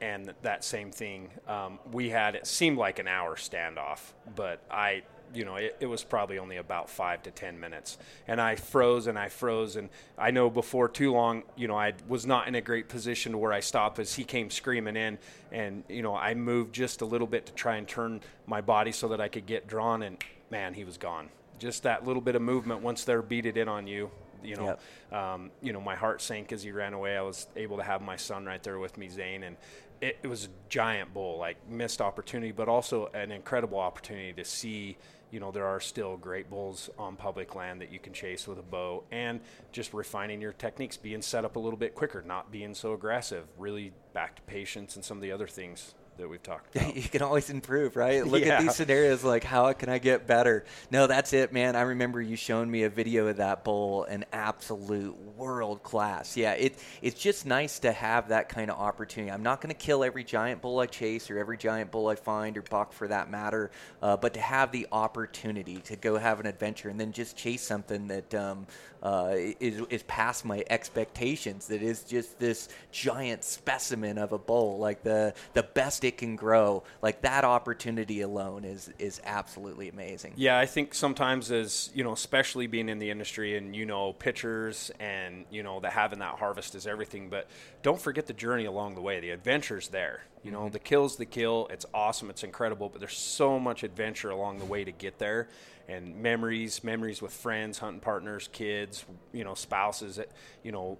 and 0.00 0.32
that 0.42 0.64
same 0.64 0.90
thing. 0.90 1.30
Um, 1.46 1.78
we 1.92 2.08
had 2.10 2.34
it 2.34 2.46
seemed 2.46 2.78
like 2.78 2.98
an 2.98 3.08
hour 3.08 3.36
standoff, 3.36 4.12
but 4.36 4.62
I. 4.70 5.02
You 5.32 5.44
know, 5.44 5.56
it, 5.56 5.76
it 5.80 5.86
was 5.86 6.02
probably 6.02 6.38
only 6.38 6.56
about 6.56 6.90
five 6.90 7.22
to 7.24 7.30
ten 7.30 7.58
minutes, 7.60 7.98
and 8.26 8.40
I 8.40 8.56
froze 8.56 9.06
and 9.06 9.18
I 9.18 9.28
froze, 9.28 9.76
and 9.76 9.88
I 10.18 10.30
know 10.30 10.50
before 10.50 10.88
too 10.88 11.12
long, 11.12 11.44
you 11.56 11.68
know, 11.68 11.76
I 11.76 11.94
was 12.08 12.26
not 12.26 12.48
in 12.48 12.54
a 12.54 12.60
great 12.60 12.88
position 12.88 13.32
to 13.32 13.38
where 13.38 13.52
I 13.52 13.60
stopped 13.60 13.98
as 13.98 14.14
he 14.14 14.24
came 14.24 14.50
screaming 14.50 14.96
in, 14.96 15.18
and 15.52 15.84
you 15.88 16.02
know, 16.02 16.14
I 16.14 16.34
moved 16.34 16.74
just 16.74 17.00
a 17.00 17.06
little 17.06 17.26
bit 17.26 17.46
to 17.46 17.52
try 17.52 17.76
and 17.76 17.86
turn 17.86 18.20
my 18.46 18.60
body 18.60 18.92
so 18.92 19.08
that 19.08 19.20
I 19.20 19.28
could 19.28 19.46
get 19.46 19.66
drawn, 19.66 20.02
and 20.02 20.16
man, 20.50 20.74
he 20.74 20.84
was 20.84 20.98
gone. 20.98 21.28
Just 21.58 21.82
that 21.82 22.06
little 22.06 22.22
bit 22.22 22.34
of 22.34 22.42
movement 22.42 22.80
once 22.80 23.04
they're 23.04 23.22
beat 23.22 23.46
it 23.46 23.56
in 23.56 23.68
on 23.68 23.86
you 23.86 24.10
you 24.42 24.56
know 24.56 24.76
um, 25.16 25.50
you 25.62 25.72
know 25.72 25.80
my 25.80 25.94
heart 25.94 26.22
sank 26.22 26.52
as 26.52 26.62
he 26.62 26.72
ran 26.72 26.92
away. 26.92 27.16
I 27.16 27.22
was 27.22 27.46
able 27.56 27.76
to 27.76 27.82
have 27.82 28.02
my 28.02 28.16
son 28.16 28.46
right 28.46 28.62
there 28.62 28.78
with 28.78 28.96
me 28.98 29.08
zane. 29.08 29.42
And 29.42 29.56
it, 30.00 30.18
it 30.22 30.28
was 30.28 30.46
a 30.46 30.48
giant 30.68 31.12
bull 31.12 31.38
like 31.38 31.56
missed 31.68 32.00
opportunity 32.00 32.52
but 32.52 32.68
also 32.68 33.10
an 33.12 33.30
incredible 33.30 33.78
opportunity 33.78 34.32
to 34.32 34.44
see 34.44 34.96
you 35.30 35.40
know 35.40 35.50
there 35.50 35.66
are 35.66 35.80
still 35.80 36.16
great 36.16 36.50
bulls 36.50 36.90
on 36.98 37.16
public 37.16 37.54
land 37.54 37.80
that 37.80 37.92
you 37.92 37.98
can 37.98 38.12
chase 38.12 38.46
with 38.46 38.58
a 38.58 38.62
bow. 38.62 39.04
And 39.10 39.40
just 39.72 39.94
refining 39.94 40.40
your 40.40 40.52
techniques 40.52 40.96
being 40.96 41.22
set 41.22 41.44
up 41.44 41.56
a 41.56 41.58
little 41.58 41.78
bit 41.78 41.94
quicker 41.94 42.22
not 42.22 42.50
being 42.50 42.74
so 42.74 42.92
aggressive 42.92 43.44
really 43.58 43.92
back 44.12 44.36
to 44.36 44.42
patience 44.42 44.96
and 44.96 45.04
some 45.04 45.16
of 45.16 45.22
the 45.22 45.32
other 45.32 45.46
things 45.46 45.94
that 46.20 46.28
we've 46.28 46.42
talked 46.42 46.74
about 46.76 46.94
you 46.96 47.02
can 47.08 47.22
always 47.22 47.50
improve, 47.50 47.96
right? 47.96 48.26
Look 48.26 48.42
Yeah. 48.44 48.58
at 48.58 48.62
these 48.62 48.76
scenarios 48.76 49.24
like, 49.24 49.44
how 49.44 49.72
can 49.72 49.88
I 49.88 49.98
get 49.98 50.26
better? 50.26 50.64
No, 50.90 51.06
that's 51.06 51.32
it, 51.32 51.52
man. 51.52 51.76
I 51.76 51.82
remember 51.82 52.20
you 52.22 52.36
showing 52.36 52.70
me 52.70 52.84
a 52.84 52.88
video 52.90 53.26
of 53.26 53.38
that 53.38 53.64
bull, 53.64 54.04
an 54.04 54.24
absolute 54.32 55.16
world 55.36 55.82
class. 55.82 56.36
Yeah, 56.36 56.52
it 56.52 56.78
it's 57.02 57.20
just 57.20 57.46
nice 57.46 57.80
to 57.80 57.92
have 57.92 58.28
that 58.28 58.48
kind 58.48 58.70
of 58.70 58.78
opportunity. 58.78 59.30
I'm 59.32 59.42
not 59.42 59.60
going 59.60 59.74
to 59.74 59.78
kill 59.80 60.04
every 60.04 60.24
giant 60.24 60.62
bull 60.62 60.78
I 60.80 60.86
chase 60.86 61.30
or 61.30 61.38
every 61.38 61.56
giant 61.56 61.90
bull 61.90 62.08
I 62.08 62.14
find 62.14 62.56
or 62.56 62.62
buck 62.62 62.92
for 62.92 63.08
that 63.08 63.30
matter, 63.30 63.70
uh, 64.02 64.16
but 64.16 64.34
to 64.34 64.40
have 64.40 64.72
the 64.72 64.86
opportunity 64.92 65.76
to 65.82 65.96
go 65.96 66.16
have 66.18 66.40
an 66.40 66.46
adventure 66.46 66.88
and 66.88 67.00
then 67.00 67.12
just 67.12 67.36
chase 67.36 67.62
something 67.62 68.08
that 68.08 68.34
um, 68.34 68.66
uh, 69.02 69.32
is 69.34 69.80
is 69.90 70.02
past 70.04 70.44
my 70.44 70.62
expectations. 70.70 71.68
That 71.68 71.82
is 71.82 72.04
just 72.04 72.38
this 72.38 72.68
giant 72.92 73.44
specimen 73.44 74.18
of 74.18 74.32
a 74.32 74.38
bull, 74.38 74.78
like 74.78 75.02
the 75.02 75.34
the 75.54 75.62
best 75.62 76.04
it 76.10 76.18
can 76.18 76.34
grow. 76.34 76.82
Like 77.02 77.22
that 77.22 77.44
opportunity 77.44 78.20
alone 78.20 78.64
is 78.64 78.90
is 78.98 79.20
absolutely 79.24 79.88
amazing. 79.88 80.34
Yeah, 80.36 80.58
I 80.58 80.66
think 80.66 80.92
sometimes 80.92 81.52
as 81.52 81.90
you 81.94 82.02
know, 82.02 82.12
especially 82.12 82.66
being 82.66 82.88
in 82.88 82.98
the 82.98 83.10
industry 83.10 83.56
and 83.56 83.76
you 83.76 83.86
know, 83.86 84.12
pitchers 84.12 84.90
and 84.98 85.44
you 85.50 85.62
know, 85.62 85.78
that 85.80 85.92
having 85.92 86.18
that 86.18 86.34
harvest 86.34 86.74
is 86.74 86.86
everything. 86.86 87.30
But 87.30 87.48
don't 87.82 88.00
forget 88.00 88.26
the 88.26 88.32
journey 88.32 88.64
along 88.64 88.96
the 88.96 89.00
way. 89.00 89.20
The 89.20 89.30
adventure's 89.30 89.88
there. 89.88 90.24
You 90.42 90.50
know, 90.50 90.62
mm-hmm. 90.62 90.72
the 90.72 90.80
kill's 90.80 91.16
the 91.16 91.26
kill. 91.26 91.68
It's 91.70 91.86
awesome. 91.94 92.28
It's 92.28 92.42
incredible. 92.42 92.88
But 92.88 92.98
there's 92.98 93.16
so 93.16 93.60
much 93.60 93.84
adventure 93.84 94.30
along 94.30 94.58
the 94.58 94.64
way 94.64 94.82
to 94.82 94.92
get 94.92 95.18
there, 95.20 95.48
and 95.88 96.16
memories, 96.16 96.82
memories 96.82 97.22
with 97.22 97.32
friends, 97.32 97.78
hunting 97.78 98.00
partners, 98.00 98.48
kids, 98.52 99.04
you 99.32 99.44
know, 99.44 99.54
spouses. 99.54 100.18
You 100.64 100.72
know, 100.72 100.98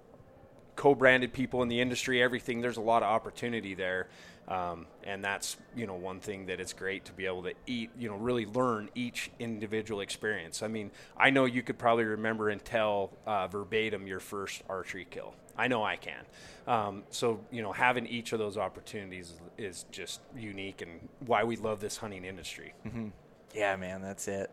co-branded 0.76 1.32
people 1.32 1.62
in 1.62 1.68
the 1.68 1.80
industry, 1.80 2.22
everything. 2.22 2.61
There's 2.61 2.76
a 2.76 2.80
lot 2.80 3.02
of 3.02 3.08
opportunity 3.08 3.74
there. 3.74 4.08
Um, 4.51 4.86
and 5.05 5.24
that's 5.24 5.57
you 5.76 5.86
know 5.86 5.94
one 5.94 6.18
thing 6.18 6.46
that 6.46 6.59
it's 6.59 6.72
great 6.72 7.05
to 7.05 7.12
be 7.12 7.24
able 7.24 7.44
to 7.44 7.55
eat 7.66 7.90
you 7.96 8.09
know 8.09 8.16
really 8.16 8.46
learn 8.46 8.90
each 8.96 9.30
individual 9.38 10.01
experience. 10.01 10.62
I 10.62 10.66
mean 10.66 10.90
i 11.16 11.30
know 11.30 11.44
you 11.44 11.62
could 11.62 11.78
probably 11.78 12.05
remember 12.05 12.48
and 12.48 12.62
tell 12.64 13.12
uh, 13.26 13.46
verbatim 13.46 14.09
your 14.09 14.18
first 14.18 14.62
archery 14.68 15.07
kill. 15.09 15.34
I 15.57 15.68
know 15.68 15.84
i 15.84 15.94
can. 15.94 16.24
Um, 16.66 17.05
so 17.11 17.38
you 17.53 17.62
know 17.62 17.70
having 17.70 18.07
each 18.07 18.32
of 18.32 18.40
those 18.40 18.57
opportunities 18.57 19.34
is, 19.57 19.84
just 19.92 20.20
unique 20.36 20.82
and 20.82 21.09
why 21.26 21.44
we 21.44 21.55
love 21.55 21.80
this 21.80 21.96
hunting 21.96 22.24
industry. 22.24 22.74
Mm-hmm. 22.84 23.09
yeah 23.55 23.76
man 23.76 24.03
that's 24.03 24.26
it. 24.26 24.51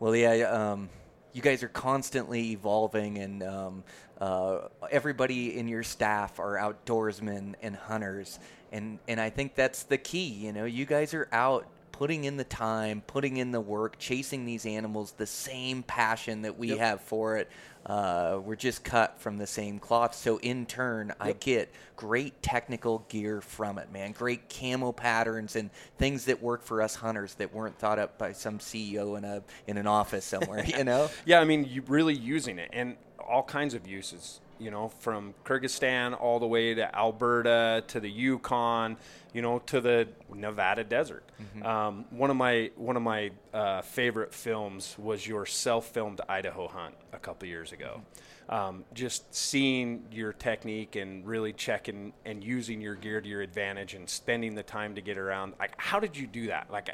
Well 0.00 0.14
yeah 0.14 0.50
um, 0.50 0.90
you 1.32 1.40
guys 1.40 1.62
are 1.62 1.68
constantly 1.68 2.50
evolving 2.50 3.18
and 3.18 3.42
um, 3.42 3.84
uh, 4.20 4.68
everybody 4.90 5.56
in 5.58 5.66
your 5.66 5.82
staff 5.82 6.38
are 6.38 6.56
outdoorsmen 6.56 7.54
and 7.62 7.74
hunters 7.74 8.38
and 8.72 8.98
and 9.08 9.20
I 9.20 9.30
think 9.30 9.54
that's 9.54 9.84
the 9.84 9.98
key. 9.98 10.28
You 10.28 10.52
know, 10.52 10.64
you 10.64 10.86
guys 10.86 11.14
are 11.14 11.28
out 11.32 11.66
putting 12.00 12.24
in 12.24 12.38
the 12.38 12.44
time, 12.44 13.02
putting 13.06 13.36
in 13.36 13.50
the 13.50 13.60
work, 13.60 13.98
chasing 13.98 14.46
these 14.46 14.64
animals, 14.64 15.12
the 15.18 15.26
same 15.26 15.82
passion 15.82 16.40
that 16.40 16.58
we 16.58 16.68
yep. 16.68 16.78
have 16.78 17.00
for 17.02 17.36
it. 17.36 17.50
Uh, 17.84 18.40
we're 18.42 18.56
just 18.56 18.82
cut 18.82 19.20
from 19.20 19.36
the 19.36 19.46
same 19.46 19.78
cloth. 19.78 20.14
So 20.14 20.38
in 20.38 20.64
turn, 20.64 21.08
yep. 21.08 21.16
I 21.20 21.32
get 21.32 21.70
great 21.96 22.42
technical 22.42 23.04
gear 23.10 23.42
from 23.42 23.76
it, 23.76 23.92
man. 23.92 24.12
Great 24.12 24.48
camo 24.48 24.92
patterns 24.92 25.56
and 25.56 25.68
things 25.98 26.24
that 26.24 26.42
work 26.42 26.62
for 26.62 26.80
us 26.80 26.94
hunters 26.94 27.34
that 27.34 27.52
weren't 27.52 27.78
thought 27.78 27.98
up 27.98 28.16
by 28.16 28.32
some 28.32 28.60
CEO 28.60 29.18
in 29.18 29.24
a 29.24 29.42
in 29.66 29.76
an 29.76 29.86
office 29.86 30.24
somewhere. 30.24 30.64
you 30.78 30.84
know? 30.84 31.10
Yeah, 31.26 31.40
I 31.40 31.44
mean, 31.44 31.66
you 31.66 31.82
really 31.86 32.14
using 32.14 32.58
it 32.58 32.70
and 32.72 32.96
all 33.18 33.42
kinds 33.42 33.74
of 33.74 33.86
uses 33.86 34.40
you 34.60 34.70
know, 34.70 34.88
from 34.88 35.34
Kyrgyzstan 35.44 36.20
all 36.20 36.38
the 36.38 36.46
way 36.46 36.74
to 36.74 36.94
Alberta 36.94 37.82
to 37.88 38.00
the 38.00 38.10
Yukon, 38.10 38.96
you 39.32 39.42
know, 39.42 39.58
to 39.60 39.80
the 39.80 40.08
Nevada 40.32 40.84
desert. 40.84 41.24
Mm-hmm. 41.40 41.66
Um, 41.66 42.04
one 42.10 42.30
of 42.30 42.36
my 42.36 42.70
one 42.76 42.96
of 42.96 43.02
my 43.02 43.30
uh, 43.54 43.82
favorite 43.82 44.34
films 44.34 44.96
was 44.98 45.26
your 45.26 45.46
self-filmed 45.46 46.20
Idaho 46.28 46.68
hunt 46.68 46.94
a 47.12 47.18
couple 47.18 47.48
years 47.48 47.72
ago. 47.72 48.02
Mm-hmm. 48.02 48.54
Um, 48.54 48.84
just 48.94 49.32
seeing 49.32 50.06
your 50.10 50.32
technique 50.32 50.96
and 50.96 51.24
really 51.24 51.52
checking 51.52 52.12
and 52.24 52.42
using 52.42 52.80
your 52.80 52.96
gear 52.96 53.20
to 53.20 53.28
your 53.28 53.42
advantage 53.42 53.94
and 53.94 54.10
spending 54.10 54.56
the 54.56 54.64
time 54.64 54.96
to 54.96 55.00
get 55.00 55.18
around. 55.18 55.54
Like, 55.60 55.74
how 55.76 56.00
did 56.00 56.16
you 56.16 56.26
do 56.26 56.48
that? 56.48 56.68
Like, 56.68 56.90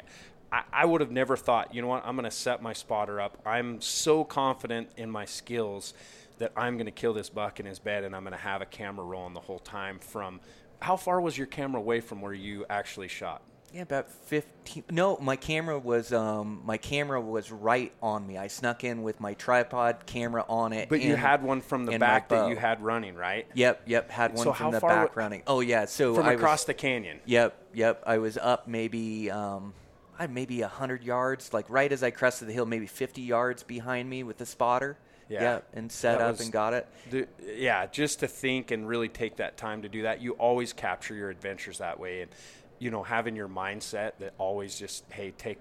I, 0.51 0.63
I 0.71 0.85
would 0.85 1.01
have 1.01 1.09
never 1.09 1.35
thought. 1.35 1.73
You 1.73 1.81
know 1.81 1.87
what? 1.87 2.05
I'm 2.05 2.15
going 2.15 2.29
to 2.29 2.31
set 2.31 2.61
my 2.61 2.73
spotter 2.73 3.19
up. 3.19 3.41
I'm 3.43 3.81
so 3.81 4.23
confident 4.23 4.89
in 4.97 5.09
my 5.09 5.25
skills 5.25 5.95
that 6.37 6.51
I'm 6.55 6.75
going 6.75 6.85
to 6.85 6.91
kill 6.91 7.13
this 7.13 7.29
buck 7.29 7.59
in 7.59 7.65
his 7.65 7.79
bed 7.79 8.03
and 8.03 8.15
I'm 8.15 8.23
going 8.23 8.33
to 8.33 8.39
have 8.39 8.61
a 8.61 8.65
camera 8.65 9.05
rolling 9.05 9.33
the 9.33 9.39
whole 9.39 9.59
time 9.59 9.99
from 9.99 10.39
how 10.79 10.95
far 10.95 11.19
was 11.19 11.37
your 11.37 11.47
camera 11.47 11.81
away 11.81 12.01
from 12.01 12.21
where 12.21 12.33
you 12.33 12.65
actually 12.69 13.07
shot? 13.07 13.41
Yeah, 13.73 13.81
about 13.81 14.09
15. 14.09 14.85
No, 14.91 15.17
my 15.17 15.35
camera 15.35 15.77
was 15.77 16.13
um, 16.13 16.61
my 16.65 16.77
camera 16.77 17.19
was 17.19 17.51
right 17.51 17.91
on 18.01 18.25
me. 18.25 18.37
I 18.37 18.47
snuck 18.47 18.85
in 18.85 19.03
with 19.03 19.19
my 19.19 19.33
tripod 19.33 20.05
camera 20.05 20.45
on 20.47 20.71
it. 20.71 20.87
But 20.87 21.01
you 21.01 21.17
had 21.17 21.43
one 21.43 21.59
from 21.59 21.85
the 21.85 21.97
back 21.97 22.29
that 22.29 22.49
you 22.49 22.55
had 22.55 22.81
running, 22.81 23.15
right? 23.15 23.45
Yep, 23.53 23.83
yep. 23.85 24.09
Had 24.09 24.33
one 24.35 24.45
so 24.45 24.53
from 24.53 24.71
the 24.71 24.79
back 24.79 25.09
w- 25.09 25.09
running. 25.15 25.43
Oh 25.47 25.59
yeah, 25.59 25.83
so 25.83 26.15
from 26.15 26.25
I 26.25 26.33
across 26.33 26.61
was, 26.61 26.65
the 26.67 26.73
canyon. 26.75 27.19
Yep, 27.25 27.61
yep. 27.73 28.03
I 28.07 28.19
was 28.19 28.37
up 28.37 28.69
maybe 28.69 29.29
um, 29.29 29.73
I 30.17 30.27
maybe 30.27 30.61
hundred 30.61 31.03
yards, 31.03 31.53
like 31.53 31.69
right 31.69 31.91
as 31.91 32.03
I 32.03 32.11
crested 32.11 32.47
the 32.47 32.53
hill, 32.53 32.65
maybe 32.65 32.87
50 32.87 33.21
yards 33.21 33.63
behind 33.63 34.09
me 34.09 34.23
with 34.23 34.37
the 34.37 34.45
spotter. 34.45 34.97
Yeah. 35.29 35.41
yeah 35.41 35.59
and 35.73 35.91
set 35.91 36.19
that 36.19 36.29
up 36.29 36.39
and 36.39 36.51
got 36.51 36.73
it. 36.73 36.87
The, 37.09 37.27
yeah, 37.45 37.85
just 37.87 38.19
to 38.21 38.27
think 38.27 38.71
and 38.71 38.87
really 38.87 39.09
take 39.09 39.37
that 39.37 39.57
time 39.57 39.81
to 39.81 39.89
do 39.89 40.03
that. 40.03 40.21
You 40.21 40.33
always 40.33 40.73
capture 40.73 41.15
your 41.15 41.29
adventures 41.29 41.79
that 41.79 41.99
way. 41.99 42.21
And, 42.21 42.31
you 42.79 42.91
know, 42.91 43.03
having 43.03 43.35
your 43.35 43.49
mindset 43.49 44.13
that 44.19 44.33
always 44.37 44.79
just, 44.79 45.03
hey, 45.09 45.31
take 45.31 45.57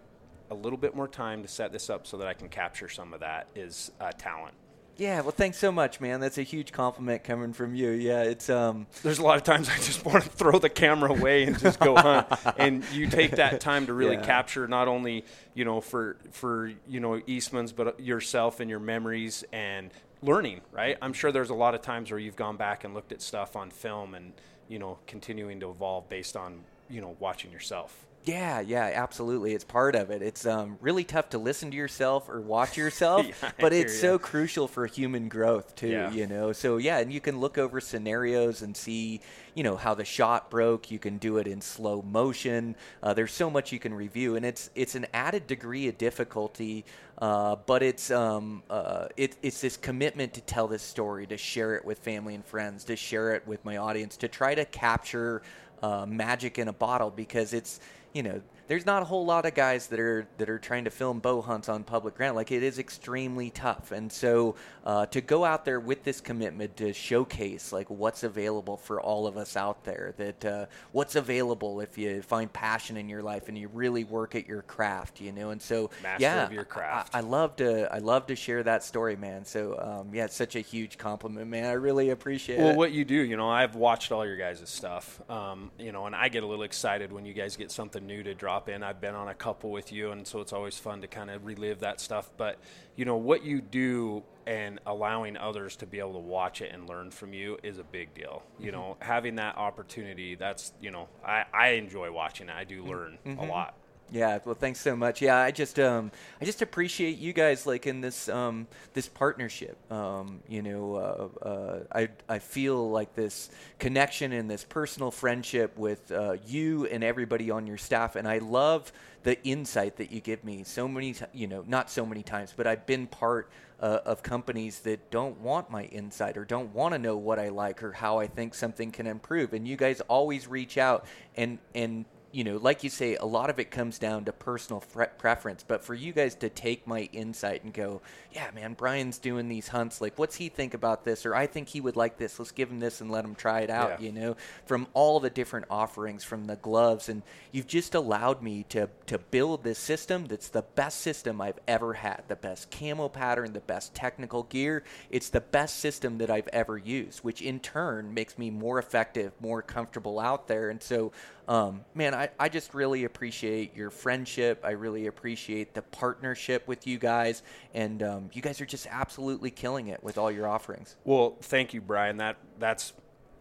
a 0.51 0.55
little 0.55 0.79
bit 0.79 0.95
more 0.95 1.09
time 1.09 1.43
to 1.43 1.49
set 1.49 1.73
this 1.73 1.91
up 1.91 2.07
so 2.07 2.19
that 2.19 2.29
I 2.29 2.35
can 2.35 2.49
capture 2.49 2.89
some 2.89 3.12
of 3.12 3.21
that 3.21 3.49
is 3.55 3.91
uh, 4.01 4.12
talent. 4.12 4.55
Yeah, 4.99 5.20
well, 5.20 5.30
thanks 5.30 5.59
so 5.59 5.70
much, 5.70 6.01
man. 6.01 6.20
That's 6.20 6.38
a 6.38 6.42
huge 6.42 6.72
compliment 6.72 7.22
coming 7.22 7.53
from 7.53 7.74
you. 7.74 7.90
Yeah, 7.90 8.22
it's 8.22 8.49
um. 8.49 8.86
There's 9.03 9.18
a 9.18 9.22
lot 9.22 9.36
of 9.36 9.44
times 9.44 9.68
I 9.68 9.76
just 9.76 10.05
want 10.07 10.24
to 10.24 10.30
throw 10.30 10.59
the 10.59 10.70
camera 10.70 11.11
away 11.11 11.44
and 11.44 11.59
just 11.59 11.78
go 11.78 11.97
hunt, 11.97 12.28
and 12.59 12.82
you 12.92 13.07
take 13.07 13.32
that 13.32 13.61
time 13.61 13.86
to 13.86 13.92
really 13.92 14.16
yeah. 14.16 14.24
capture 14.24 14.66
not 14.66 14.88
only 14.88 15.24
you 15.55 15.64
know 15.64 15.80
for 15.80 16.16
for 16.30 16.72
you 16.88 17.01
know 17.01 17.20
Eastman's, 17.26 17.72
but 17.72 18.01
yourself 18.01 18.61
and 18.61 18.70
your 18.70 18.80
memories 18.80 19.44
and 19.53 19.90
learning. 20.22 20.62
Right? 20.72 20.97
I'm 21.03 21.12
sure 21.12 21.30
there's 21.30 21.51
a 21.51 21.55
lot 21.55 21.74
of 21.74 21.82
times 21.82 22.11
where 22.11 22.20
you've 22.20 22.36
gone 22.36 22.57
back 22.57 22.84
and 22.84 22.94
looked 22.94 23.12
at 23.12 23.20
stuff 23.20 23.55
on 23.55 23.70
film 23.70 24.14
and 24.14 24.32
you 24.68 24.78
know 24.78 24.99
continuing 25.07 25.61
to 25.61 25.70
evolve 25.70 26.09
based 26.09 26.36
on 26.36 26.61
you 26.88 27.03
know 27.03 27.16
watching 27.20 27.53
yourself. 27.53 28.07
Yeah, 28.27 28.59
yeah, 28.59 28.91
absolutely. 28.93 29.55
It's 29.55 29.64
part 29.64 29.95
of 29.95 30.11
it. 30.11 30.20
It's 30.20 30.45
um, 30.47 30.79
really 30.81 31.05
tough 31.05 31.31
to 31.31 31.39
listen 31.39 31.70
to 31.70 31.77
yourself 31.77 32.29
or 32.29 32.41
watch 32.41 32.77
yourself, 32.77 33.24
yeah, 33.24 33.53
but 33.61 33.72
it's 33.72 33.99
so 33.99 34.18
crucial 34.18 34.66
for 34.66 34.87
human 34.87 35.29
growth 35.29 35.77
too. 35.77 35.89
Yeah. 35.89 36.11
You 36.11 36.27
know, 36.27 36.53
so 36.53 36.77
yeah, 36.77 36.99
and 36.99 37.12
you 37.12 37.20
can 37.20 37.39
look 37.39 37.57
over 37.57 37.81
scenarios 37.81 38.62
and 38.62 38.77
see, 38.77 39.20
you 39.55 39.62
know, 39.62 39.77
how 39.77 39.95
the 39.95 40.05
shot 40.05 40.51
broke. 40.51 40.91
You 40.91 40.99
can 40.99 41.18
do 41.18 41.39
it 41.39 41.47
in 41.47 41.61
slow 41.61 42.03
motion. 42.03 42.74
Uh, 43.01 43.14
there's 43.14 43.33
so 43.33 43.49
much 43.49 43.70
you 43.70 43.79
can 43.79 43.95
review, 43.95 44.35
and 44.35 44.45
it's 44.45 44.70
it's 44.74 44.97
an 44.97 45.07
added 45.14 45.47
degree 45.47 45.87
of 45.87 45.97
difficulty. 45.97 46.85
Uh, 47.18 47.57
but 47.64 47.83
it's 47.83 48.11
um, 48.11 48.62
uh, 48.68 49.07
it, 49.16 49.37
it's 49.43 49.61
this 49.61 49.77
commitment 49.77 50.35
to 50.35 50.41
tell 50.41 50.66
this 50.66 50.83
story, 50.83 51.27
to 51.29 51.37
share 51.37 51.77
it 51.77 51.85
with 51.85 51.99
family 52.01 52.35
and 52.35 52.45
friends, 52.45 52.85
to 52.85 52.97
share 52.97 53.35
it 53.35 53.47
with 53.47 53.64
my 53.64 53.77
audience, 53.77 54.16
to 54.18 54.29
try 54.29 54.55
to 54.55 54.64
capture 54.66 55.43
uh, 55.83 56.07
magic 56.07 56.59
in 56.59 56.68
a 56.68 56.72
bottle 56.72 57.11
because 57.11 57.53
it's 57.53 57.81
you 58.17 58.23
know, 58.23 58.41
there's 58.69 58.87
not 58.87 59.03
a 59.03 59.05
whole 59.05 59.25
lot 59.25 59.47
of 59.47 59.55
guys 59.55 59.87
that 59.89 60.01
are 60.01 60.27
that 60.39 60.49
are 60.49 60.59
trying 60.59 60.85
to 60.85 60.91
film 60.91 61.21
bow 61.21 61.41
hunts 61.41 61.69
on 61.69 61.85
public 61.85 62.17
ground. 62.17 62.37
Like 62.37 62.51
it 62.51 62.62
is 62.62 62.79
extremely 62.79 63.51
tough, 63.51 63.93
and 63.93 64.11
so 64.11 64.57
uh, 64.85 65.07
to 65.07 65.21
go 65.21 65.45
out 65.45 65.64
there 65.64 65.79
with 65.79 66.03
this 66.05 66.21
commitment 66.21 66.77
to 66.79 66.93
showcase 66.93 67.73
like 67.73 67.89
what's 67.91 68.23
available 68.23 68.77
for 68.77 69.01
all 69.01 69.27
of 69.27 69.37
us 69.37 69.57
out 69.57 69.85
there, 69.85 70.14
that 70.17 70.45
uh, 70.45 70.67
what's 70.93 71.17
available 71.17 71.81
if 71.81 71.97
you 71.97 72.23
find 72.23 72.53
passion 72.53 72.97
in 72.97 73.09
your 73.09 73.23
life 73.23 73.49
and 73.49 73.57
you 73.57 73.69
really 73.69 74.05
work 74.05 74.35
at 74.35 74.47
your 74.47 74.62
craft, 74.62 75.21
you 75.21 75.33
know. 75.33 75.51
And 75.51 75.62
so 75.62 75.91
Master 76.03 76.23
yeah, 76.23 76.51
your 76.51 76.64
craft. 76.64 77.14
I, 77.14 77.19
I, 77.19 77.21
love 77.21 77.57
to 77.57 77.93
I 77.93 77.99
love 77.99 78.27
to 78.27 78.37
share 78.37 78.62
that 78.64 78.83
story, 78.83 79.17
man. 79.17 79.45
So 79.45 79.79
um, 79.79 80.14
yeah, 80.14 80.25
it's 80.25 80.37
such 80.37 80.57
a 80.57 80.61
huge 80.61 80.99
compliment, 80.99 81.49
man. 81.49 81.67
I 81.67 81.73
really 81.73 82.11
appreciate 82.11 82.59
well, 82.59 82.67
it. 82.67 82.71
Well, 82.71 82.79
what 82.79 82.93
you 82.93 83.05
do, 83.05 83.14
you 83.14 83.37
know, 83.37 83.49
I've 83.49 83.77
watched 83.77 84.11
all 84.12 84.27
your 84.27 84.37
guys' 84.37 84.62
stuff, 84.64 85.21
um, 85.31 85.71
you 85.79 85.93
know, 85.93 86.07
and 86.07 86.17
I 86.17 86.29
get 86.29 86.43
a 86.43 86.47
little 86.47 86.64
excited 86.64 87.12
when 87.12 87.25
you 87.25 87.33
guys 87.33 87.57
get 87.57 87.71
something 87.71 88.05
new 88.05 88.23
to 88.23 88.35
drop 88.35 88.56
drop 88.57 88.69
in. 88.69 88.83
I've 88.83 89.01
been 89.01 89.15
on 89.15 89.29
a 89.29 89.35
couple 89.35 89.71
with 89.71 89.93
you, 89.93 90.11
and 90.13 90.27
so 90.27 90.41
it's 90.41 90.53
always 90.53 90.79
fun 90.79 91.03
to 91.03 91.07
kind 91.07 91.31
of 91.31 91.45
relive 91.45 91.81
that 91.81 92.01
stuff. 92.01 92.31
But 92.37 92.59
you 92.97 93.05
know 93.05 93.17
what 93.17 93.45
you 93.45 93.61
do 93.61 94.23
and 94.47 94.81
allowing 94.87 95.37
others 95.37 95.77
to 95.77 95.87
be 95.87 95.99
able 95.99 96.15
to 96.15 96.19
watch 96.19 96.63
it 96.63 96.73
and 96.73 96.89
learn 96.89 97.11
from 97.11 97.35
you 97.35 97.59
is 97.63 97.79
a 97.79 97.85
big 97.85 98.15
deal. 98.15 98.43
You 98.59 98.67
mm-hmm. 98.67 98.77
know, 98.77 98.97
having 99.01 99.37
that 99.37 99.57
opportunity, 99.57 100.37
that's 100.37 100.73
you 100.81 100.91
know, 100.91 101.09
I, 101.25 101.45
I 101.53 101.69
enjoy 101.71 102.11
watching 102.11 102.49
it. 102.49 102.55
I 102.55 102.65
do 102.65 102.85
learn 102.85 103.19
mm-hmm. 103.27 103.41
a 103.41 103.47
lot. 103.47 103.75
Yeah, 104.13 104.39
well, 104.45 104.55
thanks 104.55 104.81
so 104.81 104.95
much. 104.95 105.21
Yeah, 105.21 105.37
I 105.37 105.51
just 105.51 105.81
um, 105.81 106.13
I 106.41 106.45
just 106.45 106.63
appreciate 106.63 107.19
you 107.19 107.33
guys 107.33 107.67
like 107.67 107.89
in 107.89 108.01
this 108.01 108.29
um, 108.29 108.69
this 108.95 109.09
partnership. 109.09 109.77
Um, 109.91 110.41
you 110.49 110.63
know, 110.63 110.95
uh, 110.95 111.45
uh, 111.45 111.79
I 111.93 112.09
I 112.29 112.39
feel 112.39 112.89
like 112.89 113.15
this 113.17 113.51
connection 113.81 114.33
and 114.33 114.49
this 114.49 114.63
personal 114.63 115.11
friendship 115.11 115.77
with 115.77 116.13
uh, 116.13 116.37
you 116.47 116.87
and 116.87 117.03
everybody 117.03 117.51
on 117.51 117.67
your 117.67 117.79
staff, 117.79 118.15
and 118.15 118.29
I 118.29 118.39
love 118.39 118.93
the 119.25 119.43
insight 119.43 119.97
that 119.97 120.13
you 120.13 120.21
give 120.21 120.45
me. 120.45 120.63
So 120.63 120.87
many, 120.87 121.13
t- 121.15 121.25
you 121.35 121.49
know, 121.49 121.65
not 121.67 121.91
so 121.91 122.07
many 122.07 122.23
times, 122.23 122.55
but 122.57 122.69
I've 122.69 122.87
been 122.87 123.09
part 123.09 123.51
uh, 123.81 123.99
of 124.05 124.23
companies 124.23 124.79
that 124.81 125.11
don't 125.11 125.41
want 125.41 125.69
my 125.69 125.83
insight 125.85 126.37
or 126.37 126.45
don't 126.45 126.73
want 126.73 126.95
to 126.95 126.99
know 127.01 127.17
what 127.17 127.41
I 127.41 127.49
like 127.49 127.83
or 127.83 127.91
how 127.91 128.19
I 128.19 128.29
think 128.29 128.55
something 128.55 128.93
can 128.93 129.09
improve. 129.09 129.53
And 129.53 129.67
you 129.67 129.77
guys 129.77 130.01
always 130.03 130.47
reach 130.47 130.79
out 130.79 131.07
and 131.37 131.59
and 131.75 132.05
you 132.37 132.45
know, 132.45 132.59
like 132.59 132.84
you 132.84 132.91
say, 132.91 133.16
a 133.16 133.24
lot 133.24 133.49
of 133.49 133.59
it 133.59 133.70
comes 133.70 133.99
down 133.99 134.26
to 134.26 134.32
personal 134.32 134.80
preference. 135.16 135.64
But 135.66 135.82
for 135.82 135.95
you 135.95 136.12
guys 136.12 136.34
to 136.34 136.51
take 136.51 136.87
my 136.87 137.09
insight 137.11 137.64
and 137.64 137.72
go, 137.72 138.03
yeah, 138.30 138.51
man, 138.55 138.74
Brian's 138.74 139.16
doing 139.16 139.49
these 139.49 139.68
hunts. 139.68 140.03
Like, 140.03 140.18
what's 140.18 140.37
he 140.37 140.51
think 140.51 140.74
about 140.74 141.03
this? 141.03 141.24
Or 141.24 141.34
I 141.34 141.47
think 141.47 141.70
he 141.70 141.80
would 141.80 141.97
like 141.97 142.18
this. 142.18 142.39
Let's 142.39 142.51
give 142.51 142.70
him 142.70 142.78
this 142.78 143.01
and 143.01 143.11
let 143.11 143.24
him 143.24 143.37
try 143.37 143.61
it 143.61 143.70
out. 143.70 144.03
Yeah. 144.03 144.07
You 144.09 144.12
know, 144.12 144.37
from 144.66 144.87
all 144.93 145.18
the 145.18 145.30
different 145.30 145.64
offerings, 145.70 146.24
from 146.24 146.45
the 146.45 146.57
gloves, 146.57 147.09
and 147.09 147.22
you've 147.53 147.66
just 147.66 147.95
allowed 147.95 148.43
me 148.43 148.66
to 148.68 148.91
to 149.07 149.18
build 149.18 149.64
this 149.64 149.78
system 149.78 150.26
that's 150.26 150.49
the 150.49 150.61
best 150.61 151.01
system 151.01 151.41
I've 151.41 151.59
ever 151.66 151.95
had. 151.95 152.24
The 152.28 152.37
best 152.37 152.70
camo 152.70 153.09
pattern, 153.09 153.55
the 153.55 153.61
best 153.61 153.95
technical 153.95 154.43
gear. 154.43 154.84
It's 155.09 155.30
the 155.30 155.41
best 155.41 155.78
system 155.78 156.18
that 156.18 156.28
I've 156.28 156.49
ever 156.49 156.76
used, 156.76 157.20
which 157.20 157.41
in 157.41 157.61
turn 157.61 158.12
makes 158.12 158.37
me 158.37 158.51
more 158.51 158.78
effective, 158.78 159.32
more 159.41 159.62
comfortable 159.62 160.20
out 160.20 160.49
there. 160.49 160.68
And 160.68 160.82
so 160.82 161.12
um, 161.49 161.84
man, 161.94 162.14
I, 162.14 162.30
I 162.38 162.49
just 162.49 162.74
really 162.74 163.05
appreciate 163.05 163.76
your 163.76 163.90
friendship. 163.90 164.61
I 164.64 164.72
really 164.72 165.07
appreciate 165.07 165.74
the 165.74 165.82
partnership 165.82 166.66
with 166.66 166.86
you 166.86 166.99
guys, 166.99 167.42
and 167.74 168.03
um, 168.03 168.30
you 168.32 168.42
guys 168.42 168.61
are 168.61 168.66
just 168.66 168.86
absolutely 168.90 169.51
killing 169.51 169.88
it 169.88 170.03
with 170.03 170.18
all 170.18 170.30
your 170.30 170.49
offerings. 170.49 170.97
Well, 171.05 171.36
thank 171.40 171.72
you, 171.72 171.80
Brian. 171.80 172.16
That 172.16 172.36
that's 172.59 172.92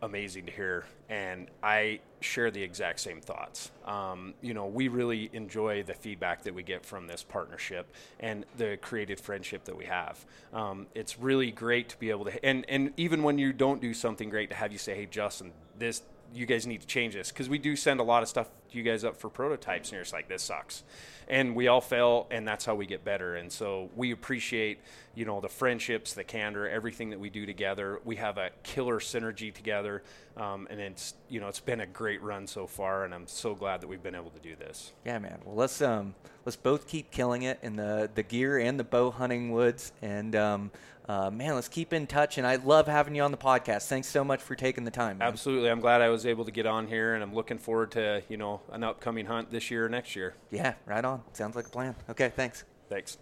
amazing 0.02 0.46
to 0.46 0.52
hear, 0.52 0.86
and 1.10 1.48
I 1.64 2.00
share 2.22 2.52
the 2.52 2.62
exact 2.62 3.00
same 3.00 3.22
thoughts. 3.22 3.72
Um, 3.86 4.34
you 4.42 4.54
know, 4.54 4.68
we 4.68 4.88
really 4.88 5.30
enjoy 5.34 5.84
the 5.84 5.94
feedback 5.94 6.44
that 6.44 6.54
we 6.54 6.64
get 6.64 6.86
from 6.86 7.08
this 7.08 7.24
partnership 7.24 7.92
and 8.20 8.46
the 8.58 8.78
creative 8.82 9.20
friendship 9.20 9.64
that 9.66 9.76
we 9.76 9.86
have. 9.86 10.24
Um, 10.54 10.88
it's 10.96 11.20
really 11.20 11.52
great 11.52 11.90
to 11.90 11.98
be 11.98 12.12
able 12.12 12.26
to, 12.26 12.46
and 12.46 12.66
and 12.70 12.94
even 12.98 13.24
when 13.24 13.40
you 13.40 13.52
don't 13.52 13.82
do 13.82 13.94
something 13.94 14.30
great, 14.30 14.50
to 14.50 14.56
have 14.56 14.72
you 14.72 14.78
say, 14.78 14.96
"Hey, 14.96 15.08
Justin, 15.08 15.52
this." 15.78 16.04
You 16.36 16.46
guys 16.46 16.68
need 16.68 16.82
to 16.82 16.88
change 16.88 17.14
this 17.14 17.32
because 17.32 17.48
we 17.48 17.58
do 17.58 17.76
send 17.76 18.02
a 18.02 18.04
lot 18.04 18.22
of 18.22 18.30
stuff 18.30 18.50
you 18.76 18.84
guys 18.84 19.04
up 19.04 19.18
for 19.18 19.30
prototypes, 19.30 19.90
and 19.90 19.94
you're 19.94 20.04
just 20.04 20.14
like, 20.14 20.28
"This 20.28 20.44
sucks," 20.44 20.84
and 21.28 21.56
we 21.56 21.68
all 21.68 21.82
fail, 21.82 22.28
and 22.32 22.48
that's 22.48 22.66
how 22.66 22.76
we 22.76 22.86
get 22.86 23.04
better. 23.04 23.36
And 23.36 23.52
so 23.52 23.90
we 23.96 24.12
appreciate, 24.12 24.80
you 25.16 25.26
know, 25.26 25.42
the 25.42 25.50
friendships, 25.50 26.14
the 26.14 26.24
candor, 26.24 26.68
everything 26.68 27.10
that 27.12 27.20
we 27.20 27.30
do 27.30 27.46
together. 27.46 28.00
We 28.04 28.18
have 28.18 28.38
a 28.38 28.52
killer 28.64 29.00
synergy 29.00 29.54
together, 29.54 30.04
um, 30.38 30.68
and 30.70 30.80
it's 30.80 31.16
you 31.30 31.40
know 31.40 31.48
it's 31.48 31.60
been 31.60 31.82
a 31.82 31.88
great 31.88 32.22
run 32.22 32.48
so 32.48 32.68
far, 32.68 33.06
and 33.06 33.14
I'm 33.14 33.28
so 33.28 33.56
glad 33.56 33.82
that 33.82 33.88
we've 33.88 34.04
been 34.04 34.16
able 34.16 34.32
to 34.32 34.40
do 34.40 34.56
this. 34.56 34.94
Yeah, 35.06 35.20
man. 35.20 35.40
Well, 35.46 35.56
let's 35.56 35.82
um 35.82 36.16
let's 36.46 36.58
both 36.58 36.88
keep 36.88 37.12
killing 37.12 37.44
it 37.44 37.60
in 37.62 37.76
the 37.76 38.10
the 38.14 38.24
gear 38.24 38.60
and 38.60 38.80
the 38.80 38.84
bow 38.84 39.12
hunting 39.12 39.52
woods, 39.52 39.92
and 40.02 40.36
um 40.36 40.72
uh, 41.08 41.30
man, 41.30 41.54
let's 41.54 41.68
keep 41.68 41.94
in 41.94 42.08
touch. 42.08 42.38
And 42.38 42.48
I 42.48 42.56
love 42.56 42.88
having 42.88 43.16
you 43.16 43.22
on 43.22 43.32
the 43.32 43.38
podcast. 43.38 43.88
Thanks 43.88 44.08
so 44.08 44.24
much 44.24 44.42
for 44.42 44.56
taking 44.56 44.86
the 44.86 44.92
time. 44.92 45.20
Man. 45.20 45.28
Absolutely, 45.28 45.70
I'm 45.70 45.80
glad 45.80 46.02
I 46.02 46.10
was 46.10 46.26
able 46.26 46.46
to 46.46 46.52
get 46.52 46.66
on 46.66 46.88
here, 46.88 47.14
and 47.14 47.24
I'm 47.24 47.34
looking 47.34 47.58
forward 47.58 47.92
to 47.92 48.24
you 48.28 48.38
know 48.38 48.62
an 48.72 48.84
upcoming 48.84 49.26
hunt 49.26 49.52
this 49.52 49.70
year 49.72 49.86
or 49.86 49.90
next 49.90 50.16
year. 50.16 50.36
Yeah, 50.52 50.74
right 50.86 51.04
on. 51.04 51.22
Sounds 51.34 51.56
like 51.56 51.68
a 51.68 51.70
plan. 51.70 51.96
Okay, 52.10 52.32
thanks. 52.36 52.64
Thanks. 52.90 53.18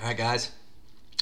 All 0.00 0.08
right, 0.08 0.16
guys, 0.16 0.50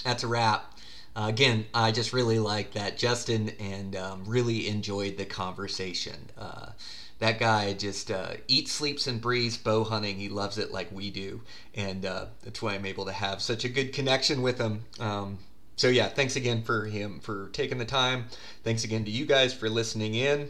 that's 0.04 0.22
a 0.22 0.26
wrap. 0.26 0.78
Uh, 1.14 1.26
again, 1.28 1.66
I 1.74 1.92
just 1.92 2.12
really 2.12 2.38
like 2.38 2.72
that 2.74 2.96
Justin 2.96 3.50
and 3.58 3.96
um, 3.96 4.24
really 4.26 4.68
enjoyed 4.68 5.16
the 5.18 5.24
conversation. 5.24 6.30
Uh, 6.38 6.70
that 7.18 7.38
guy 7.38 7.74
just 7.74 8.10
uh, 8.10 8.34
eats, 8.48 8.72
sleeps, 8.72 9.06
and 9.06 9.20
breathes 9.20 9.58
bow 9.58 9.84
hunting. 9.84 10.16
He 10.16 10.28
loves 10.28 10.56
it 10.56 10.72
like 10.72 10.90
we 10.90 11.10
do, 11.10 11.42
and 11.74 12.06
uh, 12.06 12.26
that's 12.42 12.62
why 12.62 12.74
I'm 12.74 12.86
able 12.86 13.04
to 13.06 13.12
have 13.12 13.42
such 13.42 13.64
a 13.64 13.68
good 13.68 13.92
connection 13.92 14.40
with 14.40 14.58
him. 14.58 14.84
Um, 14.98 15.38
so 15.76 15.88
yeah, 15.88 16.08
thanks 16.08 16.36
again 16.36 16.62
for 16.62 16.86
him 16.86 17.20
for 17.20 17.48
taking 17.52 17.78
the 17.78 17.84
time. 17.84 18.26
Thanks 18.64 18.84
again 18.84 19.04
to 19.04 19.10
you 19.10 19.26
guys 19.26 19.52
for 19.52 19.68
listening 19.68 20.14
in. 20.14 20.48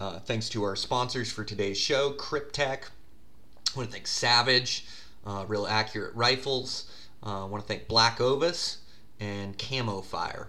Uh, 0.00 0.18
thanks 0.18 0.48
to 0.48 0.62
our 0.64 0.74
sponsors 0.74 1.30
for 1.30 1.44
today's 1.44 1.76
show, 1.76 2.12
Kryptek. 2.14 2.84
I 2.88 3.76
want 3.76 3.90
to 3.90 3.92
thank 3.92 4.06
Savage, 4.06 4.86
uh, 5.26 5.44
Real 5.46 5.66
Accurate 5.66 6.14
Rifles. 6.14 6.90
Uh, 7.22 7.44
I 7.44 7.48
want 7.48 7.62
to 7.62 7.68
thank 7.68 7.86
Black 7.86 8.18
Ovis 8.18 8.78
and 9.20 9.58
Camo 9.58 10.00
Fire. 10.00 10.48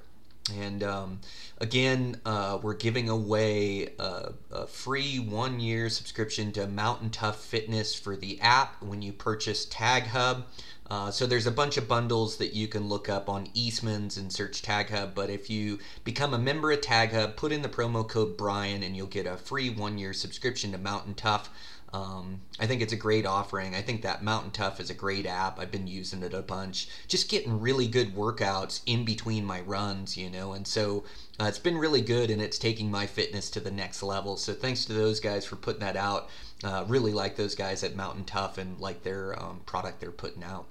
And 0.57 0.81
um, 0.83 1.19
again, 1.57 2.21
uh, 2.25 2.59
we're 2.61 2.75
giving 2.75 3.09
away 3.09 3.89
a, 3.99 4.31
a 4.51 4.67
free 4.67 5.19
one 5.19 5.59
year 5.59 5.89
subscription 5.89 6.53
to 6.53 6.65
Mountain 6.65 7.09
Tough 7.09 7.43
Fitness 7.43 7.93
for 7.93 8.15
the 8.15 8.39
app 8.39 8.81
when 8.81 9.01
you 9.01 9.11
purchase 9.11 9.65
Tag 9.65 10.03
Hub. 10.03 10.45
Uh, 10.91 11.09
so 11.09 11.25
there's 11.25 11.47
a 11.47 11.51
bunch 11.51 11.77
of 11.77 11.87
bundles 11.87 12.35
that 12.35 12.53
you 12.53 12.67
can 12.67 12.89
look 12.89 13.07
up 13.07 13.29
on 13.29 13.47
Eastman's 13.53 14.17
and 14.17 14.29
search 14.29 14.61
Tag 14.61 14.89
Hub. 14.89 15.15
But 15.15 15.29
if 15.29 15.49
you 15.49 15.79
become 16.03 16.33
a 16.33 16.37
member 16.37 16.69
of 16.69 16.81
Tag 16.81 17.13
Hub, 17.13 17.37
put 17.37 17.53
in 17.53 17.61
the 17.61 17.69
promo 17.69 18.05
code 18.05 18.35
Brian 18.35 18.83
and 18.83 18.93
you'll 18.93 19.07
get 19.07 19.25
a 19.25 19.37
free 19.37 19.69
one 19.69 19.97
year 19.97 20.11
subscription 20.11 20.73
to 20.73 20.77
Mountain 20.77 21.13
Tough. 21.13 21.49
Um, 21.93 22.41
I 22.59 22.67
think 22.67 22.81
it's 22.81 22.91
a 22.91 22.97
great 22.97 23.25
offering. 23.25 23.73
I 23.73 23.81
think 23.81 24.01
that 24.01 24.21
Mountain 24.21 24.51
Tough 24.51 24.81
is 24.81 24.89
a 24.89 24.93
great 24.93 25.25
app. 25.25 25.59
I've 25.59 25.71
been 25.71 25.87
using 25.87 26.23
it 26.23 26.33
a 26.33 26.41
bunch, 26.41 26.89
just 27.07 27.29
getting 27.29 27.61
really 27.61 27.87
good 27.87 28.13
workouts 28.13 28.81
in 28.85 29.05
between 29.05 29.45
my 29.45 29.61
runs, 29.61 30.17
you 30.17 30.29
know, 30.29 30.51
and 30.51 30.67
so 30.67 31.05
uh, 31.39 31.45
it's 31.45 31.57
been 31.57 31.77
really 31.77 32.01
good 32.01 32.29
and 32.29 32.41
it's 32.41 32.59
taking 32.59 32.91
my 32.91 33.07
fitness 33.07 33.49
to 33.51 33.61
the 33.61 33.71
next 33.71 34.03
level. 34.03 34.35
So 34.35 34.53
thanks 34.53 34.83
to 34.85 34.93
those 34.93 35.21
guys 35.21 35.45
for 35.45 35.55
putting 35.55 35.79
that 35.79 35.95
out. 35.95 36.29
Uh, 36.65 36.83
really 36.89 37.13
like 37.13 37.37
those 37.37 37.55
guys 37.55 37.81
at 37.81 37.95
Mountain 37.95 38.25
Tough 38.25 38.57
and 38.57 38.77
like 38.77 39.03
their 39.03 39.41
um, 39.41 39.61
product 39.65 40.01
they're 40.01 40.11
putting 40.11 40.43
out. 40.43 40.65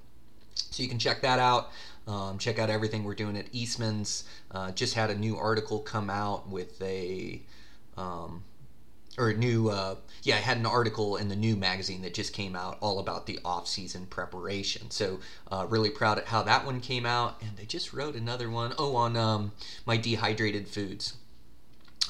So 0.70 0.82
you 0.82 0.88
can 0.88 0.98
check 0.98 1.20
that 1.22 1.38
out. 1.38 1.70
Um, 2.06 2.38
check 2.38 2.58
out 2.58 2.70
everything 2.70 3.04
we're 3.04 3.14
doing 3.14 3.36
at 3.36 3.46
Eastman's. 3.52 4.24
Uh, 4.50 4.72
just 4.72 4.94
had 4.94 5.10
a 5.10 5.14
new 5.14 5.36
article 5.36 5.80
come 5.80 6.10
out 6.10 6.48
with 6.48 6.80
a. 6.82 7.42
Um, 7.96 8.44
or 9.18 9.30
a 9.30 9.34
new 9.34 9.68
uh, 9.68 9.96
yeah 10.22 10.36
i 10.36 10.38
had 10.38 10.56
an 10.56 10.64
article 10.64 11.16
in 11.16 11.28
the 11.28 11.36
new 11.36 11.56
magazine 11.56 12.00
that 12.00 12.14
just 12.14 12.32
came 12.32 12.54
out 12.54 12.78
all 12.80 13.00
about 13.00 13.26
the 13.26 13.40
off-season 13.44 14.06
preparation 14.06 14.88
so 14.90 15.18
uh, 15.50 15.66
really 15.68 15.90
proud 15.90 16.16
at 16.16 16.26
how 16.26 16.42
that 16.42 16.64
one 16.64 16.80
came 16.80 17.04
out 17.04 17.36
and 17.42 17.56
they 17.56 17.64
just 17.64 17.92
wrote 17.92 18.14
another 18.14 18.48
one 18.48 18.72
oh 18.78 18.94
on 18.94 19.16
um, 19.16 19.52
my 19.84 19.96
dehydrated 19.96 20.68
foods 20.68 21.14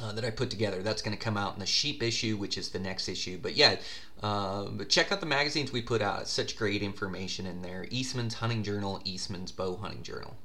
uh, 0.03 0.13
that 0.13 0.25
I 0.25 0.31
put 0.31 0.51
together. 0.51 0.83
That's 0.83 1.03
going 1.03 1.17
to 1.17 1.23
come 1.23 1.37
out 1.37 1.55
in 1.55 1.61
the 1.61 1.67
sheep 1.67 2.03
issue, 2.03 2.37
which 2.37 2.57
is 2.57 2.71
the 2.71 2.79
next 2.79 3.09
issue. 3.09 3.39
But 3.41 3.55
yeah, 3.55 3.77
uh, 4.23 4.65
but 4.67 4.89
check 4.89 5.11
out 5.11 5.21
the 5.21 5.27
magazines 5.27 5.73
we 5.73 5.81
put 5.81 6.03
out. 6.03 6.23
It's 6.23 6.31
such 6.31 6.57
great 6.57 6.83
information 6.83 7.47
in 7.47 7.63
there. 7.63 7.87
Eastman's 7.91 8.35
Hunting 8.35 8.63
Journal, 8.63 9.01
Eastman's 9.05 9.53
Bow 9.53 9.77
Hunting 9.77 10.03
Journal. 10.03 10.37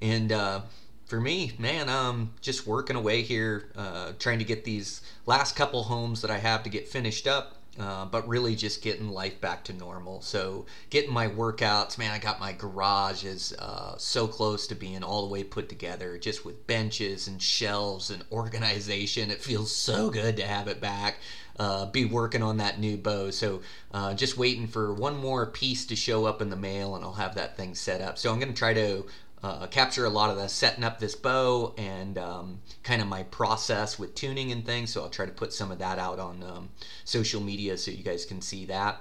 And 0.00 0.32
uh, 0.32 0.62
for 1.06 1.20
me, 1.20 1.52
man, 1.58 1.88
I'm 1.88 2.32
just 2.40 2.66
working 2.66 2.96
away 2.96 3.22
here, 3.22 3.70
uh, 3.76 4.12
trying 4.18 4.38
to 4.38 4.44
get 4.44 4.64
these 4.64 5.02
last 5.26 5.54
couple 5.54 5.84
homes 5.84 6.22
that 6.22 6.30
I 6.30 6.38
have 6.38 6.62
to 6.62 6.70
get 6.70 6.88
finished 6.88 7.26
up. 7.26 7.52
Uh, 7.78 8.06
but 8.06 8.26
really 8.26 8.56
just 8.56 8.80
getting 8.80 9.10
life 9.10 9.38
back 9.38 9.62
to 9.62 9.70
normal. 9.74 10.22
So 10.22 10.64
getting 10.88 11.12
my 11.12 11.28
workouts, 11.28 11.98
man, 11.98 12.10
I 12.10 12.16
got 12.16 12.40
my 12.40 12.52
garage 12.52 13.22
is 13.22 13.52
uh, 13.58 13.98
so 13.98 14.26
close 14.26 14.66
to 14.68 14.74
being 14.74 15.02
all 15.02 15.26
the 15.26 15.30
way 15.30 15.44
put 15.44 15.68
together, 15.68 16.16
just 16.16 16.46
with 16.46 16.66
benches 16.66 17.28
and 17.28 17.42
shelves 17.42 18.10
and 18.10 18.24
organization. 18.32 19.30
It 19.30 19.42
feels 19.42 19.70
so 19.70 20.08
good 20.08 20.38
to 20.38 20.46
have 20.46 20.68
it 20.68 20.80
back. 20.80 21.16
Uh, 21.58 21.86
be 21.86 22.04
working 22.04 22.42
on 22.42 22.58
that 22.58 22.78
new 22.78 22.98
bow. 22.98 23.30
So 23.30 23.62
uh, 23.90 24.12
just 24.12 24.36
waiting 24.36 24.66
for 24.66 24.92
one 24.92 25.16
more 25.16 25.46
piece 25.46 25.86
to 25.86 25.96
show 25.96 26.26
up 26.26 26.42
in 26.42 26.50
the 26.50 26.56
mail, 26.56 26.94
and 26.94 27.02
I'll 27.02 27.14
have 27.14 27.34
that 27.36 27.56
thing 27.56 27.74
set 27.74 28.02
up. 28.02 28.18
So 28.18 28.30
I'm 28.30 28.38
going 28.38 28.52
to 28.52 28.58
try 28.58 28.74
to 28.74 29.06
uh, 29.42 29.66
capture 29.68 30.04
a 30.04 30.10
lot 30.10 30.30
of 30.30 30.36
the 30.36 30.48
setting 30.48 30.84
up 30.84 30.98
this 30.98 31.14
bow 31.14 31.74
and 31.78 32.18
um, 32.18 32.60
kind 32.82 33.00
of 33.00 33.08
my 33.08 33.22
process 33.24 33.98
with 33.98 34.14
tuning 34.14 34.50
and 34.52 34.66
things. 34.66 34.92
So 34.92 35.02
I'll 35.02 35.08
try 35.08 35.24
to 35.24 35.32
put 35.32 35.52
some 35.52 35.70
of 35.70 35.78
that 35.78 35.98
out 35.98 36.18
on 36.18 36.42
um, 36.42 36.68
social 37.04 37.40
media 37.40 37.78
so 37.78 37.90
you 37.90 38.02
guys 38.02 38.24
can 38.24 38.40
see 38.40 38.66
that. 38.66 39.00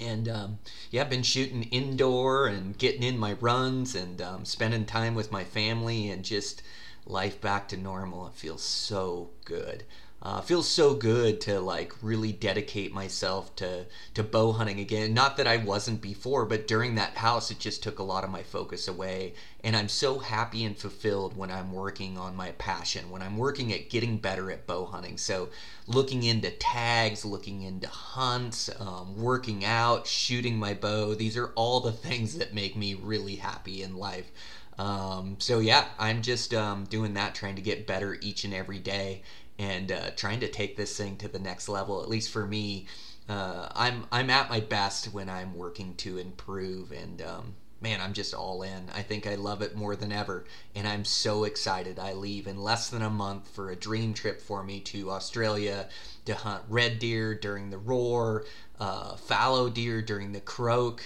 And 0.00 0.28
um, 0.28 0.58
yeah, 0.90 1.02
I've 1.02 1.10
been 1.10 1.22
shooting 1.22 1.64
indoor 1.64 2.46
and 2.46 2.78
getting 2.78 3.02
in 3.02 3.18
my 3.18 3.32
runs 3.40 3.94
and 3.94 4.22
um, 4.22 4.44
spending 4.44 4.84
time 4.84 5.14
with 5.14 5.32
my 5.32 5.44
family 5.44 6.08
and 6.10 6.24
just 6.24 6.62
life 7.04 7.40
back 7.40 7.68
to 7.68 7.76
normal. 7.76 8.26
It 8.28 8.34
feels 8.34 8.62
so 8.62 9.30
good. 9.44 9.84
Uh, 10.20 10.40
feels 10.40 10.66
so 10.68 10.94
good 10.94 11.40
to 11.40 11.60
like 11.60 11.92
really 12.02 12.32
dedicate 12.32 12.92
myself 12.92 13.54
to 13.54 13.86
to 14.14 14.24
bow 14.24 14.50
hunting 14.50 14.80
again. 14.80 15.14
Not 15.14 15.36
that 15.36 15.46
I 15.46 15.58
wasn't 15.58 16.02
before, 16.02 16.44
but 16.44 16.66
during 16.66 16.96
that 16.96 17.16
house, 17.16 17.52
it 17.52 17.60
just 17.60 17.84
took 17.84 18.00
a 18.00 18.02
lot 18.02 18.24
of 18.24 18.30
my 18.30 18.42
focus 18.42 18.88
away. 18.88 19.34
And 19.62 19.76
I'm 19.76 19.88
so 19.88 20.18
happy 20.18 20.64
and 20.64 20.76
fulfilled 20.76 21.36
when 21.36 21.52
I'm 21.52 21.72
working 21.72 22.18
on 22.18 22.34
my 22.34 22.50
passion, 22.52 23.10
when 23.10 23.22
I'm 23.22 23.36
working 23.36 23.72
at 23.72 23.90
getting 23.90 24.18
better 24.18 24.50
at 24.50 24.66
bow 24.66 24.86
hunting. 24.86 25.18
So, 25.18 25.50
looking 25.86 26.24
into 26.24 26.50
tags, 26.50 27.24
looking 27.24 27.62
into 27.62 27.88
hunts, 27.88 28.68
um, 28.80 29.16
working 29.22 29.64
out, 29.64 30.08
shooting 30.08 30.58
my 30.58 30.74
bow. 30.74 31.14
These 31.14 31.36
are 31.36 31.52
all 31.54 31.78
the 31.78 31.92
things 32.08 32.38
that 32.38 32.52
make 32.52 32.74
me 32.76 32.94
really 32.94 33.36
happy 33.36 33.84
in 33.84 33.94
life. 33.96 34.32
Um, 34.78 35.36
so 35.40 35.58
yeah, 35.58 35.86
I'm 35.98 36.22
just 36.22 36.54
um, 36.54 36.84
doing 36.84 37.14
that, 37.14 37.34
trying 37.34 37.56
to 37.56 37.62
get 37.62 37.86
better 37.86 38.16
each 38.20 38.44
and 38.44 38.54
every 38.54 38.78
day 38.78 39.22
and 39.58 39.90
uh, 39.90 40.10
trying 40.16 40.40
to 40.40 40.48
take 40.48 40.76
this 40.76 40.96
thing 40.96 41.16
to 41.16 41.28
the 41.28 41.38
next 41.38 41.68
level. 41.68 42.02
At 42.02 42.08
least 42.08 42.30
for 42.30 42.46
me, 42.46 42.86
uh, 43.28 43.68
I'm 43.74 44.06
I'm 44.10 44.30
at 44.30 44.48
my 44.48 44.60
best 44.60 45.12
when 45.12 45.28
I'm 45.28 45.54
working 45.54 45.94
to 45.96 46.18
improve, 46.18 46.92
and 46.92 47.20
um, 47.20 47.54
man, 47.80 48.00
I'm 48.00 48.12
just 48.12 48.34
all 48.34 48.62
in. 48.62 48.88
I 48.94 49.02
think 49.02 49.26
I 49.26 49.34
love 49.34 49.62
it 49.62 49.76
more 49.76 49.96
than 49.96 50.12
ever, 50.12 50.44
and 50.74 50.86
I'm 50.86 51.04
so 51.04 51.44
excited. 51.44 51.98
I 51.98 52.12
leave 52.12 52.46
in 52.46 52.62
less 52.62 52.88
than 52.88 53.02
a 53.02 53.10
month 53.10 53.48
for 53.48 53.70
a 53.70 53.76
dream 53.76 54.14
trip 54.14 54.40
for 54.40 54.62
me 54.62 54.80
to 54.80 55.10
Australia 55.10 55.88
to 56.24 56.34
hunt 56.34 56.62
red 56.68 56.98
deer 56.98 57.34
during 57.34 57.70
the 57.70 57.78
roar, 57.78 58.44
uh, 58.80 59.16
fallow 59.16 59.68
deer 59.68 60.00
during 60.02 60.32
the 60.32 60.40
croak. 60.40 61.02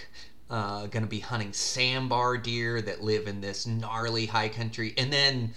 Uh, 0.51 0.87
gonna 0.87 1.07
be 1.07 1.21
hunting 1.21 1.53
sambar 1.53 2.37
deer 2.37 2.83
that 2.83 3.03
live 3.03 3.27
in 3.27 3.41
this 3.41 3.67
gnarly 3.67 4.27
high 4.27 4.51
country, 4.51 4.93
and 4.99 5.11
then 5.13 5.55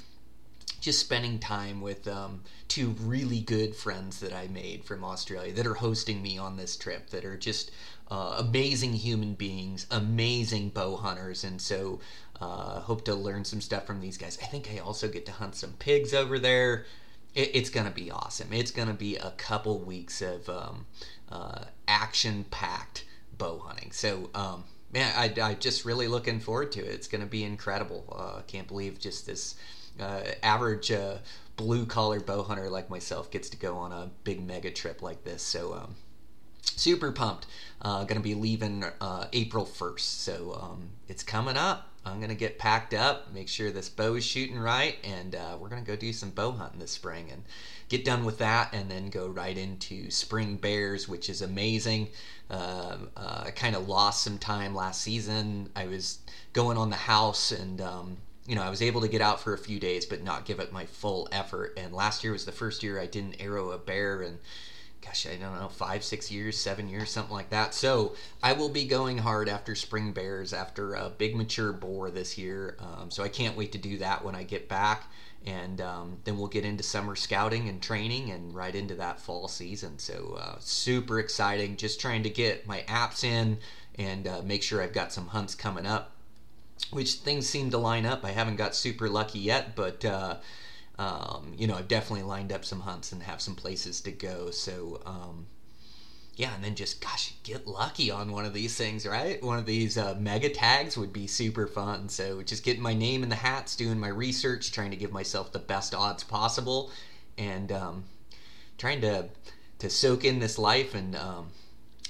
just 0.80 1.00
spending 1.00 1.38
time 1.38 1.82
with 1.82 2.08
um, 2.08 2.42
two 2.68 2.96
really 3.02 3.40
good 3.42 3.76
friends 3.76 4.20
that 4.20 4.34
I 4.34 4.48
made 4.48 4.84
from 4.86 5.04
Australia 5.04 5.54
that 5.54 5.68
are 5.68 5.76
hosting 5.76 6.22
me 6.22 6.38
on 6.38 6.58
this 6.58 6.76
trip 6.76 7.10
that 7.12 7.24
are 7.24 7.38
just 7.38 7.72
uh, 8.10 8.36
amazing 8.40 8.94
human 8.94 9.34
beings, 9.34 9.88
amazing 9.92 10.70
bow 10.70 10.96
hunters, 10.96 11.44
and 11.44 11.62
so 11.62 12.00
uh, 12.42 12.82
hope 12.82 13.06
to 13.06 13.16
learn 13.16 13.46
some 13.46 13.62
stuff 13.62 13.86
from 13.86 14.02
these 14.02 14.18
guys. 14.18 14.38
I 14.42 14.46
think 14.46 14.70
I 14.74 14.80
also 14.80 15.08
get 15.08 15.26
to 15.28 15.32
hunt 15.32 15.56
some 15.56 15.74
pigs 15.74 16.14
over 16.14 16.38
there. 16.40 16.86
it, 17.36 17.52
it's 17.54 17.70
going 17.70 17.86
to 17.86 17.92
be 17.92 18.10
awesome. 18.10 18.52
It's 18.52 18.72
going 18.72 18.88
to 18.88 18.94
be 18.94 19.18
a 19.18 19.32
couple 19.32 19.80
weeks 19.80 20.22
of 20.22 20.50
um, 20.50 20.86
uh, 21.30 21.66
action 21.88 22.46
packed 22.50 23.06
bow 23.38 23.60
hunting. 23.60 23.92
So, 23.92 24.30
um, 24.34 24.64
man, 24.92 25.14
I, 25.16 25.34
I 25.42 25.54
just 25.54 25.86
really 25.86 26.08
looking 26.08 26.40
forward 26.40 26.72
to 26.74 26.80
it. 26.80 26.94
It's 26.94 27.08
going 27.08 27.22
to 27.22 27.28
be 27.28 27.44
incredible. 27.44 28.06
Uh, 28.18 28.42
can't 28.48 28.68
believe 28.68 29.00
just 29.00 29.26
this 29.26 29.56
uh, 30.00 30.22
average 30.44 30.92
uh, 30.92 31.18
blue 31.56 31.86
collar 31.86 32.20
bow 32.20 32.44
hunter 32.44 32.70
like 32.70 32.90
myself 32.90 33.32
gets 33.32 33.50
to 33.50 33.58
go 33.58 33.78
on 33.78 33.92
a 33.92 34.10
big 34.24 34.46
mega 34.46 34.72
trip 34.72 35.02
like 35.02 35.24
this. 35.24 35.42
So, 35.42 35.74
um, 35.74 35.96
super 36.62 37.12
pumped. 37.12 37.48
Uh, 37.82 38.04
to 38.18 38.20
be 38.20 38.36
leaving 38.36 38.84
uh, 39.00 39.28
April 39.34 39.66
1st. 39.66 40.00
So, 40.00 40.60
um, 40.60 40.90
it's 41.08 41.24
coming 41.24 41.58
up. 41.58 41.90
I'm 42.06 42.20
to 42.30 42.36
get 42.36 42.60
packed 42.60 42.94
up, 42.94 43.34
make 43.34 43.50
sure 43.50 43.72
this 43.72 43.90
bow 43.90 44.14
is 44.14 44.24
shooting 44.24 44.60
right, 44.60 44.96
and 45.04 45.34
uh, 45.34 45.58
we're 45.60 45.70
to 45.84 45.88
go 45.92 45.96
do 45.96 46.14
some 46.14 46.30
bow 46.30 46.52
hunting 46.52 46.80
this 46.80 46.92
spring 46.92 47.30
and 47.32 47.44
get 47.90 48.06
done 48.06 48.26
with 48.26 48.38
that 48.38 48.74
and 48.74 48.90
then 48.92 49.10
go 49.10 49.28
right 49.28 49.58
into 49.58 50.12
spring 50.12 50.56
bears, 50.58 51.08
which 51.10 51.30
is 51.30 51.42
amazing. 51.42 52.10
Um, 52.50 53.10
uh, 53.18 53.46
I 53.48 53.52
kind 53.56 53.76
of 53.76 53.88
lost 53.88 54.24
some 54.24 54.38
time 54.38 54.76
last 54.76 55.02
season. 55.02 55.70
I 55.76 55.88
was 55.88 56.20
going 56.54 56.78
on 56.78 56.92
the 56.92 56.96
house 56.96 57.52
and 57.52 57.82
um, 57.82 58.18
you 58.48 58.56
know, 58.56 58.62
I 58.62 58.70
was 58.70 58.82
able 58.82 59.02
to 59.02 59.08
get 59.08 59.22
out 59.22 59.42
for 59.42 59.54
a 59.54 59.58
few 59.58 59.80
days, 59.80 60.06
but 60.06 60.24
not 60.24 60.46
give 60.46 60.60
it 60.60 60.72
my 60.72 60.86
full 60.86 61.28
effort. 61.32 61.74
And 61.78 61.94
last 61.94 62.24
year 62.24 62.34
was 62.34 62.46
the 62.46 62.52
first 62.52 62.84
year 62.84 63.00
I 63.00 63.08
didn't 63.08 63.42
arrow 63.42 63.72
a 63.72 63.78
bear, 63.78 64.22
and 64.22 64.38
gosh, 65.04 65.26
I 65.26 65.36
don't 65.36 65.60
know, 65.60 65.68
five, 65.68 66.04
six 66.04 66.32
years, 66.32 66.58
seven 66.58 66.88
years, 66.88 67.10
something 67.10 67.34
like 67.34 67.50
that. 67.50 67.74
So 67.74 68.16
I 68.44 68.54
will 68.54 68.70
be 68.70 68.86
going 68.86 69.18
hard 69.18 69.50
after 69.50 69.76
spring 69.76 70.12
bears, 70.12 70.54
after 70.54 70.94
a 70.94 71.10
big 71.10 71.36
mature 71.36 71.74
boar 71.74 72.12
this 72.12 72.38
year. 72.38 72.78
Um, 72.80 73.10
so 73.12 73.24
I 73.24 73.30
can't 73.30 73.58
wait 73.58 73.72
to 73.74 73.78
do 73.78 73.98
that 73.98 74.24
when 74.24 74.36
I 74.36 74.44
get 74.44 74.68
back. 74.70 75.12
And 75.46 75.80
um, 75.80 76.18
then 76.24 76.40
we'll 76.40 76.48
get 76.48 76.66
into 76.66 76.82
summer 76.82 77.16
scouting 77.16 77.70
and 77.70 77.80
training 77.82 78.32
and 78.32 78.54
right 78.54 78.74
into 78.74 78.96
that 78.96 79.20
fall 79.20 79.48
season. 79.48 80.00
So 80.00 80.40
uh, 80.40 80.56
super 80.60 81.20
exciting. 81.20 81.78
Just 81.78 82.02
trying 82.02 82.24
to 82.24 82.32
get 82.32 82.66
my 82.66 82.84
apps 82.88 83.24
in 83.24 83.60
and 84.00 84.28
uh, 84.28 84.42
make 84.44 84.64
sure 84.64 84.82
I've 84.82 84.92
got 84.94 85.14
some 85.14 85.28
hunts 85.28 85.54
coming 85.54 85.86
up 85.86 86.15
which 86.92 87.16
things 87.16 87.48
seem 87.48 87.72
to 87.72 87.78
line 87.78 88.06
up. 88.06 88.24
I 88.24 88.32
haven't 88.32 88.58
got 88.58 88.76
super 88.76 89.10
lucky 89.10 89.40
yet, 89.40 89.76
but 89.76 90.04
uh, 90.06 90.38
um, 90.98 91.54
you 91.58 91.68
know, 91.68 91.76
I've 91.76 91.88
definitely 91.88 92.24
lined 92.24 92.52
up 92.52 92.66
some 92.66 92.82
hunts 92.82 93.12
and 93.12 93.24
have 93.24 93.42
some 93.42 93.56
places 93.56 94.02
to 94.02 94.12
go. 94.12 94.52
So 94.52 95.02
um, 95.06 95.48
yeah, 96.36 96.54
and 96.54 96.64
then 96.64 96.76
just 96.76 97.02
gosh, 97.02 97.34
get 97.44 97.66
lucky 97.66 98.12
on 98.12 98.32
one 98.32 98.46
of 98.46 98.54
these 98.54 98.76
things, 98.76 99.06
right? 99.06 99.42
One 99.42 99.58
of 99.58 99.66
these 99.66 99.98
uh, 99.98 100.16
mega 100.20 100.50
tags 100.50 100.98
would 100.98 101.14
be 101.14 101.28
super 101.28 101.66
fun. 101.66 102.10
So 102.10 102.42
just 102.44 102.64
getting 102.64 102.84
my 102.84 102.94
name 102.94 103.24
in 103.24 103.30
the 103.30 103.36
hats, 103.36 103.76
doing 103.76 104.00
my 104.00 104.10
research, 104.10 104.72
trying 104.72 104.92
to 104.92 104.98
give 104.98 105.12
myself 105.12 105.52
the 105.52 105.60
best 105.60 105.96
odds 105.96 106.24
possible, 106.24 106.92
and 107.38 107.72
um, 107.72 108.04
trying 108.78 109.02
to 109.02 109.30
to 109.80 109.90
soak 109.90 110.24
in 110.24 110.40
this 110.40 110.58
life 110.58 110.96
and 110.96 111.16
um, 111.16 111.48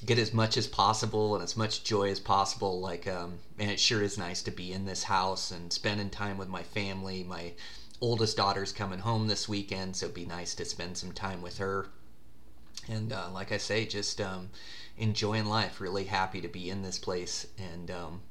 get 0.03 0.19
as 0.19 0.33
much 0.33 0.57
as 0.57 0.67
possible 0.67 1.35
and 1.35 1.43
as 1.43 1.55
much 1.55 1.83
joy 1.83 2.09
as 2.09 2.19
possible. 2.19 2.79
Like, 2.79 3.07
um, 3.07 3.39
and 3.59 3.71
it 3.71 3.79
sure 3.79 4.01
is 4.01 4.17
nice 4.17 4.41
to 4.43 4.51
be 4.51 4.73
in 4.73 4.85
this 4.85 5.03
house 5.03 5.51
and 5.51 5.71
spending 5.71 6.09
time 6.09 6.37
with 6.37 6.49
my 6.49 6.63
family. 6.63 7.23
My 7.23 7.53
oldest 8.01 8.37
daughter's 8.37 8.71
coming 8.71 8.99
home 8.99 9.27
this 9.27 9.47
weekend, 9.47 9.95
so 9.95 10.07
it'd 10.07 10.15
be 10.15 10.25
nice 10.25 10.55
to 10.55 10.65
spend 10.65 10.97
some 10.97 11.11
time 11.11 11.41
with 11.41 11.57
her. 11.59 11.87
And 12.87 13.13
uh, 13.13 13.29
like 13.31 13.51
I 13.51 13.57
say, 13.57 13.85
just 13.85 14.19
um, 14.21 14.49
enjoying 14.97 15.45
life. 15.45 15.81
Really 15.81 16.05
happy 16.05 16.41
to 16.41 16.47
be 16.47 16.69
in 16.69 16.81
this 16.81 16.99
place 16.99 17.47
and 17.57 17.89
um, 17.89 18.21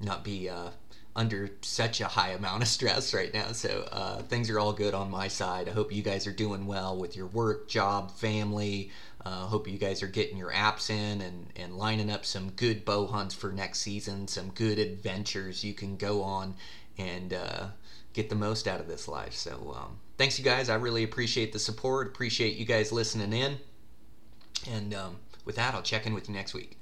not 0.00 0.24
be 0.24 0.48
uh, 0.48 0.70
under 1.16 1.50
such 1.62 2.00
a 2.00 2.06
high 2.06 2.30
amount 2.30 2.62
of 2.62 2.68
stress 2.68 3.14
right 3.14 3.32
now. 3.32 3.52
So 3.52 3.88
uh, 3.90 4.22
things 4.22 4.50
are 4.50 4.58
all 4.58 4.72
good 4.72 4.94
on 4.94 5.10
my 5.10 5.28
side. 5.28 5.68
I 5.68 5.72
hope 5.72 5.92
you 5.92 6.02
guys 6.02 6.26
are 6.26 6.32
doing 6.32 6.66
well 6.66 6.96
with 6.96 7.16
your 7.16 7.26
work, 7.26 7.68
job, 7.68 8.10
family. 8.12 8.90
Uh, 9.24 9.46
hope 9.46 9.68
you 9.68 9.78
guys 9.78 10.02
are 10.02 10.08
getting 10.08 10.36
your 10.38 10.50
apps 10.50 10.88
in 10.88 11.20
and, 11.20 11.46
and 11.56 11.76
lining 11.76 12.10
up 12.10 12.24
some 12.24 12.50
good 12.50 12.84
bow 12.84 13.06
hunts 13.06 13.34
for 13.34 13.52
next 13.52 13.80
season, 13.80 14.26
some 14.26 14.48
good 14.50 14.78
adventures 14.78 15.62
you 15.62 15.74
can 15.74 15.96
go 15.96 16.22
on 16.22 16.54
and 16.96 17.34
uh, 17.34 17.66
get 18.14 18.30
the 18.30 18.34
most 18.34 18.66
out 18.66 18.80
of 18.80 18.88
this 18.88 19.08
life. 19.08 19.34
So, 19.34 19.74
um, 19.76 19.98
thanks, 20.16 20.38
you 20.38 20.44
guys. 20.44 20.70
I 20.70 20.76
really 20.76 21.04
appreciate 21.04 21.52
the 21.52 21.58
support. 21.58 22.06
Appreciate 22.06 22.56
you 22.56 22.64
guys 22.64 22.92
listening 22.92 23.32
in. 23.32 23.58
And 24.70 24.94
um, 24.94 25.16
with 25.44 25.56
that, 25.56 25.74
I'll 25.74 25.82
check 25.82 26.06
in 26.06 26.14
with 26.14 26.28
you 26.28 26.34
next 26.34 26.54
week. 26.54 26.79